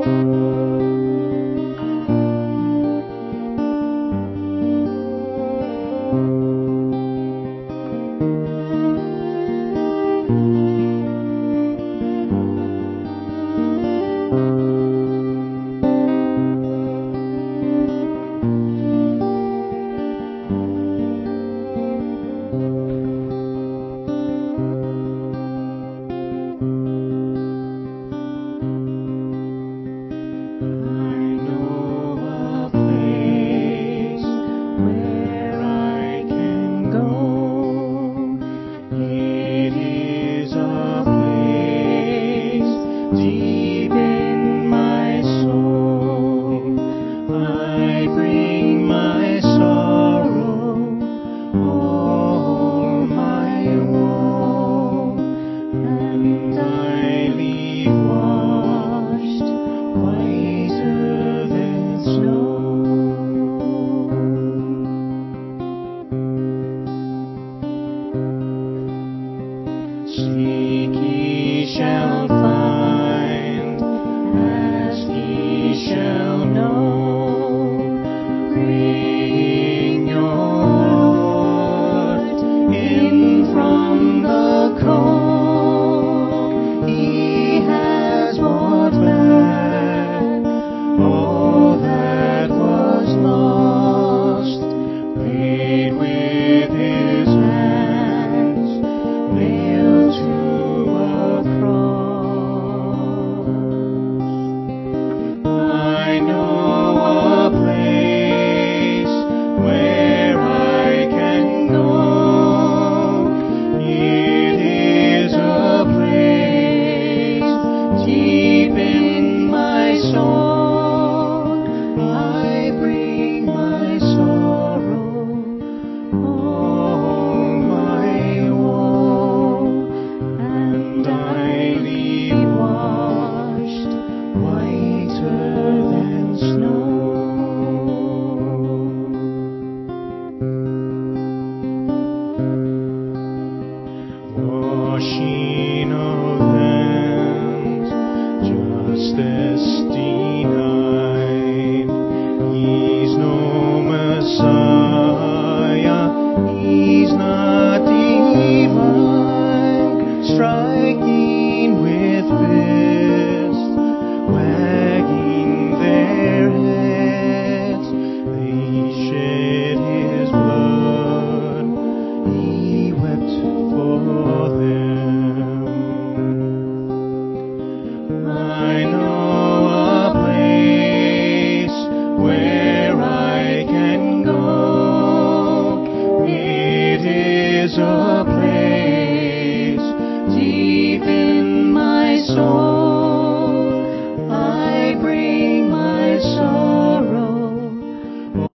I 0.03 0.22
know 0.22 0.39